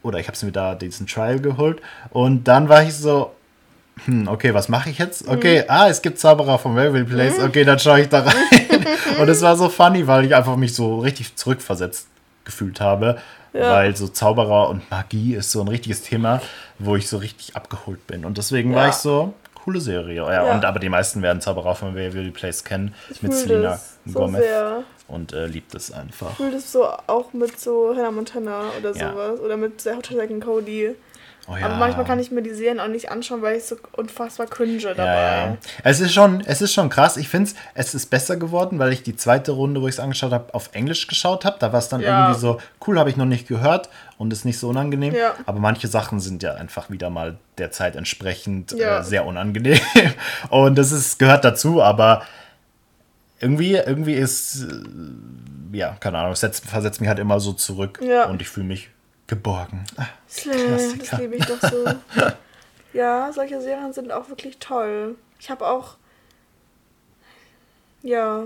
Oder 0.05 0.19
ich 0.19 0.27
habe 0.27 0.35
es 0.35 0.43
mir 0.43 0.51
da 0.51 0.75
diesen 0.75 1.07
Trial 1.07 1.39
geholt. 1.39 1.81
Und 2.11 2.43
dann 2.47 2.69
war 2.69 2.83
ich 2.83 2.93
so, 2.93 3.31
hm, 4.05 4.27
okay, 4.27 4.53
was 4.53 4.69
mache 4.69 4.89
ich 4.91 4.99
jetzt? 4.99 5.27
Okay, 5.27 5.59
Mhm. 5.61 5.65
ah, 5.69 5.87
es 5.89 6.01
gibt 6.01 6.19
Zauberer 6.19 6.59
von 6.59 6.75
Waverly 6.75 7.05
Place. 7.05 7.39
Okay, 7.39 7.63
dann 7.63 7.79
schaue 7.79 8.01
ich 8.01 8.09
da 8.09 8.19
rein. 8.19 8.35
Und 9.19 9.27
es 9.29 9.41
war 9.41 9.55
so 9.57 9.69
funny, 9.69 10.05
weil 10.05 10.25
ich 10.25 10.35
einfach 10.35 10.55
mich 10.57 10.75
so 10.75 10.99
richtig 10.99 11.35
zurückversetzt 11.35 12.07
gefühlt 12.43 12.79
habe. 12.81 13.17
Ja. 13.53 13.71
Weil 13.71 13.95
so 13.95 14.07
Zauberer 14.09 14.69
und 14.69 14.91
Magie 14.91 15.33
ist 15.35 15.49
so 15.49 15.61
ein 15.61 15.69
richtiges 15.69 16.01
Thema, 16.01 16.41
wo 16.77 16.97
ich 16.97 17.07
so 17.07 17.17
richtig 17.17 17.55
abgeholt 17.55 18.05
bin. 18.05 18.25
Und 18.25 18.37
deswegen 18.37 18.75
war 18.75 18.83
Ja. 18.83 18.89
ich 18.89 18.95
so, 18.95 19.33
coole 19.63 19.79
Serie. 19.79 20.17
Ja, 20.17 20.31
Ja. 20.45 20.53
Und 20.53 20.65
aber 20.65 20.79
die 20.79 20.89
meisten 20.89 21.21
werden 21.21 21.39
Zauberer 21.39 21.73
von 21.73 21.95
Waverly 21.95 22.31
Place 22.31 22.63
kennen. 22.65 22.93
mit 23.21 23.33
fühl 23.33 23.47
Selena 23.47 23.79
so 24.05 24.19
Gomez. 24.19 24.41
sehr. 24.43 24.83
Und 25.07 25.33
äh, 25.33 25.45
liebt 25.45 25.75
es 25.75 25.91
einfach. 25.91 26.31
Ich 26.31 26.37
fühle 26.37 26.51
das 26.53 26.71
so 26.71 26.85
auch 27.07 27.31
mit 27.33 27.59
so 27.59 27.93
Hannah 27.95 28.11
Montana 28.11 28.63
oder 28.79 28.95
Ja. 28.95 29.11
sowas. 29.11 29.39
Oder 29.39 29.55
mit 29.57 29.79
sehr 29.81 29.95
Hotel 29.97 30.19
and 30.21 30.43
Cody. 30.43 30.95
Oh 31.47 31.55
ja. 31.55 31.67
Aber 31.67 31.75
manchmal 31.75 32.05
kann 32.05 32.19
ich 32.19 32.31
mir 32.31 32.41
die 32.41 32.55
Serien 32.55 32.79
auch 32.79 32.87
nicht 32.87 33.11
anschauen, 33.11 33.43
weil 33.43 33.57
ich 33.57 33.65
so 33.65 33.75
unfassbar 33.91 34.47
cringe 34.47 34.79
dabei. 34.81 35.03
Ja. 35.05 35.57
Es 35.83 35.99
ist 35.99 36.11
schon, 36.11 36.41
es 36.47 36.59
ist 36.63 36.73
schon 36.73 36.89
krass. 36.89 37.17
Ich 37.17 37.29
finde 37.29 37.51
es 37.75 37.93
ist 37.93 38.07
besser 38.09 38.35
geworden, 38.35 38.79
weil 38.79 38.91
ich 38.93 39.03
die 39.03 39.15
zweite 39.15 39.51
Runde, 39.51 39.79
wo 39.83 39.87
ich 39.87 39.93
es 39.93 39.99
angeschaut 39.99 40.31
habe, 40.31 40.51
auf 40.55 40.71
Englisch 40.73 41.05
geschaut 41.05 41.45
habe. 41.45 41.57
Da 41.59 41.71
war 41.71 41.77
es 41.77 41.87
dann 41.87 42.01
Ja. 42.01 42.23
irgendwie 42.23 42.39
so, 42.39 42.57
cool, 42.87 42.97
habe 42.97 43.11
ich 43.11 43.15
noch 43.15 43.25
nicht 43.27 43.47
gehört 43.47 43.89
und 44.17 44.33
ist 44.33 44.43
nicht 44.43 44.57
so 44.57 44.69
unangenehm. 44.69 45.13
Aber 45.45 45.59
manche 45.59 45.87
Sachen 45.87 46.19
sind 46.19 46.41
ja 46.41 46.55
einfach 46.55 46.89
wieder 46.89 47.11
mal 47.11 47.37
der 47.59 47.69
Zeit 47.69 47.95
entsprechend 47.95 48.73
äh, 48.73 49.03
sehr 49.03 49.27
unangenehm. 49.27 49.79
Und 50.49 50.75
das 50.79 50.91
ist, 50.91 51.19
gehört 51.19 51.45
dazu, 51.45 51.79
aber 51.81 52.23
irgendwie, 53.39 53.73
irgendwie 53.75 54.13
ist, 54.13 54.63
äh, 54.63 55.77
ja, 55.77 55.95
keine 55.99 56.17
Ahnung, 56.19 56.31
es 56.33 56.39
setzt, 56.39 56.65
versetzt 56.65 56.99
mich 57.01 57.07
halt 57.09 57.19
immer 57.19 57.39
so 57.39 57.53
zurück 57.53 57.99
Ja. 58.01 58.25
und 58.29 58.41
ich 58.41 58.49
fühle 58.49 58.65
mich 58.67 58.89
geborgen. 59.27 59.83
Ah, 59.97 60.05
Slay, 60.29 60.55
Klassiker. 60.67 60.97
das 61.11 61.19
liebe 61.19 61.35
ich 61.35 61.45
doch 61.45 61.61
so. 61.61 61.85
ja, 62.93 63.31
solche 63.33 63.59
Serien 63.61 63.91
sind 63.93 64.11
auch 64.11 64.29
wirklich 64.29 64.57
toll. 64.59 65.15
Ich 65.39 65.49
habe 65.49 65.67
auch. 65.67 65.97
Ja. 68.03 68.43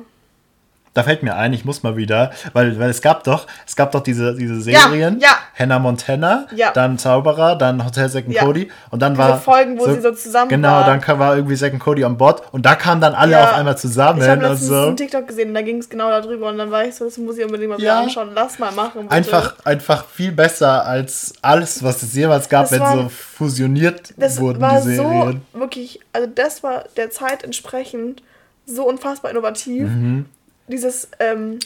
Da 0.93 1.03
fällt 1.03 1.21
mir 1.23 1.35
ein, 1.35 1.53
ich 1.53 1.65
muss 1.65 1.83
mal 1.83 1.95
wieder, 1.97 2.31
weil, 2.53 2.79
weil 2.79 2.89
es 2.89 3.01
gab 3.01 3.23
doch, 3.23 3.45
es 3.67 3.75
gab 3.75 3.91
doch 3.91 4.01
diese, 4.01 4.35
diese 4.35 4.59
Serien, 4.59 5.19
ja. 5.19 5.29
Hannah 5.57 5.77
Montana, 5.79 6.47
Ja. 6.55 6.71
dann 6.71 6.97
Zauberer, 6.97 7.55
dann 7.55 7.85
Hotel 7.85 8.09
and 8.15 8.27
Ja. 8.33 8.43
Cody 8.43 8.71
und 8.89 9.01
dann 9.01 9.13
Diese 9.13 9.27
war 9.27 9.39
Folgen, 9.39 9.77
wo 9.79 9.85
sie 9.85 10.01
so 10.01 10.11
zusammen 10.11 10.49
Genau, 10.49 10.69
waren. 10.69 10.99
dann 11.05 11.19
war 11.19 11.35
irgendwie 11.35 11.63
and 11.63 11.79
Cody 11.79 12.03
an 12.03 12.17
Bord 12.17 12.41
und 12.51 12.65
da 12.65 12.75
kamen 12.75 13.01
dann 13.01 13.13
alle 13.13 13.33
Ja. 13.33 13.43
auf 13.43 13.53
einmal 13.53 13.77
zusammen 13.77 14.21
Ich 14.21 14.27
habe 14.27 14.43
und 14.43 14.49
letztens 14.51 14.69
so. 14.69 14.75
einen 14.87 14.97
TikTok 14.97 15.27
gesehen, 15.27 15.53
da 15.53 15.61
ging 15.61 15.77
es 15.77 15.89
genau 15.89 16.09
darüber 16.09 16.49
und 16.49 16.57
dann 16.57 16.71
war 16.71 16.83
ich 16.85 16.95
so, 16.95 17.05
das 17.05 17.17
muss 17.17 17.37
ich 17.37 17.45
unbedingt 17.45 17.69
mal 17.69 17.77
wieder 17.77 17.87
Ja. 17.87 17.99
anschauen. 18.01 18.31
Lass 18.33 18.57
mal 18.57 18.71
machen. 18.71 19.01
Bitte. 19.03 19.11
Einfach, 19.13 19.55
einfach 19.65 20.05
viel 20.07 20.31
besser 20.31 20.85
als 20.85 21.33
alles, 21.41 21.83
was 21.83 22.01
es 22.01 22.13
jemals 22.15 22.49
gab, 22.49 22.63
Das 22.63 22.71
wenn 22.71 22.79
war- 22.81 22.95
so 22.97 23.09
fusioniert 23.09 24.13
Das 24.17 24.39
wurden 24.39 24.59
war 24.61 24.81
die 24.81 24.95
Serien. 24.95 25.41
so 25.53 25.59
wirklich, 25.59 25.99
also 26.13 26.27
das 26.33 26.63
war 26.63 26.85
der 26.97 27.09
Zeit 27.11 27.43
entsprechend 27.43 28.23
so 28.65 28.87
unfassbar 28.87 29.31
innovativ. 29.31 29.83
Mhm. 29.83 30.25
Dieses, 30.69 31.09
ähm, 31.19 31.59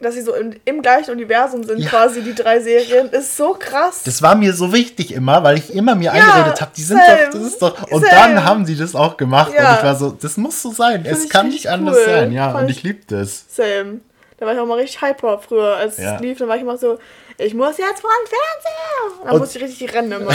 dass 0.00 0.14
sie 0.14 0.22
so 0.22 0.32
im, 0.34 0.54
im 0.64 0.80
gleichen 0.80 1.10
Universum 1.10 1.64
sind, 1.64 1.78
Ja. 1.80 1.88
quasi 1.90 2.22
die 2.22 2.34
drei 2.34 2.60
Serien, 2.60 3.08
ist 3.08 3.36
so 3.36 3.56
krass. 3.58 4.02
Das 4.04 4.22
war 4.22 4.36
mir 4.36 4.52
so 4.54 4.72
wichtig 4.72 5.12
immer, 5.12 5.42
weil 5.42 5.58
ich 5.58 5.74
immer 5.74 5.96
mir 5.96 6.04
Ja, 6.04 6.12
eingeredet 6.12 6.60
habe, 6.60 6.70
die 6.76 6.82
sind 6.82 7.00
same, 7.04 7.18
doch, 7.26 7.32
das 7.32 7.42
ist 7.42 7.62
doch. 7.62 7.82
Und 7.90 8.04
same. 8.06 8.12
dann 8.34 8.44
haben 8.44 8.64
sie 8.64 8.76
das 8.76 8.94
auch 8.94 9.16
gemacht 9.16 9.52
Ja. 9.56 9.70
und 9.72 9.76
ich 9.78 9.82
war 9.84 9.96
so, 9.96 10.10
das 10.10 10.36
muss 10.36 10.62
so 10.62 10.70
sein. 10.70 11.04
es 11.04 11.24
ich 11.24 11.30
kann 11.30 11.48
nicht 11.48 11.66
anders 11.68 11.96
cool. 11.98 12.04
sein, 12.06 12.32
ja. 12.32 12.50
Fand 12.52 12.64
Und 12.64 12.70
ich- 12.70 12.76
ich 12.78 12.82
liebe 12.84 13.00
das. 13.08 13.44
Same. 13.48 13.98
Da 14.36 14.46
war 14.46 14.54
ich 14.54 14.60
auch 14.60 14.66
mal 14.66 14.78
richtig 14.78 15.02
hyper 15.02 15.40
früher, 15.40 15.76
als 15.76 15.98
es 15.98 16.20
lief. 16.20 16.38
Dann 16.38 16.46
war 16.46 16.54
ich 16.54 16.62
immer 16.62 16.78
so, 16.78 16.98
ich 17.38 17.54
muss 17.54 17.78
jetzt 17.78 18.00
vor 18.00 18.10
den 18.10 18.28
Fernseher. 18.28 19.32
Und- 19.32 19.38
musste 19.40 19.58
ich 19.58 19.64
richtig 19.64 19.94
rennen 19.94 20.12
immer. 20.12 20.32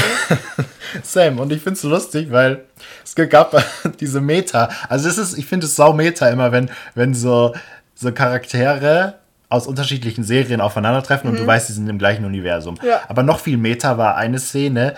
Sam, 1.04 1.40
und 1.40 1.52
ich 1.52 1.62
finde 1.62 1.76
es 1.76 1.82
so 1.82 1.90
lustig, 1.90 2.32
weil 2.32 2.66
es 3.04 3.16
gab 3.16 3.56
diese 4.00 4.22
Meta. 4.22 4.70
Also 4.90 5.10
es 5.10 5.18
ist, 5.18 5.38
ich 5.38 5.46
finde 5.46 5.66
es 5.66 5.76
sau 5.76 5.94
Meta 5.94 6.30
immer, 6.30 6.52
wenn, 6.52 6.70
wenn 6.96 7.14
so, 7.14 7.54
so 7.96 8.12
Charaktere 8.12 9.16
aus 9.50 9.68
unterschiedlichen 9.68 10.24
Serien 10.24 10.62
aufeinandertreffen 10.62 11.30
und 11.30 11.38
du 11.40 11.46
weißt, 11.46 11.70
die 11.70 11.74
sind 11.74 11.88
im 11.88 12.00
gleichen 12.00 12.26
Universum. 12.26 12.76
Mhm. 12.82 12.88
Ja. 12.88 13.02
Aber 13.08 13.22
noch 13.22 13.40
viel 13.40 13.58
Meta 13.58 13.98
war 14.00 14.16
eine 14.18 14.40
Szene, 14.40 14.96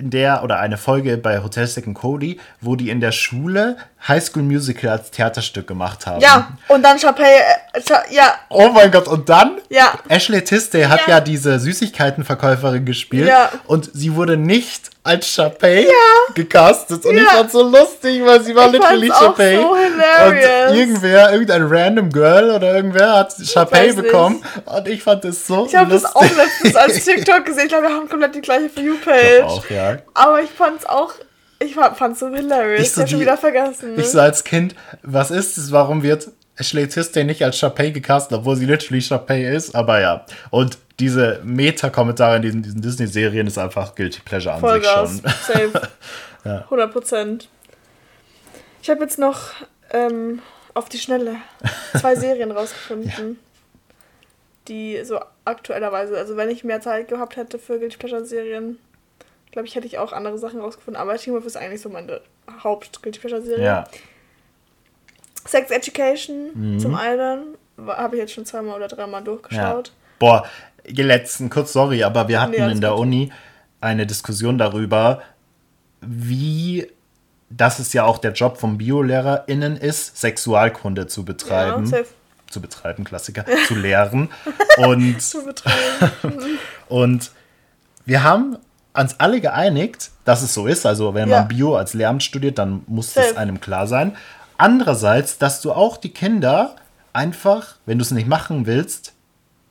in 0.00 0.10
der, 0.10 0.44
oder 0.44 0.60
eine 0.60 0.76
Folge 0.76 1.16
bei 1.18 1.42
Hotel 1.42 1.66
Second 1.66 1.96
Cody, 1.98 2.38
wo 2.60 2.76
die 2.76 2.88
in 2.88 3.00
der 3.00 3.10
Schule 3.10 3.76
High 4.06 4.22
School 4.22 4.44
Musical 4.44 4.90
als 4.90 5.10
Theaterstück 5.10 5.66
gemacht 5.66 6.06
haben. 6.06 6.20
Ja, 6.20 6.52
und 6.68 6.84
dann 6.84 6.98
Chappelle, 6.98 7.28
äh, 7.72 7.80
Cha 7.80 8.04
ja, 8.08 8.34
Oh 8.48 8.68
mein 8.68 8.92
Gott, 8.92 9.08
und 9.08 9.28
dann? 9.28 9.58
Ja. 9.68 9.94
Ashley 10.08 10.42
Tisdale 10.44 10.88
hat 10.88 11.00
Ja. 11.08 11.14
ja, 11.14 11.20
diese 11.20 11.58
Süßigkeitenverkäuferin 11.58 12.84
gespielt. 12.84 13.26
Ja. 13.26 13.50
Und 13.66 13.90
sie 13.92 14.14
wurde 14.14 14.36
nicht 14.36 14.90
als 15.08 15.26
Chappelle 15.26 15.86
Ja. 15.86 16.32
gecastet. 16.34 17.04
Und 17.04 17.16
ich 17.16 17.22
Ja. 17.24 17.30
fand 17.30 17.50
so 17.50 17.62
lustig, 17.62 18.24
weil 18.24 18.40
sie 18.42 18.54
war 18.54 18.66
Ich 18.66 18.72
literally 18.74 19.08
Chappelle. 19.10 19.60
so 19.62 19.76
hilarious. 19.76 20.70
Und 20.70 20.76
irgendwer, 20.78 21.32
irgendein 21.32 21.62
random 21.66 22.10
Girl 22.12 22.50
oder 22.50 22.74
irgendwer 22.76 23.14
hat 23.16 23.34
Chappelle 23.44 23.88
weiß 23.88 23.96
nicht. 23.96 24.04
bekommen. 24.04 24.44
Und 24.64 24.88
ich 24.88 25.02
fand 25.02 25.24
das 25.24 25.46
so 25.46 25.66
ich 25.66 25.74
habe 25.74 25.90
das 25.90 26.02
lustig. 26.02 26.16
auch 26.16 26.36
letztens 26.36 26.76
als 26.76 27.04
TikTok 27.04 27.44
gesehen. 27.44 27.62
Ich 27.64 27.68
glaube, 27.68 27.88
wir 27.88 27.94
haben 27.94 28.08
komplett 28.08 28.34
die 28.34 28.40
gleiche 28.40 28.68
For 28.68 28.82
You-Page. 28.82 29.42
auch, 29.44 29.70
ja. 29.70 29.96
Aber 30.14 30.40
ich 30.42 30.50
fand's 30.50 30.86
auch, 30.86 31.12
ich 31.60 31.74
fand's 31.74 32.20
so 32.20 32.28
hilarious. 32.28 32.80
Ich 32.80 32.86
Ich, 32.88 32.92
so 32.92 33.00
hab 33.02 33.08
schon 33.08 33.18
die- 33.18 33.24
wieder 33.24 33.36
vergessen. 33.36 33.98
Ich 33.98 34.10
so 34.10 34.20
als 34.20 34.44
Kind, 34.44 34.74
was 35.02 35.30
ist 35.30 35.58
es? 35.58 35.72
Warum 35.72 36.02
wird 36.02 36.28
Ashley 36.58 36.88
Tisdale 36.88 37.26
nicht 37.26 37.42
als 37.44 37.58
Chappelle 37.58 37.92
gecastet, 37.92 38.38
obwohl 38.38 38.56
sie 38.56 38.66
literally 38.66 39.00
Chappelle 39.00 39.54
ist? 39.54 39.74
Aber 39.74 40.00
ja. 40.00 40.24
Und 40.50 40.78
diese 40.98 41.40
Meta-Kommentare 41.44 42.36
in 42.36 42.42
diesen, 42.42 42.62
diesen 42.62 42.82
Disney-Serien 42.82 43.46
ist 43.46 43.58
einfach 43.58 43.94
Guilty 43.94 44.20
Pleasure 44.20 44.54
an 44.54 44.60
Vollgas. 44.60 45.12
sich 45.12 45.22
schon. 45.22 45.70
Safe. 45.70 45.88
Ja. 46.44 46.60
100 46.62 46.92
Prozent. 46.92 47.48
Ich 48.80 48.88
habe 48.88 49.00
jetzt 49.02 49.18
noch 49.18 49.54
ähm, 49.90 50.40
auf 50.72 50.88
die 50.88 50.98
Schnelle 50.98 51.36
zwei 51.98 52.14
Serien 52.16 52.52
rausgefunden, 52.52 53.38
die 54.68 55.00
so 55.04 55.18
aktuellerweise, 55.44 56.16
also 56.16 56.36
wenn 56.36 56.48
ich 56.48 56.62
mehr 56.62 56.80
Zeit 56.80 57.08
gehabt 57.08 57.36
hätte 57.36 57.58
für 57.58 57.80
Guilty 57.80 57.98
Pleasure 57.98 58.24
Serien, 58.24 58.78
glaube 59.50 59.66
ich, 59.66 59.74
hätte 59.74 59.86
ich 59.86 59.98
auch 59.98 60.12
andere 60.12 60.38
Sachen 60.38 60.60
rausgefunden. 60.60 61.00
Aber 61.00 61.16
Team 61.16 61.34
Wolf 61.34 61.44
ist 61.44 61.56
eigentlich 61.56 61.82
so 61.82 61.88
meine 61.88 62.20
Haupt-Guilty 62.62 63.18
Pleasure 63.18 63.42
Serie. 63.42 63.64
Ja. 63.64 63.88
Sex 65.48 65.70
Education 65.70 66.50
Mhm. 66.54 66.78
zum 66.78 66.94
einen 66.94 67.56
habe 67.86 68.16
ich 68.16 68.20
jetzt 68.22 68.32
schon 68.32 68.44
zweimal 68.44 68.76
oder 68.76 68.88
dreimal 68.88 69.20
ja. 69.20 69.24
durchgeschaut. 69.24 69.92
Boah, 70.18 70.44
letzten, 70.84 71.48
kurz 71.50 71.72
sorry, 71.72 72.02
aber 72.02 72.26
wir 72.28 72.40
hatten 72.40 72.52
Nee, 72.52 72.72
in 72.72 72.80
der 72.80 72.90
gut. 72.90 73.00
Uni 73.00 73.32
eine 73.80 74.06
Diskussion 74.06 74.58
darüber, 74.58 75.22
wie 76.00 76.88
dass 77.50 77.78
es 77.78 77.94
ja 77.94 78.04
auch 78.04 78.18
der 78.18 78.32
Job 78.32 78.58
von 78.58 78.76
BiolehrerInnen 78.76 79.76
ist, 79.78 80.18
Sexualkunde 80.18 81.06
zu 81.06 81.24
betreiben. 81.24 81.86
Ja, 81.90 82.02
zu 82.50 82.60
betreiben, 82.60 83.04
Klassiker, 83.04 83.44
zu 83.66 83.74
lehren. 83.74 84.28
Und 84.76 85.22
Zu 85.22 85.44
betreiben. 85.44 86.12
Und 86.88 87.30
wir 88.04 88.22
haben 88.22 88.58
uns 88.92 89.18
alle 89.18 89.40
geeinigt, 89.40 90.10
dass 90.26 90.42
es 90.42 90.52
so 90.52 90.66
ist. 90.66 90.84
Also 90.84 91.14
wenn 91.14 91.28
Ja. 91.30 91.38
man 91.38 91.48
Bio 91.48 91.74
als 91.76 91.94
Lehramt 91.94 92.22
studiert, 92.22 92.58
dann 92.58 92.82
muss 92.86 93.14
das 93.14 93.28
Safe. 93.28 93.38
einem 93.38 93.60
klar 93.62 93.86
sein. 93.86 94.14
Andererseits, 94.58 95.38
dass 95.38 95.60
du 95.60 95.72
auch 95.72 95.96
die 95.96 96.10
Kinder 96.10 96.76
einfach, 97.12 97.76
wenn 97.86 97.98
du 97.98 98.02
es 98.04 98.10
nicht 98.10 98.28
machen 98.28 98.66
willst, 98.66 99.12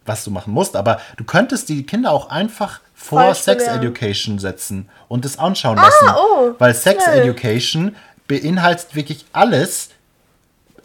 was 0.05 0.23
du 0.23 0.31
machen 0.31 0.53
musst, 0.53 0.75
aber 0.75 0.99
du 1.17 1.23
könntest 1.25 1.69
die 1.69 1.85
Kinder 1.85 2.11
auch 2.11 2.29
einfach 2.29 2.79
vor 2.95 3.19
Falsch 3.21 3.39
Sex 3.39 3.65
belehren. 3.65 3.81
Education 3.83 4.39
setzen 4.39 4.89
und 5.09 5.25
es 5.25 5.37
anschauen 5.37 5.75
lassen. 5.75 6.07
oh, 6.15 6.53
Weil 6.57 6.73
Sex 6.73 7.03
schnell. 7.03 7.21
Education 7.23 7.95
beinhaltet 8.27 8.95
wirklich 8.95 9.25
alles. 9.33 9.89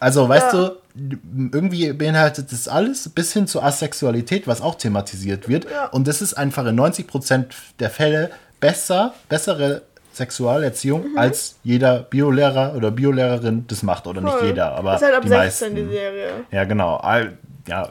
Also, 0.01 0.29
weißt 0.29 0.53
Ja. 0.53 0.71
du, 0.95 1.17
irgendwie 1.53 1.93
beinhaltet 1.93 2.53
es 2.53 2.67
alles 2.69 3.09
bis 3.09 3.33
hin 3.33 3.47
zur 3.47 3.65
Asexualität, 3.65 4.47
was 4.49 4.61
auch 4.61 4.75
thematisiert 4.75 5.49
wird. 5.49 5.71
Ja. 5.71 5.87
Und 5.87 6.07
das 6.09 6.21
ist 6.21 6.35
einfach 6.35 6.67
in 6.67 6.79
90% 6.79 7.47
der 7.79 7.89
Fälle 7.91 8.31
besser, 8.61 9.15
bessere 9.29 9.83
Sexualerziehung, 10.13 11.13
Mhm. 11.13 11.19
als 11.19 11.57
jeder 11.63 12.01
Biolehrer 12.01 12.75
oder 12.77 12.91
Biolehrerin 12.91 13.65
das 13.69 13.83
macht. 13.83 14.07
Oder 14.07 14.21
nicht 14.21 14.35
Voll. 14.35 14.49
jeder, 14.49 14.73
aber 14.75 14.95
ist 14.97 15.03
halt 15.03 15.15
ab 15.15 15.23
die 15.23 15.29
16 15.29 15.73
meisten. 15.73 15.89
die 15.89 15.95
Serie. 15.95 16.29
Ja, 16.51 16.65
genau. 16.65 16.97
All- 16.97 17.39
Ja, 17.69 17.89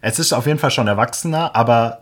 es 0.00 0.18
ist 0.18 0.32
auf 0.32 0.46
jeden 0.46 0.58
Fall 0.58 0.70
schon 0.72 0.88
erwachsener, 0.88 1.54
aber 1.54 1.98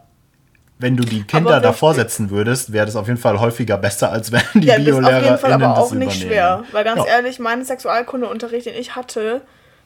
wenn 0.78 0.96
du 0.96 1.04
die 1.04 1.22
Kinder 1.24 1.61
davor 1.61 1.92
setzen 1.92 2.30
würdest, 2.30 2.72
wäre 2.72 2.87
das 2.87 2.96
auf 2.96 3.06
jeden 3.06 3.20
Fall 3.20 3.38
häufiger 3.38 3.76
besser, 3.76 4.11
als 4.11 4.33
wenn 4.33 4.40
die 4.54 4.68
Ja, 4.68 4.78
das 4.78 4.87
ist 4.88 5.04
auf 5.04 5.22
jeden 5.22 5.38
Fall 5.38 5.52
aber 5.52 5.76
auch 5.76 5.92
nicht 5.92 5.92
übernehmen. 5.92 6.11
schwer. 6.12 6.64
Weil 6.72 6.85
ganz 6.85 7.00
Ja. 7.00 7.16
ehrlich, 7.16 7.38
mein 7.38 7.62
Sexualkundeunterricht, 7.62 8.64
den 8.66 8.74
ich 8.74 8.96
hatte, 8.96 9.42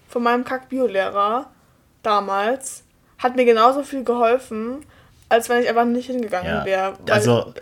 von 0.08 0.22
meinem 0.22 0.44
Kack-Biolehrer 0.44 1.46
damals, 2.04 2.84
hat 3.18 3.34
mir 3.36 3.44
genauso 3.44 3.82
viel 3.82 4.04
geholfen, 4.04 4.84
als 5.34 5.48
wenn 5.48 5.62
ich 5.62 5.68
einfach 5.68 5.84
nicht 5.84 6.06
hingegangen 6.06 6.48
Ja. 6.50 6.64
wäre. 6.64 6.94
Also, 7.10 7.52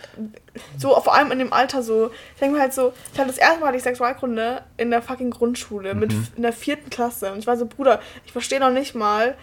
so, 0.79 0.99
vor 1.01 1.15
allem 1.15 1.33
in 1.33 1.39
dem 1.39 1.53
Alter 1.53 1.83
so, 1.83 2.11
ich 2.35 2.41
denke 2.41 2.57
mir 2.57 2.61
halt 2.63 2.73
so, 2.75 2.93
ich 3.13 3.19
hatte 3.19 3.29
das 3.29 3.39
erste 3.39 3.61
Mal 3.61 3.73
die 3.73 3.81
Sexualkunde 3.81 4.63
in 4.77 4.91
der 4.91 5.03
fucking 5.03 5.31
Grundschule, 5.31 5.95
mit 5.95 6.13
Mhm. 6.13 6.21
f- 6.23 6.29
in 6.37 6.43
der 6.43 6.53
vierten 6.53 6.91
Klasse. 6.91 7.33
Und 7.33 7.39
ich 7.39 7.47
war 7.47 7.57
so, 7.57 7.67
Bruder, 7.67 8.01
ich 8.25 8.33
verstehe 8.33 8.61
noch 8.61 8.71
nicht 8.71 8.95
mal, 8.95 9.35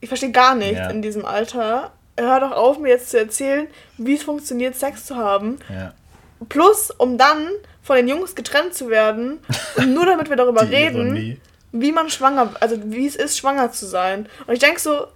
ich 0.00 0.08
verstehe 0.08 0.30
gar 0.30 0.54
nichts 0.54 0.78
Ja. 0.78 0.90
in 0.90 1.02
diesem 1.02 1.24
Alter. 1.24 1.92
Hör 2.16 2.40
doch 2.40 2.52
auf, 2.52 2.78
mir 2.78 2.88
jetzt 2.88 3.10
zu 3.10 3.18
erzählen, 3.18 3.68
wie 3.96 4.14
es 4.14 4.22
funktioniert, 4.22 4.74
Sex 4.76 5.04
zu 5.06 5.16
haben. 5.16 5.58
ja. 5.68 5.92
Plus, 6.48 6.92
um 6.92 7.18
dann 7.18 7.48
von 7.82 7.96
den 7.96 8.06
Jungs 8.06 8.36
getrennt 8.36 8.72
zu 8.72 8.90
werden 8.90 9.40
und 9.76 9.92
nur 9.92 10.06
damit 10.06 10.28
wir 10.30 10.36
darüber 10.36 10.62
reden, 10.70 11.06
Ironie. 11.16 11.40
wie 11.72 11.90
man 11.90 12.10
schwanger, 12.10 12.52
also 12.60 12.76
wie 12.84 13.08
es 13.08 13.16
ist, 13.16 13.36
schwanger 13.38 13.72
zu 13.72 13.86
sein. 13.86 14.28
Und 14.46 14.52
ich 14.54 14.60
denke 14.60 14.78
so, 14.78 15.08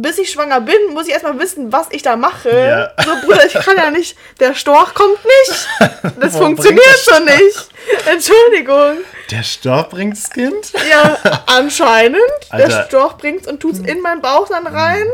bis 0.00 0.18
ich 0.18 0.30
schwanger 0.30 0.60
bin, 0.60 0.76
muss 0.92 1.06
ich 1.06 1.12
erstmal 1.12 1.38
wissen, 1.38 1.72
was 1.72 1.88
ich 1.90 2.02
da 2.02 2.16
mache. 2.16 2.50
Ja. 2.96 3.04
So, 3.04 3.26
Bruder, 3.26 3.46
ich 3.46 3.52
kann 3.54 3.76
ja 3.76 3.90
nicht, 3.90 4.16
der 4.40 4.54
Storch 4.54 4.94
kommt 4.94 5.18
nicht. 5.24 5.68
Das 6.20 6.34
Wo 6.34 6.38
funktioniert 6.38 6.98
so 7.04 7.18
nicht. 7.24 7.68
Entschuldigung. 8.06 8.98
Der 9.30 9.42
Storch 9.42 9.88
bringt's 9.88 10.30
Kind? 10.30 10.72
Ja, 10.90 11.42
anscheinend. 11.46 12.20
Alter. 12.50 12.68
Der 12.68 12.84
Storch 12.86 13.16
bringt's 13.18 13.46
und 13.46 13.60
tut's 13.60 13.78
in 13.80 14.00
meinen 14.00 14.20
Bauch 14.22 14.48
dann 14.48 14.66
rein, 14.66 15.06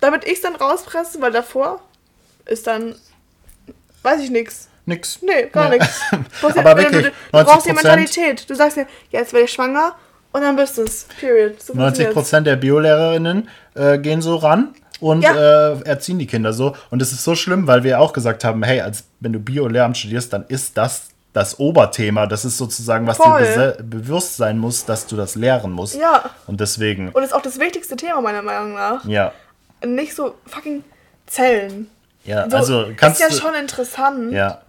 damit 0.00 0.24
ich's 0.26 0.40
dann 0.40 0.56
rauspresse, 0.56 1.20
weil 1.20 1.32
davor 1.32 1.80
ist 2.46 2.66
dann, 2.66 2.94
weiß 4.02 4.20
ich 4.20 4.30
nix. 4.30 4.68
Nix. 4.86 5.18
Nee, 5.22 5.44
gar 5.52 5.64
Ja. 5.64 5.78
nichts. 5.78 6.00
Du, 6.10 6.18
brauchst 6.40 6.58
Aber 6.58 6.70
ja- 6.70 6.76
wirklich, 6.78 7.04
du, 7.06 7.10
du 7.38 7.44
brauchst 7.44 7.66
die 7.66 7.70
90%. 7.70 7.74
Mentalität. 7.74 8.50
Du 8.50 8.54
sagst 8.54 8.76
dir, 8.76 8.86
ja, 9.10 9.20
jetzt 9.20 9.32
werde 9.32 9.44
ich 9.44 9.52
schwanger 9.52 9.94
und 10.32 10.40
dann 10.42 10.56
bist 10.56 10.78
du's. 10.78 11.06
Period. 11.18 11.60
So 11.62 11.72
90 11.74 11.76
funktioniert's. 12.06 12.14
Prozent 12.14 12.46
der 12.46 12.56
Biolehrerinnen 12.56 13.48
äh, 13.74 13.98
gehen 13.98 14.22
so 14.22 14.36
ran 14.36 14.74
und 15.00 15.22
Ja. 15.22 15.72
äh, 15.72 15.80
erziehen 15.82 16.18
die 16.18 16.26
Kinder 16.26 16.52
so. 16.52 16.74
Und 16.90 17.00
es 17.02 17.12
ist 17.12 17.24
so 17.24 17.34
schlimm, 17.34 17.66
weil 17.66 17.82
wir 17.84 18.00
auch 18.00 18.12
gesagt 18.12 18.44
haben, 18.44 18.62
hey, 18.62 18.80
als 18.80 19.04
wenn 19.20 19.32
du 19.32 19.38
Bio-Lehramt 19.40 19.96
studierst, 19.96 20.32
dann 20.32 20.44
ist 20.48 20.76
das 20.76 21.08
das 21.32 21.60
Oberthema. 21.60 22.26
Das 22.26 22.44
ist 22.44 22.58
sozusagen, 22.58 23.06
was 23.06 23.16
Voll. 23.16 23.42
dir 23.42 23.76
bewusst 23.84 24.36
sein 24.36 24.58
muss, 24.58 24.84
dass 24.84 25.06
du 25.06 25.14
das 25.16 25.36
lehren 25.36 25.70
musst. 25.70 25.94
Ja. 25.94 26.28
Und 26.48 26.60
deswegen, 26.60 27.10
Und 27.10 27.22
ist 27.22 27.32
auch 27.32 27.40
das 27.42 27.60
wichtigste 27.60 27.94
Thema 27.94 28.20
meiner 28.20 28.42
Meinung 28.42 28.74
nach. 28.74 29.04
ja. 29.04 29.32
Nicht 29.84 30.14
so 30.16 30.34
fucking 30.46 30.82
Zellen. 31.26 31.88
Ja, 32.24 32.50
So, 32.50 32.56
also 32.56 32.86
kannst 32.96 33.20
ist 33.20 33.30
ja 33.30 33.34
du. 33.34 33.40
schon 33.40 33.54
interessant, 33.54 34.32
ja, 34.32 34.60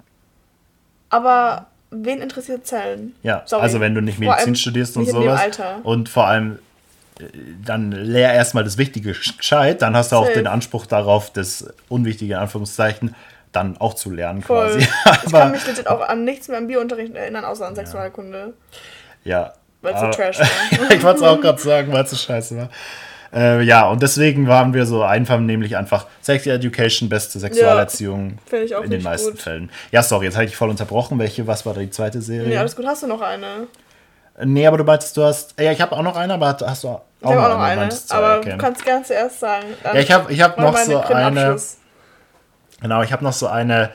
aber 1.10 1.66
wen 1.92 2.22
interessiert 2.22 2.66
Zellen? 2.66 3.16
ja. 3.22 3.44
Sorry. 3.46 3.62
also 3.62 3.80
wenn 3.80 3.94
du 3.94 4.02
nicht 4.02 4.20
Medizin 4.20 4.46
allem 4.46 4.56
studierst 4.56 4.98
und 4.98 5.06
sowas. 5.08 5.42
Und 5.84 6.10
vor 6.10 6.28
allem 6.28 6.60
äh, 7.20 7.26
dann 7.66 7.92
lehr 7.92 8.34
erstmal 8.34 8.64
das 8.64 8.78
Wichtige 8.78 9.14
gescheit, 9.14 9.82
dann 9.82 9.96
hast 9.96 10.12
du 10.12 10.16
auch 10.16 10.32
den 10.32 10.48
Anspruch 10.48 10.86
darauf, 10.86 11.32
das 11.32 11.74
Unwichtige 11.90 12.34
in 12.34 12.40
Anführungszeichen 12.40 13.16
dann 13.52 13.78
auch 13.78 13.94
zu 13.94 14.10
lernen 14.10 14.42
Voll. 14.42 14.68
quasi. 14.68 14.88
ich 15.26 15.32
kann 15.32 15.52
mich 15.52 15.68
legit 15.68 15.88
auch 15.88 16.02
an 16.08 16.24
nichts 16.24 16.48
mehr 16.48 16.58
im 16.58 16.68
Biounterricht 16.68 17.14
erinnern, 17.14 17.46
außer 17.46 17.68
an 17.68 17.76
Sexualkunde. 17.76 18.54
Ja. 19.24 19.54
Weil 19.82 19.94
es 19.96 20.00
so 20.00 20.08
trash 20.08 20.40
war. 20.40 20.92
ich 20.92 21.04
wollte 21.04 21.18
es 21.18 21.24
auch 21.24 21.42
gerade 21.42 21.62
sagen, 21.62 21.92
weil 21.92 22.04
es 22.04 22.12
so 22.12 22.16
scheiße 22.16 22.58
war. 22.58 22.70
Äh, 23.34 23.62
ja, 23.62 23.88
und 23.88 24.02
deswegen 24.02 24.48
waren 24.48 24.74
wir 24.74 24.86
so 24.86 25.04
einfach, 25.04 25.40
nämlich 25.40 25.78
einfach 25.78 26.08
Sex 26.22 26.46
Education, 26.46 27.08
beste 27.08 27.40
Sexualerziehung 27.40 28.40
Finde 28.46 28.66
ich 28.66 28.76
auch 28.76 28.84
in 28.84 28.90
den 28.90 29.04
meisten 29.04 29.32
gut. 29.32 29.42
Fällen. 29.42 29.72
Ja, 29.92 30.04
sorry, 30.04 30.26
jetzt 30.26 30.36
habe 30.36 30.46
ich 30.46 30.56
voll 30.56 30.70
unterbrochen. 30.70 31.18
Welche, 31.18 31.48
was 31.48 31.66
war 31.66 31.74
die 31.74 31.90
zweite 31.90 32.22
Serie? 32.22 32.50
Nee, 32.50 32.58
alles 32.58 32.76
gut. 32.76 32.86
Hast 32.86 33.04
du 33.04 33.08
noch 33.08 33.22
eine? 33.22 33.68
nee, 34.44 34.68
aber 34.68 34.78
du 34.78 34.84
meintest, 34.84 35.16
du 35.16 35.24
hast. 35.24 35.60
Ja, 35.60 35.72
ich 35.72 35.80
habe 35.80 35.96
auch 35.96 36.02
noch 36.02 36.16
eine, 36.16 36.34
aber 36.34 36.58
hast 36.62 36.84
du 36.84 36.90
auch, 36.90 37.02
Ich 37.22 37.28
habe 37.28 37.42
auch 37.42 37.50
noch 37.50 37.60
eine, 37.60 37.82
meintest 37.82 38.12
aber 38.12 38.40
okay. 38.40 38.52
du 38.52 38.58
kannst 38.58 38.84
gerne 38.84 39.06
zuerst 39.06 39.40
sagen. 39.40 39.68
Ja, 39.84 39.96
ich 39.96 40.12
habe 40.12 40.32
ich 40.32 40.42
hab 40.42 40.58
noch 40.58 40.78
so 40.78 41.00
eine. 41.00 41.58
Genau, 42.82 43.04
ich 43.04 43.14
habe 43.14 43.24
noch 43.24 43.34
so 43.34 43.48
eine, 43.48 43.92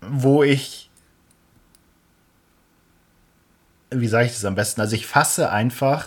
wo 0.00 0.42
ich. 0.42 0.90
Wie 4.00 4.08
sage 4.08 4.26
ich 4.26 4.32
das 4.32 4.44
am 4.44 4.54
besten? 4.54 4.80
Also 4.80 4.94
ich 4.96 5.06
fasse 5.06 5.50
einfach 5.50 6.06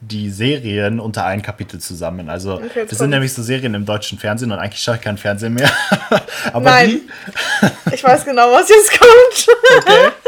die 0.00 0.30
Serien 0.30 1.00
unter 1.00 1.24
ein 1.24 1.42
Kapitel 1.42 1.80
zusammen. 1.80 2.28
Also 2.28 2.54
Okay, 2.54 2.86
das 2.88 2.98
sind 2.98 3.10
nämlich 3.10 3.32
so 3.34 3.42
Serien 3.42 3.74
im 3.74 3.84
deutschen 3.84 4.16
Fernsehen 4.18 4.52
und 4.52 4.58
eigentlich 4.58 4.82
schaue 4.82 4.94
ich 4.96 5.00
kein 5.00 5.18
Fernsehen 5.18 5.54
mehr. 5.54 5.70
Aber 6.52 6.64
Nein. 6.70 7.00
Ich 7.92 8.04
weiß 8.04 8.24
genau, 8.24 8.52
was 8.52 8.68
jetzt 8.68 8.90
kommt. 8.98 9.56
okay. 9.78 10.08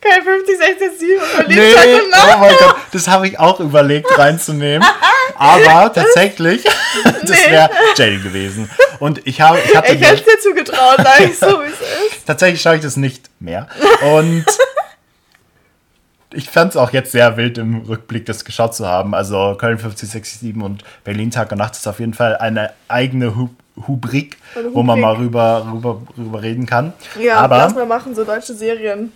Kein 0.00 0.22
50, 0.22 0.56
60, 0.56 0.98
7 1.00 1.20
und 1.20 1.26
verliebt 1.28 1.60
Nee, 1.60 2.08
Nacht. 2.12 2.28
oh 2.32 2.38
mein 2.38 2.54
Gott, 2.56 2.76
das 2.92 3.08
habe 3.08 3.26
ich 3.26 3.36
auch 3.40 3.58
überlegt 3.58 4.06
reinzunehmen. 4.16 4.86
Aber 5.34 5.92
tatsächlich, 5.92 6.62
das 7.02 7.30
wäre 7.50 7.68
Jenny 7.96 8.18
gewesen. 8.22 8.70
Und 9.00 9.26
ich 9.26 9.40
habe, 9.40 9.58
ich 9.58 9.76
hatte 9.76 9.92
Ich 9.92 10.00
hätte 10.00 10.14
es 10.14 10.22
dir 10.24 10.38
zugetraut, 10.40 10.98
sag 10.98 11.20
ich 11.20 11.36
so, 11.36 11.46
wie 11.62 11.66
es 11.66 11.80
ist. 12.14 12.26
Tatsächlich 12.26 12.62
schaue 12.62 12.76
ich 12.76 12.82
das 12.82 12.96
nicht 12.96 13.28
mehr. 13.40 13.66
Und 14.14 14.44
ich 16.32 16.50
fand 16.50 16.72
es 16.72 16.76
auch 16.76 16.92
jetzt 16.92 17.12
sehr 17.12 17.36
wild 17.36 17.58
im 17.58 17.82
Rückblick, 17.82 18.26
das 18.26 18.44
geschaut 18.44 18.74
zu 18.74 18.86
haben. 18.86 19.14
Also 19.14 19.56
Köln 19.58 19.78
5067 19.78 20.62
und 20.62 20.84
Berlin 21.04 21.30
Tag 21.30 21.50
und 21.52 21.58
Nacht 21.58 21.74
ist 21.74 21.86
auf 21.86 22.00
jeden 22.00 22.14
Fall 22.14 22.36
eine 22.36 22.70
eigene 22.88 23.36
Hu 23.36 23.48
Hubrik, 23.86 24.36
Eine 24.56 24.74
wo 24.74 24.82
man 24.82 24.98
mal 24.98 25.12
Hubrik. 25.12 25.26
rüber, 25.26 25.66
rüber, 25.72 26.02
rüber 26.18 26.42
reden 26.42 26.66
kann. 26.66 26.92
Ja, 27.20 27.36
Aber, 27.38 27.58
lass 27.58 27.74
mal 27.76 27.86
machen, 27.86 28.12
so 28.12 28.24
deutsche 28.24 28.52
Serien. 28.52 29.12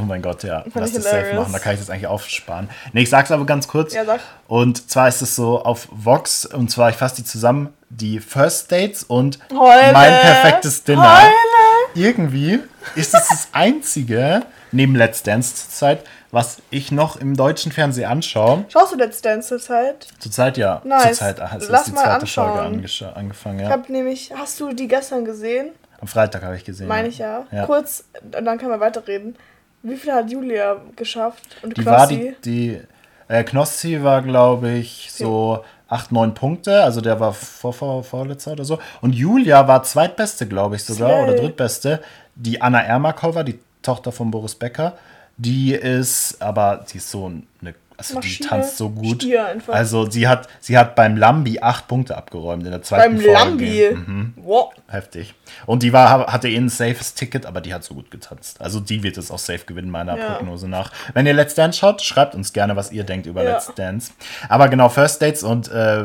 oh 0.00 0.02
mein 0.02 0.20
Gott, 0.20 0.42
ja, 0.42 0.62
Fand 0.62 0.74
lass 0.74 0.92
das 0.94 1.04
safe 1.04 1.16
hilarious. 1.18 1.38
machen. 1.42 1.52
Da 1.52 1.58
kann 1.60 1.74
ich 1.74 1.78
das 1.78 1.90
eigentlich 1.90 2.06
aufsparen. 2.08 2.68
Nee, 2.92 3.02
ich 3.02 3.08
sag's 3.10 3.30
aber 3.30 3.46
ganz 3.46 3.68
kurz. 3.68 3.94
Ja, 3.94 4.04
sag. 4.04 4.18
Und 4.48 4.90
zwar 4.90 5.06
ist 5.06 5.22
es 5.22 5.36
so 5.36 5.62
auf 5.62 5.86
Vox, 5.92 6.44
und 6.44 6.72
zwar, 6.72 6.90
ich 6.90 6.96
fasse 6.96 7.16
die 7.16 7.24
zusammen, 7.24 7.68
die 7.88 8.18
First 8.18 8.72
Dates 8.72 9.04
und 9.04 9.38
Heule. 9.52 9.92
mein 9.92 10.12
perfektes 10.12 10.82
Dinner. 10.82 11.18
Heule. 11.22 11.30
Irgendwie 11.94 12.58
ist 12.96 13.14
es 13.14 13.28
das 13.28 13.48
einzige, 13.52 14.42
neben 14.72 14.96
Let's 14.96 15.22
Dance 15.22 15.54
zurzeit, 15.54 16.02
was 16.32 16.58
ich 16.70 16.92
noch 16.92 17.16
im 17.16 17.36
deutschen 17.36 17.72
Fernsehen 17.72 18.08
anschaue. 18.10 18.64
Schaust 18.68 18.92
du 18.92 18.96
Let's 18.98 19.20
Dance 19.22 19.48
zurzeit? 19.48 20.06
Zurzeit 20.18 20.56
ja. 20.58 20.80
Nice. 20.84 21.18
Zurzeit 21.18 21.38
es 21.58 21.68
Lass 21.68 21.84
die 21.84 21.92
mal 21.92 22.04
zweite 22.20 22.26
Folge 22.26 22.50
anschauen. 22.60 22.80
angescha- 22.84 23.12
angefangen, 23.14 23.58
Ich 23.60 23.64
ja. 23.66 23.70
hab 23.70 23.88
nämlich, 23.88 24.32
hast 24.36 24.60
du 24.60 24.72
die 24.72 24.86
gestern 24.88 25.24
gesehen? 25.24 25.70
Am 26.00 26.08
Freitag 26.08 26.42
habe 26.42 26.56
ich 26.56 26.64
gesehen. 26.64 26.88
Meine 26.88 27.08
ich 27.08 27.18
ja. 27.18 27.46
Ja. 27.52 27.66
Kurz, 27.66 28.04
und 28.22 28.44
dann 28.44 28.58
können 28.58 28.70
wir 28.70 28.80
weiterreden. 28.80 29.36
Wie 29.82 29.96
viel 29.96 30.12
hat 30.12 30.30
Julia 30.30 30.76
geschafft? 30.96 31.42
Und 31.62 31.76
Die 31.76 31.84
war 31.86 32.06
Knossi? 32.06 32.34
die, 32.44 32.50
die 32.76 32.80
äh, 33.28 33.44
Knossi 33.44 34.02
war, 34.02 34.22
glaube 34.22 34.70
ich, 34.72 35.10
so 35.12 35.64
8, 35.88 36.12
9 36.12 36.34
Punkte. 36.34 36.82
Also 36.84 37.00
der 37.00 37.18
war 37.18 37.32
vor, 37.32 37.72
vor, 37.72 38.04
vorletzter 38.04 38.52
oder 38.52 38.64
so. 38.64 38.78
Und 39.00 39.14
Julia 39.14 39.66
war 39.68 39.82
zweitbeste, 39.82 40.46
glaube 40.46 40.76
ich 40.76 40.84
sogar, 40.84 41.10
Slay. 41.10 41.22
oder 41.24 41.34
drittbeste. 41.40 42.00
Die 42.34 42.60
Anna 42.62 42.80
Ermakova, 42.82 43.42
die 43.42 43.58
Tochter 43.82 44.12
von 44.12 44.30
Boris 44.30 44.54
Becker, 44.54 44.94
die 45.42 45.72
ist, 45.74 46.40
aber 46.42 46.84
die 46.92 46.98
ist 46.98 47.10
so 47.10 47.26
eine, 47.26 47.74
also 47.96 48.14
die 48.20 48.28
Maschine. 48.28 48.48
tanzt 48.48 48.76
so 48.76 48.90
gut. 48.90 49.26
Also 49.68 50.10
sie 50.10 50.26
hat, 50.28 50.48
sie 50.60 50.76
hat 50.78 50.94
beim 50.94 51.16
Lambi 51.16 51.60
8 51.60 51.86
Punkte 51.88 52.16
abgeräumt 52.16 52.64
in 52.64 52.70
der 52.70 52.82
zweiten 52.82 53.16
Beim 53.16 53.20
Folge. 53.24 53.32
Lambi. 53.32 53.90
Mhm. 53.94 54.34
Wow. 54.36 54.72
Heftig. 54.88 55.34
Und 55.66 55.82
die 55.82 55.92
war, 55.92 56.26
hatte 56.32 56.48
eh 56.48 56.56
ein 56.56 56.68
safes 56.68 57.14
Ticket, 57.14 57.44
aber 57.46 57.60
die 57.60 57.74
hat 57.74 57.84
so 57.84 57.94
gut 57.94 58.10
getanzt. 58.10 58.60
Also 58.60 58.80
die 58.80 59.02
wird 59.02 59.18
es 59.18 59.30
auch 59.30 59.38
safe 59.38 59.64
gewinnen, 59.66 59.90
meiner 59.90 60.16
Ja. 60.18 60.34
Prognose 60.34 60.68
nach. 60.68 60.92
Wenn 61.14 61.26
ihr 61.26 61.34
Let's 61.34 61.54
Dance 61.54 61.78
schaut, 61.78 62.00
schreibt 62.02 62.34
uns 62.34 62.52
gerne, 62.52 62.74
was 62.76 62.90
ihr 62.92 63.04
denkt 63.04 63.26
über 63.26 63.42
Ja. 63.42 63.52
Let's 63.52 63.72
Dance. 63.74 64.12
Aber 64.48 64.68
genau, 64.68 64.88
First 64.88 65.20
Dates 65.22 65.42
und 65.42 65.70
äh, 65.70 66.04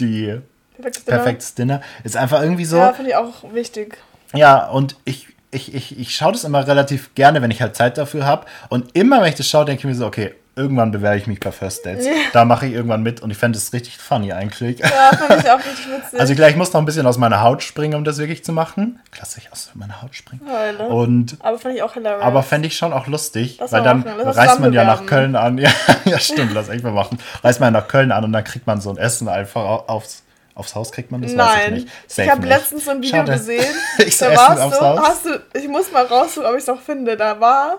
die 0.00 0.40
Perfektes 0.76 1.04
Dinner. 1.04 1.16
Perfektes 1.18 1.54
Dinner 1.54 1.80
ist 2.04 2.16
einfach 2.16 2.42
irgendwie 2.42 2.64
so. 2.64 2.76
Ja, 2.76 2.92
finde 2.92 3.10
ich 3.10 3.16
auch 3.16 3.52
wichtig. 3.52 3.98
Ja, 4.34 4.68
und 4.68 4.96
ich, 5.04 5.26
ich, 5.50 5.74
ich, 5.74 5.98
ich 5.98 6.14
schaue 6.14 6.32
das 6.32 6.44
immer 6.44 6.66
relativ 6.66 7.14
gerne, 7.14 7.40
wenn 7.42 7.50
ich 7.50 7.62
halt 7.62 7.74
Zeit 7.76 7.96
dafür 7.98 8.26
habe. 8.26 8.46
Und 8.68 8.94
immer, 8.96 9.20
wenn 9.22 9.28
ich 9.28 9.34
das 9.36 9.48
schaue, 9.48 9.64
denke 9.64 9.80
ich 9.80 9.84
mir 9.86 9.94
so, 9.94 10.06
okay, 10.06 10.34
irgendwann 10.56 10.90
bewerbe 10.90 11.16
ich 11.16 11.28
mich 11.28 11.38
bei 11.38 11.52
First 11.52 11.86
Dates. 11.86 12.04
Da 12.32 12.44
mache 12.44 12.66
ich 12.66 12.72
irgendwann 12.72 13.02
mit 13.04 13.20
und 13.22 13.30
ich 13.30 13.38
fände 13.38 13.56
es 13.56 13.72
richtig 13.72 13.96
funny 13.96 14.32
eigentlich. 14.32 14.80
Ja, 14.80 15.10
finde 15.16 15.36
ich 15.42 15.50
auch 15.50 15.58
richtig 15.58 15.86
witzig. 16.04 16.20
Also 16.20 16.34
gleich 16.34 16.56
muss 16.56 16.72
noch 16.72 16.80
ein 16.80 16.84
bisschen 16.84 17.06
aus 17.06 17.16
meiner 17.16 17.42
Haut 17.42 17.62
springen, 17.62 17.94
um 17.94 18.02
das 18.02 18.18
wirklich 18.18 18.44
zu 18.44 18.52
machen. 18.52 18.98
Klasse, 19.12 19.38
ich 19.38 19.52
aus 19.52 19.70
meiner 19.74 20.02
Haut 20.02 20.16
springen. 20.16 20.42
Heule. 20.50 20.88
Und 20.88 21.36
aber 21.40 21.58
fand 21.60 21.76
ich 21.76 21.82
auch 21.84 21.94
hilarious. 21.94 22.24
aber 22.24 22.42
fände 22.42 22.66
ich 22.66 22.76
schon 22.76 22.92
auch 22.92 23.06
lustig, 23.06 23.58
Lass 23.60 23.70
weil 23.70 23.84
dann 23.84 24.02
reist 24.02 24.58
man 24.58 24.72
ja 24.72 24.82
nach 24.84 25.06
Köln 25.06 25.36
an. 25.36 25.58
Ja, 25.58 25.70
ja, 26.04 26.18
stimmt, 26.18 26.52
lass 26.54 26.68
echt 26.68 26.82
mal 26.82 26.92
machen. 26.92 27.18
Reist 27.44 27.60
man 27.60 27.72
nach 27.72 27.86
Köln 27.86 28.10
an 28.10 28.24
und 28.24 28.32
dann 28.32 28.42
kriegt 28.44 28.66
man 28.66 28.80
so 28.80 28.90
ein 28.90 28.96
Essen 28.98 29.28
einfach 29.28 29.62
au- 29.62 29.84
aufs, 29.86 30.24
aufs 30.58 30.74
Haus 30.74 30.92
kriegt 30.92 31.10
man 31.10 31.22
das, 31.22 31.36
weiß 31.36 31.54
ich 31.56 31.62
Nein, 31.64 31.72
nicht. 31.74 31.88
ich, 32.08 32.14
Safe 32.14 32.30
habe 32.30 32.40
nicht. 32.42 32.48
letztens 32.50 32.84
so 32.84 32.90
ein 32.90 32.98
Video 33.02 33.16
Schade. 33.18 33.32
gesehen. 33.32 33.74
Ich 33.98 34.18
da 34.18 34.36
warst 34.36 34.62
aufs 34.62 34.78
du, 34.78 34.84
Haus. 34.84 35.00
hast 35.08 35.24
du, 35.26 35.40
ich 35.54 35.68
muss 35.68 35.90
mal 35.92 36.04
raussuchen, 36.04 36.46
ob 36.46 36.52
ich 36.54 36.62
es 36.62 36.66
noch 36.66 36.80
finde. 36.80 37.16
Da 37.16 37.40
war 37.40 37.78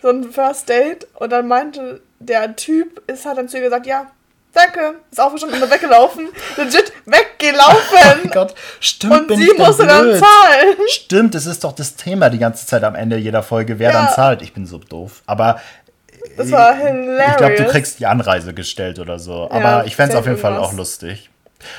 so 0.00 0.08
ein 0.08 0.30
First 0.32 0.68
Date 0.68 1.06
und 1.16 1.30
dann 1.30 1.46
meinte 1.48 2.00
der 2.20 2.56
Typ, 2.56 3.02
ist 3.10 3.26
hat 3.26 3.36
dann 3.38 3.48
zu 3.48 3.56
ihr 3.58 3.64
gesagt, 3.64 3.86
ja, 3.86 4.06
danke, 4.52 4.94
ist 5.10 5.20
aufgestanden 5.20 5.62
und 5.62 5.70
weggelaufen. 5.70 6.28
Legit 6.56 6.92
Oh 7.06 7.10
weggelaufen. 7.10 8.20
mein 8.22 8.30
Gott, 8.30 8.54
stimmt, 8.80 9.30
und 9.30 9.36
sie 9.36 9.50
ich 9.50 9.58
musste 9.58 9.86
dann 9.86 10.04
zahlen. 10.18 10.76
Stimmt, 10.88 11.34
das 11.34 11.46
ist 11.46 11.64
doch 11.64 11.72
das 11.72 11.96
Thema 11.96 12.30
die 12.30 12.38
ganze 12.38 12.66
Zeit 12.66 12.84
am 12.84 12.94
Ende 12.94 13.16
jeder 13.16 13.42
Folge, 13.42 13.78
wer 13.78 13.90
Ja. 13.92 14.02
dann 14.04 14.14
zahlt. 14.14 14.42
Ich 14.42 14.52
bin 14.52 14.66
so 14.66 14.78
doof. 14.78 15.22
Aber 15.26 15.60
Das 16.36 16.50
war 16.50 16.74
hilarious. 16.76 17.30
ich 17.30 17.36
glaube, 17.38 17.54
du 17.56 17.64
kriegst 17.66 17.98
die 18.00 18.06
Anreise 18.06 18.52
gestellt 18.54 18.98
oder 18.98 19.18
so. 19.18 19.44
Aber 19.50 19.60
Ja, 19.60 19.84
ich 19.84 19.96
fände 19.96 20.12
es 20.12 20.18
auf 20.18 20.26
jeden 20.26 20.38
Fall 20.38 20.52
irgendwas. 20.52 20.72
auch 20.72 20.76
lustig. 20.76 21.29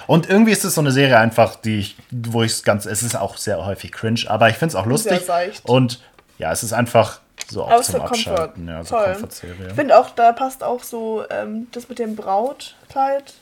Und 0.07 0.29
irgendwie 0.29 0.51
ist 0.51 0.63
es 0.63 0.75
so 0.75 0.81
eine 0.81 0.91
Serie 0.91 1.17
einfach, 1.17 1.55
die 1.55 1.79
ich, 1.79 1.95
wo 2.11 2.43
ich 2.43 2.51
es 2.51 2.63
ganz, 2.63 2.85
es 2.85 3.03
ist 3.03 3.15
auch 3.15 3.37
sehr 3.37 3.65
häufig 3.65 3.91
cringe, 3.91 4.21
aber 4.27 4.49
ich 4.49 4.55
finde 4.55 4.73
es 4.73 4.75
auch 4.75 4.85
lustig. 4.85 5.21
seicht. 5.25 5.65
Und 5.65 6.01
ja, 6.37 6.51
es 6.51 6.63
ist 6.63 6.73
einfach 6.73 7.19
so 7.49 7.63
auch 7.63 7.79
es 7.79 7.87
zum. 7.87 8.01
Abschalten. 8.01 8.67
Ja, 8.67 8.83
so. 8.83 8.97
Ich 8.97 9.73
finde 9.75 9.97
auch, 9.97 10.09
da 10.11 10.31
passt 10.31 10.63
auch 10.63 10.83
so 10.83 11.23
ähm, 11.29 11.67
das 11.71 11.89
mit 11.89 11.99
dem 11.99 12.15
Brautkleid. 12.15 13.33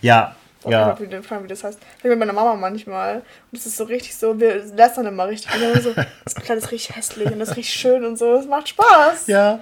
Ja, 0.00 0.34
Ich 0.64 0.70
ja. 0.70 0.88
weiß 0.88 1.00
nicht, 1.00 1.12
wie 1.44 1.48
das 1.48 1.64
heißt. 1.64 1.78
Ich 1.98 2.04
mit 2.04 2.18
meiner 2.18 2.32
Mama 2.32 2.54
manchmal. 2.54 3.16
Und 3.16 3.24
das 3.52 3.66
ist 3.66 3.76
so 3.76 3.84
richtig 3.84 4.16
so, 4.16 4.38
wir 4.38 4.64
lästern 4.64 5.06
immer 5.06 5.28
richtig. 5.28 5.54
Und 5.54 5.62
dann 5.62 5.82
so, 5.82 5.92
das 6.24 6.34
Kleid 6.34 6.58
ist 6.58 6.70
richtig 6.70 6.96
hässlich 6.96 7.30
und 7.30 7.38
das 7.38 7.50
ist 7.50 7.56
richtig 7.56 7.74
schön 7.74 8.04
und 8.04 8.18
so. 8.18 8.34
Es 8.36 8.46
macht 8.46 8.68
Spaß. 8.68 9.26
Ja. 9.26 9.60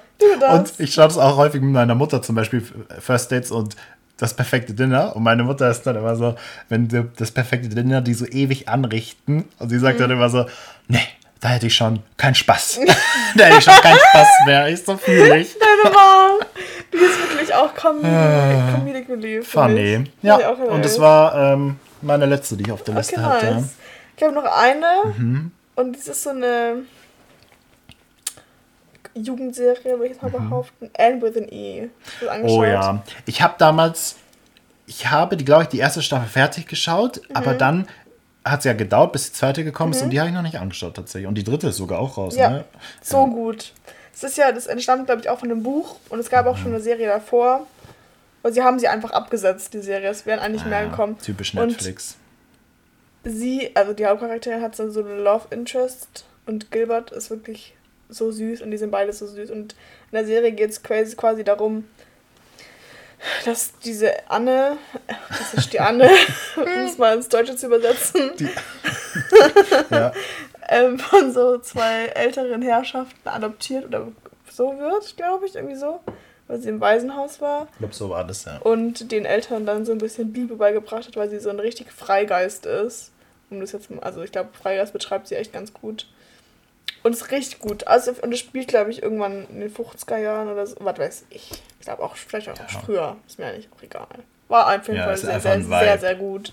Und 0.51 0.73
ich 0.79 0.95
schaue 0.95 1.07
das 1.07 1.19
auch 1.19 1.37
häufig 1.37 1.61
mit 1.61 1.73
meiner 1.73 1.95
Mutter 1.95 2.23
zum 2.23 2.35
Beispiel, 2.35 2.63
First 3.01 3.33
Dates 3.33 3.51
und 3.51 3.77
das 4.17 4.35
perfekte 4.35 4.75
Dinner. 4.75 5.15
Und 5.17 5.23
meine 5.23 5.43
Mutter 5.43 5.69
ist 5.71 5.83
dann 5.83 5.97
immer 5.97 6.15
so, 6.17 6.35
wenn 6.69 6.89
die 6.89 7.03
das 7.17 7.31
perfekte 7.31 7.69
Dinner 7.69 8.01
die 8.01 8.15
so 8.15 8.27
ewig 8.27 8.69
anrichten. 8.69 9.45
Und 9.59 9.69
sie 9.71 9.79
sagt 9.79 10.01
dann 10.01 10.11
Mhm. 10.11 10.17
immer 10.17 10.29
so, 10.31 10.47
nee, 10.89 11.01
da 11.41 11.49
hätte 11.49 11.67
ich 11.67 11.75
schon 11.77 12.01
keinen 12.17 12.35
Spaß. 12.35 12.81
da 13.37 13.45
hätte 13.45 13.59
ich 13.59 13.65
schon 13.65 13.75
keinen 13.75 13.99
Spaß 13.99 14.29
mehr. 14.47 14.69
Ich 14.69 14.83
so 14.85 14.97
fühle 14.97 15.39
ich. 15.39 15.55
Deine 15.59 15.95
Mom, 15.95 16.47
die 16.93 16.97
ist 16.99 17.19
wirklich 17.29 17.55
auch 17.55 17.75
Com 17.75 18.01
Comedic 18.03 19.09
Relief. 19.09 19.49
für 19.49 19.61
Ah. 19.61 19.65
Funny. 19.69 19.99
mich. 19.99 20.11
Ja, 20.23 20.37
und 20.51 20.85
das 20.85 20.99
war 21.01 21.53
ähm, 21.53 21.77
meine 22.03 22.27
letzte, 22.27 22.57
die 22.57 22.65
ich 22.65 22.73
auf 22.73 22.83
der 22.85 22.95
Liste 22.95 23.15
Okay, 23.17 23.25
hatte. 23.25 23.47
nice. 23.55 23.75
Ich 24.17 24.23
habe 24.23 24.33
noch 24.35 24.45
eine. 24.45 25.13
Mhm. 25.19 25.51
Und 25.75 25.97
das 25.97 26.07
ist 26.07 26.23
so 26.23 26.31
eine 26.31 26.77
Jugendserie, 29.15 29.85
würde 29.93 30.07
ich 30.07 30.13
jetzt 30.13 30.23
mal 30.23 30.31
behaupten. 30.31 30.91
Anne 30.99 31.23
with 31.23 31.37
an 31.37 31.49
E. 31.51 31.83
Mhm. 31.83 32.45
Oh 32.49 32.65
ja. 32.65 33.03
Ich 33.27 33.43
habe 33.43 33.55
damals, 33.59 34.17
ich 34.87 35.11
habe 35.11 35.37
die, 35.37 35.45
glaube 35.45 35.63
ich, 35.65 35.69
die 35.69 35.79
erste 35.79 36.03
Staffel 36.03 36.29
fertig 36.29 36.67
geschaut, 36.67 37.21
Mhm. 37.29 37.37
aber 37.37 37.55
dann 37.55 37.87
hat 38.45 38.59
es 38.61 38.65
ja 38.67 38.75
gedauert, 38.75 39.13
bis 39.13 39.27
die 39.27 39.33
zweite 39.33 39.65
gekommen 39.65 39.93
ist 39.93 40.03
und 40.03 40.11
die 40.11 40.21
habe 40.21 40.29
ich 40.29 40.35
noch 40.35 40.43
nicht 40.43 40.59
angeschaut 40.59 40.95
tatsächlich. 40.97 41.27
Und 41.27 41.37
die 41.37 41.45
dritte 41.45 41.69
ist 41.69 41.77
sogar 41.79 41.99
auch 42.01 42.19
raus, 42.19 42.37
Ja, 42.37 42.51
ne? 42.51 42.65
so 43.03 43.27
gut. 43.27 43.73
Es 44.15 44.23
ist 44.23 44.37
ja, 44.37 44.53
das 44.53 44.67
entstand, 44.67 45.07
glaube 45.07 45.23
ich, 45.23 45.29
auch 45.31 45.39
von 45.41 45.51
einem 45.51 45.63
Buch 45.63 45.97
und 46.11 46.19
es 46.21 46.29
gab 46.31 46.47
auch 46.47 46.57
schon 46.57 46.69
eine 46.75 46.81
Serie 46.83 47.07
davor. 47.07 47.67
Aber 48.43 48.53
sie 48.53 48.63
haben 48.63 48.79
sie 48.79 48.87
einfach 48.89 49.11
abgesetzt, 49.13 49.73
die 49.73 49.81
Serie. 49.81 50.11
Es 50.11 50.27
wären 50.27 50.39
eigentlich 50.41 50.67
mehr 50.67 50.83
Ja, 50.83 50.89
gekommen. 50.89 51.17
Typisch 51.19 51.55
Und 51.55 51.69
Netflix. 51.69 52.17
sie, 53.25 53.71
also 53.75 53.95
die 53.95 54.05
Hauptcharakterin 54.07 54.61
hat 54.61 54.77
so 54.77 54.83
eine 54.85 55.17
Love 55.23 55.47
Interest 55.51 56.27
und 56.47 56.71
Gilbert 56.71 57.11
ist 57.11 57.31
wirklich 57.31 57.75
so 58.15 58.31
süß 58.31 58.63
und 58.63 58.71
die 58.71 58.77
sind 58.77 58.91
beide 58.91 59.13
so 59.13 59.27
süß. 59.27 59.51
Und 59.51 59.75
in 60.11 60.19
der 60.19 60.27
Serie 60.27 60.53
geht 60.53 60.71
es 60.71 60.83
quasi, 60.83 61.45
darum, 61.45 61.85
dass 63.45 63.73
diese 63.79 64.13
Anne, 64.31 64.77
das 65.29 65.55
ist 65.55 65.73
die 65.73 65.81
Anne, 65.81 66.09
um 66.57 66.87
es 66.87 66.99
mal 66.99 67.17
ins 67.17 67.29
Deutsche 67.29 67.57
zu 67.57 67.67
übersetzen, 67.67 68.31
ja. 69.91 70.13
ähm, 70.69 70.99
von 70.99 71.33
so 71.33 71.59
zwei 71.59 72.07
älteren 72.07 72.63
Herrschaften 72.63 73.29
adoptiert 73.29 73.87
oder 73.87 74.09
so 74.51 74.79
wird, 74.79 75.17
glaube 75.17 75.47
ich, 75.47 75.55
irgendwie 75.55 75.77
so, 75.77 76.01
weil 76.47 76.61
sie 76.61 76.69
im 76.69 76.81
Waisenhaus 76.81 77.41
war 77.41 77.69
Ich 77.73 77.79
glaube, 77.79 77.95
so 77.95 78.11
war 78.11 78.25
das, 78.25 78.45
ja. 78.45 78.59
und 78.59 79.11
den 79.11 79.25
Eltern 79.25 79.67
dann 79.67 79.85
so 79.85 79.93
ein 79.93 79.99
bisschen 79.99 80.33
Bibel 80.33 80.57
beigebracht 80.57 81.07
hat, 81.07 81.17
weil 81.17 81.31
sie 81.31 81.41
so 81.41 81.51
ein 81.51 81.61
richtig 81.61 81.93
Freigeist 81.93 82.67
ist. 82.67 83.11
Um 83.51 83.61
das 83.61 83.73
jetzt, 83.73 83.89
also 84.01 84.23
ich 84.23 84.33
glaube, 84.33 84.51
Freigeist 84.53 84.93
beschreibt 84.93 85.29
sie 85.29 85.35
echt 85.35 85.53
ganz 85.53 85.73
gut. 85.73 86.07
Und 87.05 87.13
ist 87.13 87.31
richtig 87.31 87.61
gut. 87.61 87.87
Also, 87.87 88.13
und 88.23 88.33
es 88.33 88.41
spielt, 88.41 88.67
glaube 88.69 88.91
ich, 88.91 89.03
irgendwann 89.03 89.47
in 89.51 89.61
den 89.61 89.73
50er 89.73 90.17
Jahren 90.17 90.49
oder 90.49 90.67
so. 90.67 90.75
Was 90.81 90.99
weiß 90.99 91.27
ich. 91.31 91.51
Ich 91.79 91.85
glaube 91.87 92.03
auch, 92.03 92.17
vielleicht 92.17 92.49
auch 92.49 92.57
Ja. 92.59 92.67
früher. 92.85 93.17
Ist 93.29 93.39
mir 93.39 93.47
eigentlich 93.47 93.69
auch 93.77 93.83
egal. 93.83 94.09
War 94.49 94.67
auf 94.75 94.87
jeden 94.89 94.97
Ja, 94.99 95.05
Fall 95.05 95.15
ist 95.15 95.21
sehr, 95.21 95.39
sehr, 95.41 95.63
sehr, 95.63 95.99
sehr 95.99 96.15
gut. 96.17 96.53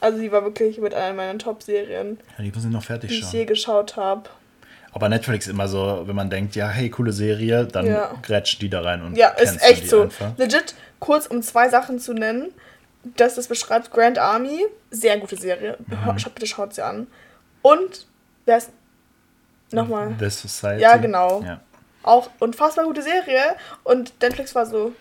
Also, 0.00 0.18
die 0.20 0.30
war 0.30 0.44
wirklich 0.44 0.78
mit 0.78 0.94
einer 0.94 1.14
meiner 1.14 1.36
Top-Serien, 1.38 2.20
ja. 2.38 2.44
Die 2.44 2.52
muss 2.52 2.64
ich 2.64 2.70
noch 2.70 2.84
fertig 2.84 3.10
die 3.10 3.16
ich 3.18 3.32
je 3.32 3.38
schauen. 3.40 3.46
geschaut 3.46 3.96
habe. 3.96 4.28
Aber 4.92 5.08
Netflix 5.08 5.46
immer 5.48 5.68
so, 5.68 6.02
wenn 6.06 6.14
man 6.16 6.30
denkt, 6.30 6.54
ja, 6.54 6.68
hey, 6.68 6.88
coole 6.90 7.12
Serie, 7.12 7.66
dann 7.66 7.86
Ja. 7.86 8.14
grätscht 8.22 8.60
die 8.62 8.68
da 8.70 8.80
rein 8.82 9.02
und 9.02 9.16
Ja, 9.16 9.28
ist 9.30 9.62
echt 9.62 9.84
die 9.84 9.88
so. 9.88 10.02
einfach. 10.02 10.36
Legit, 10.38 10.74
kurz 11.00 11.26
um 11.26 11.42
zwei 11.42 11.68
Sachen 11.68 11.98
zu 11.98 12.12
nennen, 12.14 12.52
dass 13.16 13.34
das 13.36 13.48
beschreibt 13.48 13.90
Grand 13.90 14.18
Army, 14.18 14.66
sehr 14.90 15.18
gute 15.18 15.36
Serie. 15.36 15.76
Mhm. 15.86 16.18
Schaut, 16.18 16.34
bitte 16.34 16.46
schaut 16.46 16.74
sie 16.74 16.82
an. 16.84 17.06
Und, 17.62 18.06
wer 18.44 18.58
ist. 18.58 18.70
Nochmal. 19.70 20.14
The 20.18 20.30
Society. 20.30 20.82
Ja, 20.82 20.96
genau. 20.96 21.42
Ja. 21.44 21.60
Auch 22.02 22.30
unfassbar 22.38 22.84
gute 22.84 23.02
Serie. 23.02 23.40
Und 23.84 24.12
Netflix 24.22 24.54
war 24.54 24.66
so. 24.66 24.92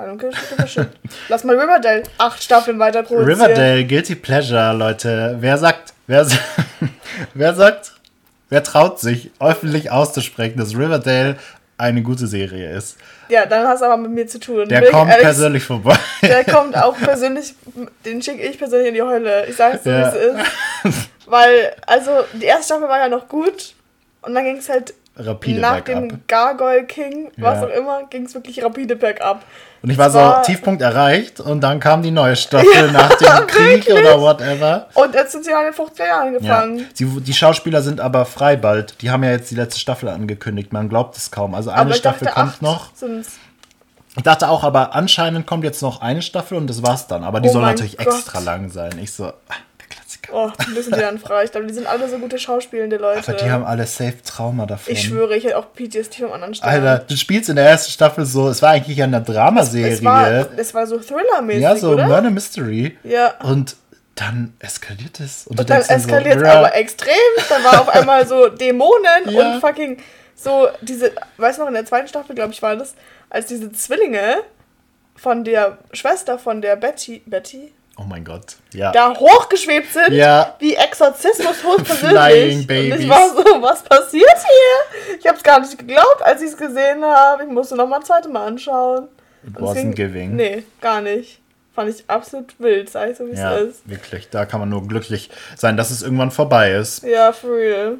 Lass 1.28 1.44
mal 1.44 1.58
Riverdale 1.58 2.04
acht 2.16 2.42
Staffeln 2.42 2.78
weiter 2.78 3.02
produzieren. 3.02 3.38
Riverdale, 3.42 3.84
Guilty 3.84 4.14
Pleasure, 4.14 4.72
Leute. 4.72 5.36
Wer 5.40 5.58
sagt, 5.58 5.92
wer, 6.06 6.26
wer 7.34 7.54
sagt, 7.54 7.92
wer 8.48 8.62
traut 8.62 8.98
sich 8.98 9.30
öffentlich 9.40 9.90
auszusprechen, 9.90 10.58
dass 10.58 10.74
Riverdale 10.74 11.36
eine 11.76 12.02
gute 12.02 12.26
Serie 12.26 12.74
ist? 12.74 12.96
Ja, 13.28 13.44
dann 13.46 13.66
hast 13.68 13.80
du 13.82 13.86
aber 13.86 13.98
mit 13.98 14.10
mir 14.10 14.26
zu 14.26 14.40
tun. 14.40 14.68
Der 14.68 14.82
ich 14.82 14.90
kommt 14.90 15.10
ehrlich, 15.10 15.24
persönlich 15.24 15.64
vorbei. 15.64 15.96
Der 16.22 16.44
kommt 16.44 16.76
auch 16.82 16.96
persönlich, 16.96 17.54
den 18.04 18.22
schicke 18.22 18.42
ich 18.42 18.58
persönlich 18.58 18.88
in 18.88 18.94
die 18.94 19.02
Hölle. 19.02 19.46
Ich 19.46 19.56
sag's 19.56 19.84
so, 19.84 19.90
Ja. 19.90 20.12
wie 20.12 20.16
es 20.18 20.24
ist. 20.24 20.50
Weil, 21.30 21.74
also, 21.86 22.10
die 22.34 22.44
erste 22.46 22.64
Staffel 22.74 22.88
war 22.88 22.98
ja 22.98 23.08
noch 23.08 23.28
gut. 23.28 23.74
Und 24.22 24.34
dann 24.34 24.44
ging 24.44 24.56
es 24.58 24.68
halt 24.68 24.92
Rapide 25.16 25.60
nach 25.60 25.80
bergab. 25.80 26.08
dem 26.08 26.22
Gargoyle 26.26 26.84
King, 26.84 27.30
was 27.36 27.60
Ja. 27.60 27.66
auch 27.66 27.70
immer, 27.70 28.04
ging 28.10 28.24
es 28.26 28.34
wirklich 28.34 28.62
rapide 28.62 28.96
bergab. 28.96 29.44
Und 29.82 29.90
ich 29.90 29.96
war 29.98 30.08
Es 30.08 30.12
so, 30.12 30.18
war- 30.18 30.42
Tiefpunkt 30.42 30.82
erreicht 30.82 31.40
und 31.40 31.60
dann 31.62 31.80
kam 31.80 32.02
die 32.02 32.10
neue 32.10 32.36
Staffel 32.36 32.90
nach 32.92 33.14
dem 33.16 33.26
Krieg 33.46 33.86
wirklich. 33.86 33.94
oder 33.98 34.20
whatever. 34.20 34.88
Und 34.94 35.14
jetzt 35.14 35.32
sind 35.32 35.44
sie 35.44 35.50
ja 35.50 35.60
in 35.60 35.66
den 35.66 35.74
50er 35.74 36.06
Jahren 36.06 36.32
Ja. 36.34 36.38
gefangen. 36.38 36.86
Die, 36.98 37.32
Schauspieler 37.32 37.80
sind 37.82 38.00
aber 38.00 38.26
frei 38.26 38.56
bald. 38.56 39.00
Die 39.00 39.10
haben 39.10 39.24
ja 39.24 39.30
jetzt 39.30 39.50
die 39.50 39.54
letzte 39.54 39.80
Staffel 39.80 40.08
angekündigt. 40.10 40.72
Man 40.72 40.88
glaubt 40.90 41.16
es 41.16 41.30
kaum. 41.30 41.54
Also 41.54 41.70
eine 41.70 41.94
Staffel 41.94 42.28
kommt 42.28 42.60
noch. 42.62 42.94
sind's. 42.94 43.38
Ich 44.16 44.22
dachte 44.24 44.48
auch, 44.48 44.64
aber 44.64 44.94
anscheinend 44.94 45.46
kommt 45.46 45.64
jetzt 45.64 45.80
noch 45.82 46.00
eine 46.02 46.20
Staffel 46.20 46.58
und 46.58 46.66
das 46.68 46.82
war's 46.82 47.06
dann. 47.06 47.24
Aber 47.24 47.40
die 47.40 47.48
Oh 47.48 47.52
soll 47.52 47.62
natürlich 47.62 47.96
Gott. 47.96 48.06
extra 48.08 48.40
lang 48.40 48.68
sein. 48.68 48.90
Ich 49.00 49.12
so, 49.12 49.26
ah. 49.26 49.32
Oh, 50.32 50.50
die 50.66 50.70
müssen 50.70 50.92
die 50.92 51.00
dann 51.00 51.18
frei. 51.18 51.44
Ich 51.44 51.52
glaube, 51.52 51.66
die 51.66 51.74
sind 51.74 51.86
alle 51.86 52.08
so 52.08 52.18
gute 52.18 52.38
schauspielende 52.38 52.96
Leute. 52.96 53.26
Aber 53.28 53.36
die 53.36 53.50
haben 53.50 53.64
alle 53.64 53.86
safe 53.86 54.22
Trauma 54.24 54.66
davon. 54.66 54.92
ich 54.92 55.02
schwöre, 55.02 55.36
ich 55.36 55.44
hätte 55.44 55.58
auch 55.58 55.66
PTSD 55.74 56.22
vom 56.22 56.32
anderen 56.32 56.54
Stern. 56.54 56.68
Alter, 56.70 57.04
du 57.06 57.16
spielst 57.16 57.48
in 57.48 57.56
der 57.56 57.66
ersten 57.68 57.90
Staffel 57.92 58.24
so, 58.24 58.48
es 58.48 58.62
war 58.62 58.70
eigentlich 58.70 59.02
eine 59.02 59.20
Dramaserie. 59.22 59.92
es 59.92 60.04
war, 60.04 60.48
es 60.56 60.74
war 60.74 60.86
so 60.86 60.98
Thriller-mäßig, 60.98 61.62
ja, 61.62 61.76
so 61.76 61.90
oder? 61.92 62.06
Murder 62.06 62.30
Mystery. 62.30 62.96
Ja. 63.04 63.34
Und 63.42 63.76
dann 64.14 64.54
eskaliert 64.58 65.20
es. 65.20 65.46
Und, 65.46 65.58
Und 65.60 65.70
dann 65.70 65.80
eskaliert 65.82 66.36
es 66.36 66.42
bruh, 66.42 66.48
aber 66.48 66.74
extrem. 66.74 67.14
Dann 67.48 67.64
war 67.64 67.80
auf 67.80 67.88
einmal 67.88 68.26
so 68.26 68.48
Dämonen 68.48 69.28
Ja. 69.30 69.54
und 69.54 69.60
fucking 69.60 69.98
so 70.34 70.68
diese, 70.80 71.12
weißt 71.36 71.58
du 71.58 71.62
noch, 71.62 71.68
in 71.68 71.74
der 71.74 71.86
zweiten 71.86 72.08
Staffel, 72.08 72.34
glaube 72.34 72.52
ich, 72.52 72.60
war 72.62 72.76
das, 72.76 72.94
als 73.28 73.46
diese 73.46 73.72
Zwillinge 73.72 74.36
von 75.16 75.44
der 75.44 75.78
Schwester 75.92 76.38
von 76.38 76.62
der 76.62 76.76
Betty, 76.76 77.22
Betty, 77.26 77.72
Oh 78.00 78.04
mein 78.08 78.24
Gott. 78.24 78.56
Ja. 78.72 78.92
da 78.92 79.14
hochgeschwebt 79.14 79.92
sind, 79.92 80.12
Ja. 80.12 80.54
wie 80.58 80.74
Exorzismus 80.74 81.56
Flying 81.60 81.78
hochpersönlich. 81.78 82.56
Und 82.56 82.66
Babies. 82.66 83.00
ich 83.00 83.08
war 83.08 83.28
so, 83.28 83.44
was 83.62 83.82
passiert 83.82 84.24
hier? 84.38 85.16
Ich 85.18 85.26
habe 85.26 85.36
es 85.36 85.42
gar 85.42 85.60
nicht 85.60 85.76
geglaubt, 85.78 86.22
als 86.22 86.40
ich 86.40 86.48
es 86.48 86.56
gesehen 86.56 87.04
habe. 87.04 87.44
Ich 87.44 87.50
musste 87.50 87.76
noch 87.76 87.86
mal 87.86 87.96
ein 87.96 88.04
zweites 88.04 88.30
Mal 88.30 88.46
anschauen. 88.46 89.08
It 89.46 89.56
Und 89.56 89.64
wasn't 89.64 89.74
ging- 89.74 89.94
giving. 89.94 90.36
Nee, 90.36 90.62
gar 90.80 91.00
nicht. 91.02 91.40
Fand 91.74 91.90
ich 91.90 92.04
absolut 92.08 92.58
wild, 92.58 92.88
sag 92.90 93.10
ich 93.10 93.16
so, 93.18 93.26
wie 93.26 93.34
Ja, 93.36 93.56
es 93.58 93.68
ist. 93.76 93.88
wirklich. 93.88 94.28
Da 94.30 94.44
kann 94.46 94.60
man 94.60 94.68
nur 94.70 94.86
glücklich 94.88 95.30
sein, 95.56 95.76
dass 95.76 95.90
es 95.90 96.02
irgendwann 96.02 96.30
vorbei 96.30 96.72
ist. 96.72 97.04
Ja, 97.04 97.32
for 97.32 97.50
real. 97.56 97.94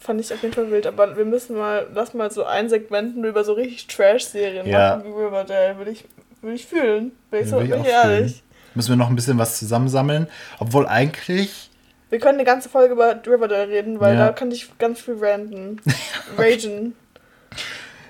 Fand 0.00 0.20
ich 0.20 0.32
auf 0.34 0.42
jeden 0.42 0.52
Fall 0.54 0.70
wild, 0.70 0.86
aber 0.86 1.16
wir 1.16 1.24
müssen 1.24 1.56
mal, 1.56 1.86
lass 1.94 2.12
mal 2.14 2.30
so 2.30 2.44
ein 2.44 2.68
Segment 2.68 3.16
über 3.24 3.44
so 3.44 3.52
richtig 3.52 3.86
Trash-Serien 3.86 4.66
Ja. 4.66 4.96
machen 4.96 5.04
wie 5.04 5.22
Riverdale. 5.22 5.76
Würde 5.78 5.92
ich, 5.92 6.04
würde 6.40 6.56
ich 6.56 6.66
fühlen. 6.66 7.12
Bin 7.30 7.42
ich, 7.44 7.48
so, 7.50 7.58
bin 7.58 7.66
ich 7.66 7.86
ehrlich. 7.86 8.32
fühlen. 8.32 8.40
Müssen 8.74 8.90
wir 8.90 8.96
noch 8.96 9.08
ein 9.10 9.16
bisschen 9.16 9.38
was 9.38 9.58
zusammensammeln. 9.58 10.26
Obwohl 10.58 10.86
eigentlich, 10.86 11.70
Wir 12.10 12.18
können 12.18 12.34
eine 12.38 12.44
ganze 12.44 12.68
Folge 12.68 12.92
über 12.94 13.16
Riverdale 13.26 13.68
reden, 13.68 13.98
weil 14.00 14.14
Ja. 14.16 14.26
da 14.26 14.32
kann 14.32 14.50
ich 14.50 14.76
ganz 14.78 15.00
viel 15.00 15.16
ranten. 15.18 15.80
Ragen. 16.38 16.94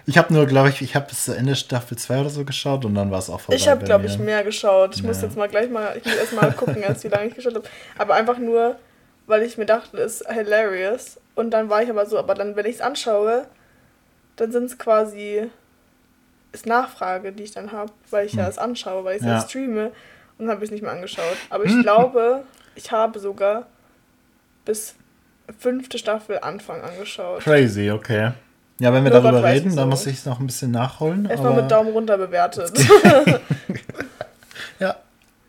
ich 0.07 0.19
habe 0.19 0.35
nur, 0.35 0.47
glaube 0.47 0.71
ich, 0.71 0.83
ich 0.83 0.97
habe 0.97 1.07
bis 1.09 1.25
zu 1.27 1.37
Ende 1.37 1.55
Staffel 1.55 1.97
2 1.97 2.21
oder 2.21 2.31
so 2.31 2.45
geschaut 2.45 2.85
und 2.85 2.95
dann 2.97 3.11
war 3.13 3.19
es 3.21 3.31
auch 3.31 3.41
vorbei. 3.41 3.57
Ich 3.57 3.69
habe, 3.69 3.85
glaube 3.85 4.07
ich, 4.07 4.19
mehr 4.19 4.43
geschaut. 4.43 4.97
Ich 4.97 5.03
muss 5.05 5.19
Ja. 5.21 5.29
jetzt 5.29 5.37
mal 5.37 5.49
gleich 5.49 5.71
mal, 5.71 5.97
ich 5.97 6.05
muss 6.05 6.17
erst 6.17 6.33
mal 6.33 6.51
gucken, 6.53 6.83
erst 6.83 7.05
wie 7.05 7.09
lange 7.09 7.27
ich 7.29 7.35
geschaut 7.37 7.55
habe. 7.55 7.69
Aber 7.99 8.15
einfach 8.15 8.39
nur, 8.39 8.77
weil 9.29 9.43
ich 9.43 9.57
mir 9.59 9.67
dachte, 9.67 9.97
es 9.99 10.21
ist 10.23 10.31
hilarious. 10.33 11.21
Und 11.37 11.51
dann 11.53 11.71
war 11.71 11.83
ich 11.83 11.89
aber 11.89 12.05
so, 12.07 12.19
aber 12.19 12.35
dann, 12.35 12.57
wenn 12.57 12.67
ich 12.67 12.77
es 12.77 12.81
anschaue, 12.81 13.47
dann 14.37 14.51
sind 14.51 14.65
es 14.65 14.79
quasi, 14.79 15.49
ist 16.51 16.67
Nachfrage, 16.67 17.31
die 17.33 17.45
ich 17.45 17.53
dann 17.53 17.71
habe, 17.73 17.93
weil 18.11 18.27
ich 18.27 18.35
ja 18.35 18.49
es 18.49 18.59
anschaue, 18.59 19.05
weil 19.05 19.17
ich 19.17 19.23
es 19.23 19.27
Hm. 19.29 19.33
Ja 19.35 19.41
streame. 19.41 19.93
Und 20.39 20.49
habe 20.49 20.59
ich 20.65 20.65
es 20.65 20.71
nicht 20.73 20.83
mehr 20.83 20.93
angeschaut. 20.93 21.37
Aber 21.51 21.65
ich 21.67 21.81
glaube, 21.83 22.43
ich 22.75 22.91
habe 22.91 23.19
sogar 23.19 23.67
bis 24.65 24.95
fünfte 25.59 25.99
Staffel 25.99 26.39
Anfang 26.41 26.81
angeschaut. 26.83 27.41
Crazy, 27.43 27.91
okay. 27.91 28.33
Ja, 28.79 28.93
wenn 28.93 29.05
wir 29.05 29.11
Nur 29.13 29.21
darüber 29.21 29.45
reden, 29.45 29.77
dann 29.77 29.89
muss 29.89 30.07
ich 30.07 30.19
es 30.19 30.27
noch 30.27 30.41
ein 30.41 30.47
bisschen 30.47 30.71
nachholen. 30.71 31.27
Erstmal 31.27 31.53
aber 31.53 31.63
mit 31.63 31.71
Daumen 31.71 31.93
runter 31.93 32.17
bewertet. 32.19 32.73
Ja, 34.79 34.97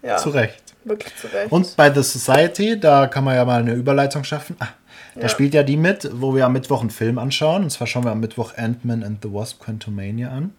ja, 0.01 0.17
zu 0.17 0.29
Recht. 0.29 0.61
wirklich 0.83 1.15
zu 1.15 1.27
Recht. 1.27 1.51
Und 1.51 1.75
bei 1.75 1.91
The 1.91 2.03
Society, 2.03 2.79
da 2.79 3.07
kann 3.07 3.23
man 3.23 3.35
ja 3.35 3.45
mal 3.45 3.59
eine 3.61 3.73
Überleitung 3.73 4.23
schaffen. 4.23 4.55
Ah, 4.59 4.67
da 5.15 5.21
Ja. 5.21 5.29
spielt 5.29 5.53
ja 5.53 5.63
die 5.63 5.77
mit, 5.77 6.09
wo 6.13 6.35
wir 6.35 6.45
am 6.45 6.53
Mittwoch 6.53 6.81
einen 6.81 6.89
Film 6.89 7.17
anschauen. 7.17 7.63
Und 7.63 7.69
zwar 7.71 7.87
schauen 7.87 8.03
wir 8.03 8.11
am 8.11 8.19
Mittwoch 8.19 8.55
Ant-Man 8.57 9.03
and 9.03 9.19
the 9.23 9.31
Wasp 9.33 9.63
Quantumania 9.63 10.29
an. 10.29 10.53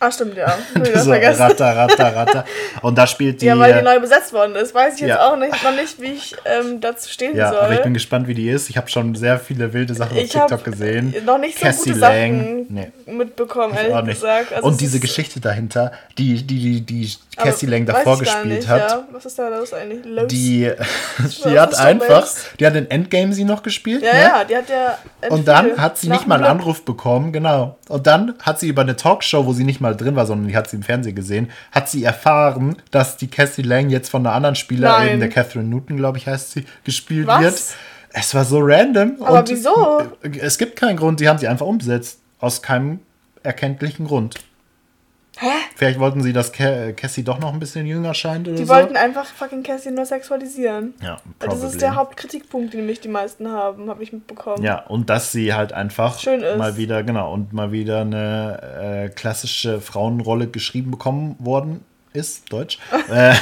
Ah, 0.00 0.12
stimmt, 0.12 0.36
ja. 0.36 0.56
So, 0.94 1.10
ratter, 1.10 1.76
ratter, 1.76 2.14
ratter. 2.16 2.44
Und 2.82 2.96
da 2.96 3.06
spielt 3.06 3.40
die. 3.42 3.46
Ja, 3.46 3.58
weil 3.58 3.74
die 3.74 3.82
neu 3.82 3.98
besetzt 3.98 4.32
worden 4.32 4.54
ist. 4.54 4.74
Weiß 4.74 4.94
ich 4.94 5.00
jetzt 5.00 5.08
Ja. 5.10 5.28
auch 5.32 5.36
nicht, 5.36 5.52
noch 5.64 5.74
nicht, 5.74 6.00
wie 6.00 6.12
ich 6.12 6.36
ähm, 6.44 6.80
dazu 6.80 7.08
stehen 7.08 7.36
ja, 7.36 7.48
soll. 7.50 7.58
aber 7.58 7.72
ich 7.74 7.82
bin 7.82 7.94
gespannt, 7.94 8.28
wie 8.28 8.34
die 8.34 8.48
ist. 8.48 8.70
Ich 8.70 8.76
habe 8.76 8.88
schon 8.88 9.14
sehr 9.16 9.38
viele 9.40 9.72
wilde 9.72 9.94
Sachen 9.94 10.16
auf 10.16 10.22
Ich 10.22 10.36
hab 10.36 10.48
TikTok 10.48 10.64
gesehen. 10.64 11.14
noch 11.26 11.38
nicht 11.38 11.58
so 11.58 11.64
Cassie 11.66 11.90
gute 11.90 11.98
Lang. 12.00 12.38
Sachen 12.38 12.66
Nee. 12.68 12.92
mitbekommen, 13.06 13.74
Ich 13.80 13.88
ehrlich 13.88 14.14
gesagt. 14.14 14.52
Also 14.52 14.66
und 14.66 14.72
es 14.74 14.78
diese 14.78 15.00
Geschichte 15.00 15.40
dahinter, 15.40 15.92
die 16.16 16.42
die, 16.46 16.80
die, 16.80 16.80
die 16.82 17.12
Cassie 17.36 17.66
Lang 17.66 17.86
davor 17.86 18.18
gespielt 18.18 18.46
nicht, 18.58 18.68
hat. 18.68 18.90
Ja. 18.90 19.04
Was 19.12 19.26
ist 19.26 19.38
da 19.38 19.48
los 19.48 19.72
eigentlich? 19.72 20.04
Los? 20.04 20.28
Die, 20.28 20.70
die 21.44 21.58
hat 21.58 21.76
einfach, 21.78 22.28
die 22.60 22.66
hat 22.66 22.76
in 22.76 22.90
Endgame 22.90 23.32
sie 23.32 23.44
noch 23.44 23.62
gespielt. 23.62 24.02
ja, 24.02 24.12
ne? 24.12 24.20
ja, 24.20 24.44
die 24.44 24.56
hat 24.56 24.68
ja. 24.68 24.98
Und 25.30 25.48
dann 25.48 25.76
hat 25.76 25.98
sie 25.98 26.08
nicht 26.08 26.26
mal 26.26 26.36
einen 26.36 26.44
Anruf 26.44 26.84
bekommen, 26.84 27.32
genau. 27.32 27.76
Und 27.88 28.06
dann 28.06 28.34
hat 28.42 28.60
sie 28.60 28.68
über 28.68 28.82
eine 28.82 28.94
Talkshow, 28.96 29.46
wo 29.46 29.52
sie 29.52 29.64
nicht 29.64 29.80
mal 29.80 29.87
drin 29.94 30.16
war, 30.16 30.26
sondern 30.26 30.48
die 30.48 30.56
hat 30.56 30.68
sie 30.68 30.76
im 30.76 30.82
Fernsehen 30.82 31.14
gesehen, 31.14 31.50
hat 31.72 31.88
sie 31.88 32.04
erfahren, 32.04 32.76
dass 32.90 33.16
die 33.16 33.28
Cassie 33.28 33.62
Lang 33.62 33.90
jetzt 33.90 34.08
von 34.08 34.26
einer 34.26 34.34
anderen 34.34 34.54
Spielerin, 34.54 35.06
Nein. 35.06 35.20
der 35.20 35.28
Catherine 35.28 35.68
Newton, 35.68 35.96
glaube 35.96 36.18
ich, 36.18 36.26
heißt 36.26 36.52
sie, 36.52 36.64
gespielt 36.84 37.26
Was? 37.26 37.40
wird. 37.42 37.62
Es 38.10 38.34
war 38.34 38.44
so 38.44 38.58
random. 38.60 39.22
Aber 39.22 39.46
wieso? 39.48 40.02
Es 40.40 40.58
gibt 40.58 40.76
keinen 40.76 40.96
Grund, 40.96 41.20
die 41.20 41.28
haben 41.28 41.38
sie 41.38 41.48
einfach 41.48 41.66
umgesetzt. 41.66 42.20
Aus 42.40 42.62
keinem 42.62 43.00
erkenntlichen 43.42 44.06
Grund. 44.06 44.36
Hä? 45.40 45.46
Vielleicht 45.76 45.98
wollten 46.00 46.20
sie, 46.22 46.32
dass 46.32 46.52
Ca- 46.52 46.92
Cassie 46.92 47.22
doch 47.22 47.38
noch 47.38 47.52
ein 47.52 47.60
bisschen 47.60 47.86
jünger 47.86 48.12
scheint 48.14 48.48
oder 48.48 48.56
Die 48.56 48.64
so. 48.64 48.74
wollten 48.74 48.96
einfach 48.96 49.24
fucking 49.26 49.62
Cassie 49.62 49.90
nur 49.92 50.04
sexualisieren. 50.04 50.94
ja, 51.02 51.18
Weil 51.38 51.48
Das 51.48 51.54
ist 51.58 51.60
probably. 51.62 51.78
der 51.78 51.94
Hauptkritikpunkt, 51.94 52.72
den 52.72 52.80
nämlich 52.80 53.00
die 53.00 53.08
meisten 53.08 53.48
haben, 53.50 53.88
habe 53.88 54.02
ich 54.02 54.12
mitbekommen. 54.12 54.64
Ja, 54.64 54.84
und 54.86 55.10
dass 55.10 55.30
sie 55.32 55.54
halt 55.54 55.72
einfach 55.72 56.18
Schön 56.18 56.40
ist. 56.42 56.58
mal 56.58 56.76
wieder, 56.76 57.02
genau, 57.04 57.32
und 57.32 57.52
mal 57.52 57.70
wieder 57.72 58.00
eine 58.00 59.06
äh, 59.06 59.08
klassische 59.10 59.80
Frauenrolle 59.80 60.48
geschrieben 60.48 60.90
bekommen 60.90 61.36
worden 61.38 61.84
ist, 62.18 62.52
Deutsch, 62.52 62.78
äh, 63.10 63.34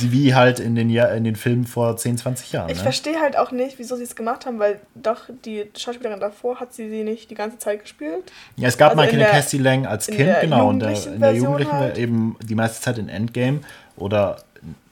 wie 0.00 0.34
halt 0.34 0.60
in 0.60 0.74
den, 0.74 0.90
in 0.90 1.24
den 1.24 1.36
Filmen 1.36 1.64
vor 1.66 1.96
10, 1.96 2.18
20 2.18 2.52
Jahren. 2.52 2.70
Ich 2.70 2.76
Ne? 2.78 2.82
verstehe 2.82 3.18
halt 3.20 3.36
auch 3.36 3.50
nicht, 3.50 3.78
wieso 3.78 3.96
sie 3.96 4.02
es 4.04 4.14
gemacht 4.14 4.46
haben, 4.46 4.58
weil 4.58 4.80
doch 4.94 5.22
die 5.44 5.70
Schauspielerin 5.76 6.20
davor 6.20 6.60
hat 6.60 6.72
sie 6.74 6.88
sie 6.88 7.02
nicht 7.04 7.30
die 7.30 7.34
ganze 7.34 7.58
Zeit 7.58 7.80
gespielt. 7.82 8.30
Ja, 8.56 8.68
es 8.68 8.76
gab 8.78 8.96
also 8.96 9.16
mal 9.16 9.24
Cassie 9.26 9.58
Lang 9.58 9.86
als 9.86 10.08
in 10.08 10.16
Kind, 10.16 10.40
genau, 10.42 10.68
und 10.68 10.80
der, 10.80 10.90
jugendlichen 10.90 11.14
in 11.14 11.20
der 11.20 11.32
Jugendlichen 11.34 11.72
halt. 11.72 11.98
eben 11.98 12.36
die 12.42 12.54
meiste 12.54 12.80
Zeit 12.82 12.98
in 12.98 13.08
Endgame 13.08 13.60
oder, 13.96 14.36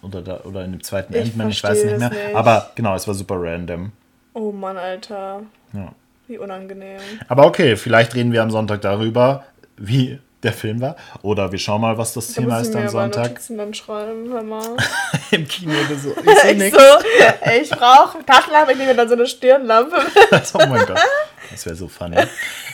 oder, 0.02 0.46
oder 0.46 0.64
in 0.64 0.72
dem 0.72 0.82
zweiten 0.82 1.14
Ich 1.14 1.20
Ant-Man, 1.22 1.50
ich 1.50 1.62
weiß 1.62 1.84
nicht 1.84 1.98
mehr. 1.98 2.08
nicht. 2.10 2.34
Aber 2.34 2.70
genau, 2.74 2.94
es 2.94 3.06
war 3.06 3.14
super 3.14 3.36
random. 3.38 3.92
Oh 4.34 4.50
Mann, 4.52 4.76
Alter. 4.76 5.42
Ja. 5.72 5.92
Wie 6.28 6.38
unangenehm. 6.38 7.00
Aber 7.28 7.46
okay, 7.46 7.76
vielleicht 7.76 8.14
reden 8.14 8.32
wir 8.32 8.42
am 8.42 8.50
Sonntag 8.50 8.80
darüber, 8.80 9.44
wie 9.76 10.18
der 10.42 10.52
Film 10.52 10.80
war. 10.80 10.96
Oder 11.22 11.50
wir 11.52 11.58
schauen 11.58 11.80
mal, 11.80 11.96
was 11.98 12.12
das 12.14 12.28
Da 12.28 12.40
Thema 12.40 12.60
ist 12.60 12.74
am 12.74 12.88
Sonntag. 12.88 13.28
Notizen 13.30 13.58
dann 13.58 13.72
schreiben, 13.74 14.30
hör 14.32 14.42
mal. 14.42 14.76
Im 15.30 15.46
Kino 15.46 15.72
oder 15.72 15.98
so. 15.98 16.10
Ich 16.10 16.38
sehe 16.42 16.52
ich 16.68 16.74
so, 16.74 16.80
ich 17.62 17.70
brauche 17.70 18.24
Taschenlampe, 18.24 18.72
ich 18.72 18.78
nehme 18.78 18.94
dann 18.94 19.08
so 19.08 19.14
eine 19.14 19.26
Stirnlampe. 19.26 19.96
Oh 20.54 20.66
mein 20.66 20.84
Gott. 20.86 20.98
Das 21.50 21.64
wäre 21.66 21.74
so 21.76 21.88
funny. 21.88 22.16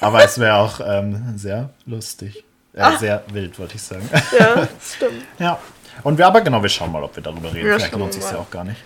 Aber 0.01 0.23
es 0.25 0.39
wäre 0.39 0.55
auch 0.55 0.81
ähm, 0.85 1.35
sehr 1.37 1.71
lustig. 1.87 2.45
Äh, 2.75 2.81
Ah. 2.81 2.97
Sehr 2.97 3.23
wild, 3.33 3.59
wollte 3.59 3.75
ich 3.75 3.83
sagen. 3.83 4.09
ja, 4.39 4.55
das 4.57 4.95
stimmt. 4.95 5.25
ja. 5.39 5.59
Und 6.05 6.16
wir 6.16 6.27
aber, 6.29 6.41
genau, 6.43 6.62
wir 6.62 6.69
schauen 6.69 6.93
mal, 6.93 7.03
ob 7.03 7.16
wir 7.16 7.23
darüber 7.23 7.53
reden. 7.53 7.66
Ja, 7.69 7.75
Vielleicht 7.79 7.95
lohnt 7.97 8.12
sich 8.12 8.23
ja 8.23 8.39
auch 8.39 8.51
gar 8.51 8.62
nicht. 8.62 8.81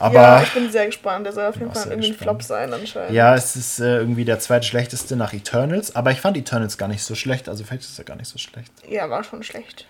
Ja, 0.00 0.06
Aber 0.06 0.42
ich 0.42 0.52
bin 0.52 0.70
sehr 0.70 0.86
gespannt. 0.86 1.24
Der 1.26 1.32
soll 1.32 1.46
auf 1.46 1.56
jeden 1.56 1.72
Fall 1.72 1.88
irgendwie 1.88 2.08
ein. 2.12 2.14
Flop 2.14 2.42
sein 2.42 2.72
anscheinend. 2.72 3.12
ja, 3.12 3.34
es 3.34 3.56
ist 3.56 3.80
äh, 3.80 3.96
irgendwie 3.98 4.24
der 4.24 4.38
zweitschlechteste 4.40 5.16
nach 5.16 5.32
Eternals. 5.32 5.94
Aber 5.94 6.10
ich 6.10 6.20
fand 6.20 6.36
Eternals 6.36 6.76
gar 6.78 6.88
nicht 6.88 7.02
so 7.02 7.14
schlecht. 7.14 7.48
Also 7.48 7.64
vielleicht 7.64 7.82
ist 7.84 7.98
er 7.98 8.04
gar 8.04 8.16
nicht 8.16 8.28
so 8.28 8.38
schlecht. 8.38 8.72
Ja, 8.88 9.08
war 9.10 9.22
schon 9.24 9.42
schlecht. 9.42 9.86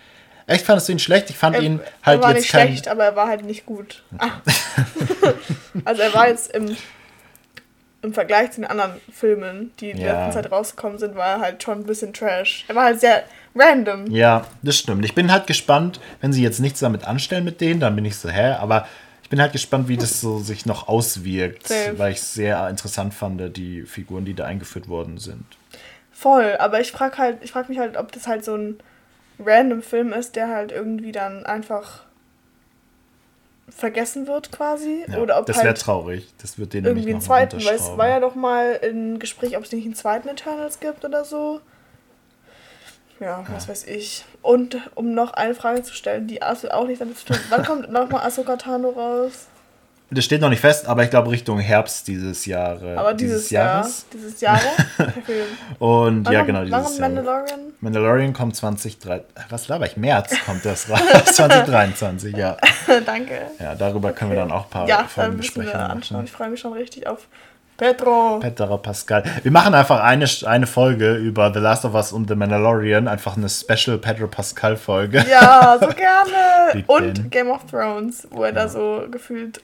Echt 0.47 0.63
fandest 0.65 0.87
du 0.87 0.91
ihn 0.93 0.99
schlecht? 0.99 1.29
Ich 1.31 1.37
fand 1.37 1.55
Er, 1.55 1.61
ihn 1.63 1.79
halt 2.03 2.19
er 2.19 2.23
war 2.23 2.29
jetzt 2.31 2.41
nicht 2.41 2.51
kein. 2.51 2.67
schlecht, 2.67 2.87
aber 2.87 3.03
er 3.05 3.15
war 3.15 3.27
halt 3.27 3.43
nicht 3.45 3.65
gut. 3.65 4.03
Ah. 4.19 4.29
also 5.85 6.01
er 6.03 6.13
war 6.13 6.27
jetzt 6.27 6.51
im, 6.53 6.75
im 8.03 8.13
Vergleich 8.13 8.51
zu 8.51 8.61
den 8.61 8.69
anderen 8.69 9.01
Filmen, 9.11 9.71
die 9.79 9.89
in 9.91 9.97
der 9.97 10.05
Ja. 10.07 10.25
letzten 10.27 10.43
Zeit 10.43 10.51
rausgekommen 10.51 10.99
sind, 10.99 11.15
war 11.15 11.27
er 11.37 11.39
halt 11.41 11.63
schon 11.63 11.79
ein 11.79 11.83
bisschen 11.85 12.13
trash. 12.13 12.65
Er 12.67 12.75
war 12.75 12.83
halt 12.85 12.99
sehr 12.99 13.23
random. 13.55 14.05
Ja, 14.11 14.45
das 14.61 14.77
stimmt. 14.77 15.03
Ich 15.05 15.15
bin 15.15 15.31
halt 15.31 15.47
gespannt, 15.47 15.99
wenn 16.21 16.31
sie 16.33 16.43
jetzt 16.43 16.59
nichts 16.59 16.79
damit 16.79 17.05
anstellen 17.05 17.43
mit 17.43 17.59
denen, 17.61 17.79
dann 17.79 17.95
bin 17.95 18.05
ich 18.05 18.15
so, 18.17 18.29
hä? 18.29 18.51
Aber 18.59 18.87
Ich 19.25 19.29
bin 19.29 19.41
halt 19.41 19.53
gespannt, 19.53 19.87
wie 19.87 19.97
das 19.97 20.21
so 20.21 20.37
sich 20.37 20.67
noch 20.67 20.87
auswirkt, 20.87 21.67
Safe. 21.67 21.97
weil 21.97 22.11
ich 22.11 22.19
es 22.19 22.35
sehr 22.35 22.69
interessant 22.69 23.11
fand, 23.11 23.57
die 23.57 23.81
Figuren, 23.81 24.23
die 24.23 24.35
da 24.35 24.45
eingeführt 24.45 24.87
worden 24.87 25.17
sind. 25.17 25.45
Voll, 26.11 26.55
aber 26.59 26.79
ich 26.79 26.91
frage 26.91 27.17
halt, 27.17 27.39
ich 27.41 27.51
frage 27.51 27.69
mich 27.69 27.79
halt, 27.79 27.97
ob 27.97 28.11
das 28.11 28.27
halt 28.27 28.45
so 28.45 28.53
ein 28.55 28.77
random 29.39 29.81
Film 29.81 30.13
ist, 30.13 30.35
der 30.35 30.49
halt 30.49 30.71
irgendwie 30.71 31.11
dann 31.11 31.43
einfach 31.43 32.03
vergessen 33.67 34.27
wird 34.27 34.51
quasi. 34.51 35.05
Ja, 35.07 35.17
oder 35.17 35.39
ob 35.39 35.47
das 35.47 35.57
wäre 35.57 35.69
halt 35.69 35.81
traurig. 35.81 36.31
Das 36.39 36.59
wird 36.59 36.73
den 36.73 36.85
irgendwie 36.85 37.09
einen 37.09 37.19
zweiten, 37.19 37.65
weil 37.65 37.77
es 37.77 37.97
war 37.97 38.07
ja 38.07 38.19
doch 38.19 38.35
mal 38.35 38.79
ein 38.83 39.17
Gespräch, 39.17 39.57
ob 39.57 39.63
es 39.63 39.71
nicht 39.71 39.85
einen 39.85 39.95
zweiten 39.95 40.27
Eternals 40.27 40.79
gibt 40.79 41.03
oder 41.03 41.25
so. 41.25 41.61
Ja, 43.19 43.43
was 43.53 43.67
weiß 43.69 43.85
ich. 43.87 44.25
Und 44.41 44.77
um 44.95 45.13
noch 45.13 45.33
eine 45.33 45.55
Frage 45.55 45.83
zu 45.83 45.93
stellen, 45.93 46.27
die 46.27 46.41
Asu 46.41 46.67
auch 46.67 46.85
nicht 46.85 46.99
damit 47.01 47.17
zu 47.17 47.25
tun. 47.27 47.37
Wann 47.49 47.63
kommt 47.63 47.91
nochmal 47.91 48.25
Ahsoka 48.25 48.57
Tano 48.57 48.89
raus? 48.89 49.47
Das 50.11 50.23
steht 50.23 50.39
noch 50.39 50.49
nicht 50.49 50.59
fest, 50.59 50.85
aber 50.87 51.03
ich 51.03 51.09
glaube 51.09 51.31
Richtung 51.31 51.57
Herbst 51.59 52.07
dieses 52.07 52.45
Jahres. 52.45 52.95
Aber 52.97 53.13
dieses, 53.15 53.49
Jahr. 53.49 53.89
Dieses 54.13 54.39
Jahre? 54.39 54.61
Und 55.79 56.25
Wann 56.25 56.33
ja, 56.33 56.43
genau, 56.43 56.59
wann 56.59 56.65
dieses 56.67 56.83
kommt 56.83 56.99
Jahr. 56.99 57.09
Mandalorian? 57.09 57.59
Mandalorian 57.81 58.33
kommt 58.33 58.55
2023. 58.55 59.49
Was 59.49 59.67
laber 59.67 59.87
ich? 59.87 59.97
März 59.97 60.35
kommt 60.45 60.63
das 60.63 60.89
raus. 60.89 60.99
2023, 61.33 62.37
ja. 62.37 62.55
Danke. 63.05 63.41
Ja, 63.59 63.73
darüber 63.73 64.11
können 64.13 64.31
wir 64.31 64.37
dann 64.37 64.51
auch 64.51 64.65
ein 64.65 64.69
paar 64.69 64.87
Ja, 64.87 65.05
Folgen 65.05 65.37
besprechen. 65.37 65.73
machen. 65.75 66.21
Ich 66.23 66.31
freue 66.31 66.49
mich 66.49 66.59
schon 66.59 66.73
richtig 66.73 67.07
auf 67.07 67.27
Petro. 67.77 68.39
Petterer 68.39 68.77
Pascal. 68.77 69.23
Wir 69.43 69.51
machen 69.51 69.73
einfach 69.73 70.01
eine, 70.01 70.25
eine 70.45 70.65
Folge 70.67 71.15
über 71.15 71.53
The 71.53 71.59
Last 71.59 71.83
of 71.85 71.93
Us 71.93 72.13
und 72.13 72.29
The 72.29 72.35
Mandalorian. 72.35 73.07
Einfach 73.07 73.35
eine 73.35 73.49
Special 73.49 73.97
Pedro 73.97 74.27
Pascal 74.27 74.77
Folge. 74.77 75.25
Ja, 75.29 75.77
so 75.79 75.87
gerne. 75.95 76.83
Und 76.87 77.17
den. 77.17 77.29
Game 77.29 77.49
of 77.49 77.65
Thrones, 77.69 78.27
wo 78.31 78.43
er 78.43 78.53
da 78.53 78.69
so 78.69 79.03
gefühlt, 79.11 79.61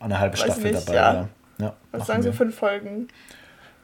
Eine 0.00 0.18
halbe 0.20 0.36
Staffel 0.36 0.72
nicht, 0.72 0.86
dabei 0.88 0.94
ja. 0.98 1.14
war. 1.14 1.28
Ja, 1.58 1.72
was 1.92 2.06
sagen 2.06 2.24
wir. 2.24 2.32
Sie, 2.32 2.36
fünf 2.36 2.56
Folgen. 2.58 3.08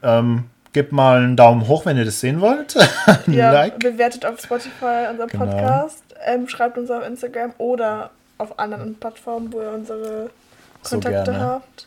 Ähm, 0.03 0.45
gebt 0.73 0.93
mal 0.93 1.19
einen 1.23 1.37
Daumen 1.37 1.67
hoch, 1.67 1.87
wenn 1.87 1.97
ihr 1.97 2.05
das 2.05 2.21
sehen 2.21 2.41
wollt. 2.43 2.75
Ja, 3.27 3.53
Like. 3.53 3.79
bewertet 3.79 4.27
auf 4.27 4.39
Spotify 4.41 5.07
unseren 5.11 5.29
Genau. 5.29 5.47
Podcast, 5.47 6.03
ähm, 6.27 6.47
schreibt 6.49 6.77
uns 6.77 6.91
auf 6.91 7.07
Instagram 7.07 7.55
oder 7.59 8.11
auf 8.39 8.59
anderen 8.59 8.95
Plattformen, 8.97 9.51
wo 9.53 9.63
ihr 9.63 9.71
unsere 9.73 10.29
So 10.83 10.97
Kontakte 10.97 11.31
gerne. 11.33 11.41
habt. 11.45 11.87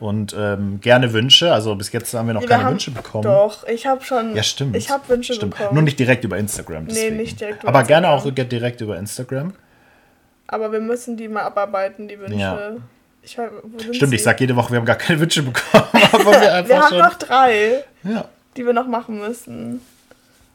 Und 0.00 0.34
ähm, 0.36 0.80
gerne 0.80 1.12
Wünsche. 1.12 1.52
Also 1.52 1.74
bis 1.76 1.92
jetzt 1.92 2.12
haben 2.14 2.26
wir 2.26 2.34
noch 2.34 2.40
Wir 2.42 2.48
keine 2.48 2.64
haben- 2.64 2.72
Wünsche 2.72 2.90
bekommen. 2.90 3.22
Doch, 3.22 3.66
ich 3.66 3.86
habe 3.86 4.04
schon. 4.04 4.34
Ja, 4.34 4.42
stimmt. 4.42 4.76
Ich 4.76 4.90
habe 4.90 5.08
Wünsche 5.08 5.34
Stimmt. 5.34 5.56
bekommen. 5.56 5.74
Nur 5.74 5.82
nicht 5.84 5.98
direkt 5.98 6.24
über 6.24 6.36
Instagram. 6.36 6.86
Deswegen. 6.88 7.16
nicht 7.16 7.40
direkt 7.40 7.62
über 7.62 7.68
Aber 7.70 7.84
gerne 7.84 8.08
auch 8.08 8.24
Instagram. 8.26 8.48
direkt 8.48 8.80
über 8.80 8.98
Instagram. 8.98 9.54
Aber 10.48 10.72
wir 10.72 10.80
müssen 10.80 11.16
die 11.16 11.28
mal 11.28 11.42
abarbeiten, 11.42 12.08
die 12.08 12.18
Wünsche. 12.18 12.34
Ja. 12.38 12.72
Ich, 13.22 13.38
weiß- 13.38 13.50
Stimmt, 13.94 14.10
sie? 14.10 14.16
ich 14.16 14.22
sag 14.22 14.38
jede 14.40 14.54
Woche, 14.56 14.72
wir 14.72 14.78
haben 14.78 14.84
gar 14.84 14.96
keine 14.96 15.18
Wünsche 15.20 15.42
bekommen. 15.42 15.84
Aber 16.12 16.40
wir 16.40 16.52
einfach 16.54 16.68
Wir 16.68 16.80
haben 16.82 16.98
noch 16.98 17.14
drei, 17.14 17.84
ja, 18.02 18.26
die 18.56 18.66
wir 18.66 18.72
noch 18.74 18.86
machen 18.86 19.18
müssen. 19.20 19.80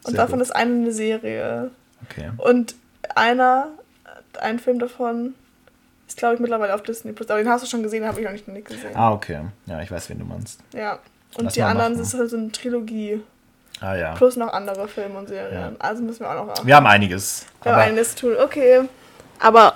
Und 0.03 0.11
Sehr 0.11 0.13
davon 0.13 0.39
gut. 0.39 0.47
ist 0.47 0.51
eine 0.51 0.73
eine 0.75 0.91
Serie. 0.91 1.71
okay. 2.07 2.29
Und 2.37 2.75
einer, 3.15 3.69
ein 4.39 4.59
Film 4.59 4.77
davon, 4.79 5.33
ist 6.09 6.17
glaube 6.17 6.35
ich 6.35 6.39
mittlerweile 6.41 6.75
auf 6.75 6.81
Disney 6.83 7.13
Plus. 7.13 7.29
Aber 7.29 7.39
den 7.39 7.47
hast 7.47 7.63
du 7.63 7.67
schon 7.67 7.83
gesehen, 7.83 8.05
habe 8.05 8.19
ich 8.19 8.25
noch 8.25 8.33
nicht, 8.33 8.47
nicht 8.47 8.67
gesehen. 8.67 8.95
Ah, 8.95 9.11
okay. 9.13 9.39
Ja, 9.67 9.81
ich 9.81 9.91
weiß, 9.91 10.09
wen 10.09 10.19
du 10.19 10.25
meinst. 10.25 10.59
Ja. 10.73 10.99
Und 11.37 11.45
Lass 11.45 11.53
die 11.53 11.61
anderen 11.61 11.93
machen. 11.93 12.03
ist 12.03 12.13
halt 12.15 12.29
so 12.29 12.37
eine 12.37 12.51
Trilogie. 12.51 13.21
Ah 13.79 13.95
ja. 13.95 14.13
Plus 14.15 14.35
noch 14.35 14.51
andere 14.51 14.87
Filme 14.87 15.17
und 15.19 15.29
Serien. 15.29 15.53
Ja. 15.53 15.71
Also 15.79 16.01
müssen 16.03 16.21
wir 16.21 16.31
auch 16.31 16.35
noch 16.35 16.45
machen. 16.47 16.67
Wir 16.67 16.75
haben 16.75 16.87
einiges. 16.87 17.45
Wir 17.61 17.71
haben 17.71 17.79
Aber 17.79 17.87
eines 17.87 18.15
tun. 18.15 18.35
Okay. 18.43 18.81
Aber 19.39 19.75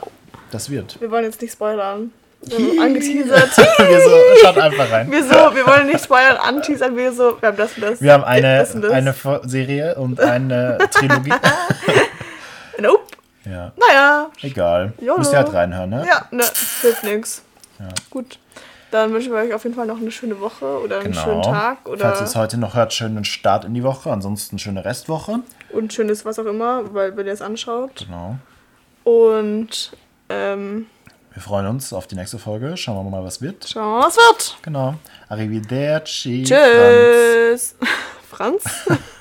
das 0.51 0.69
wird. 0.69 0.99
wir 0.99 1.09
wollen 1.11 1.23
jetzt 1.23 1.41
nicht 1.41 1.53
spoilern. 1.53 2.11
Wir 2.41 2.81
angeteasert. 2.81 3.55
wir 3.57 4.01
so, 4.01 4.09
schaut 4.41 4.57
einfach 4.57 4.91
rein. 4.91 5.09
Wir 5.11 5.23
so, 5.23 5.55
wir 5.55 5.65
wollen 5.65 5.87
nicht 5.87 6.03
spoilern, 6.03 6.37
anteasern. 6.37 6.97
Wir 6.97 7.13
so, 7.13 7.37
wir 7.39 7.49
haben 7.49 7.57
das 7.57 7.75
und 7.75 7.83
das. 7.83 8.01
Wir 8.01 8.13
haben 8.13 8.23
eine, 8.23 8.57
das 8.57 8.73
das. 8.73 8.91
eine 8.91 9.15
Serie 9.43 9.95
und 9.95 10.19
eine 10.19 10.79
Trilogie. 10.91 11.33
Nope. 12.79 13.12
Ja, 13.45 13.71
Naja. 13.77 14.29
egal. 14.41 14.93
YOLO. 14.99 15.19
Müsst 15.19 15.33
ihr 15.33 15.37
halt 15.37 15.53
reinhören, 15.53 15.89
ne? 15.89 16.05
Ja, 16.07 16.27
ne, 16.31 16.43
hilft 16.81 17.03
nix. 17.03 17.41
Ja. 17.79 17.87
Gut. 18.09 18.39
Dann 18.91 19.11
wünschen 19.11 19.31
wir 19.33 19.39
euch 19.39 19.51
auf 19.53 19.63
jeden 19.63 19.75
Fall 19.75 19.87
noch 19.87 19.97
eine 19.97 20.11
schöne 20.11 20.39
Woche 20.39 20.65
oder 20.79 20.99
einen 20.99 21.15
schönen 21.15 21.41
Tag 21.41 21.87
oder 21.89 21.99
Falls 22.05 22.19
ihr 22.21 22.25
es 22.25 22.35
heute 22.35 22.57
noch 22.59 22.75
hört, 22.75 22.93
schönen 22.93 23.25
Start 23.25 23.65
in 23.65 23.73
die 23.73 23.81
Woche. 23.83 24.11
Ansonsten 24.11 24.59
schöne 24.59 24.85
Restwoche. 24.85 25.39
und 25.71 25.91
schönes 25.91 26.25
was 26.25 26.37
auch 26.37 26.45
immer, 26.45 26.93
weil 26.93 27.17
wenn 27.17 27.25
ihr 27.25 27.33
es 27.33 27.41
anschaut. 27.41 28.05
Genau. 28.05 28.35
Und 29.03 29.93
ähm, 30.29 30.85
Wir 31.33 31.41
freuen 31.41 31.65
uns 31.65 31.91
auf 31.91 32.05
die 32.05 32.13
nächste 32.15 32.37
Folge. 32.37 32.77
Schauen 32.77 33.03
wir 33.03 33.09
mal, 33.09 33.23
was 33.23 33.41
wird. 33.41 33.67
schauen 33.67 33.83
wir 33.83 33.99
mal, 34.01 34.05
was 34.07 34.15
wird. 34.17 34.57
Genau. 34.61 34.93
Arrivederci. 35.27 36.45
Franz. 36.45 37.73
Tschüss. 37.73 37.75
Franz? 38.29 38.63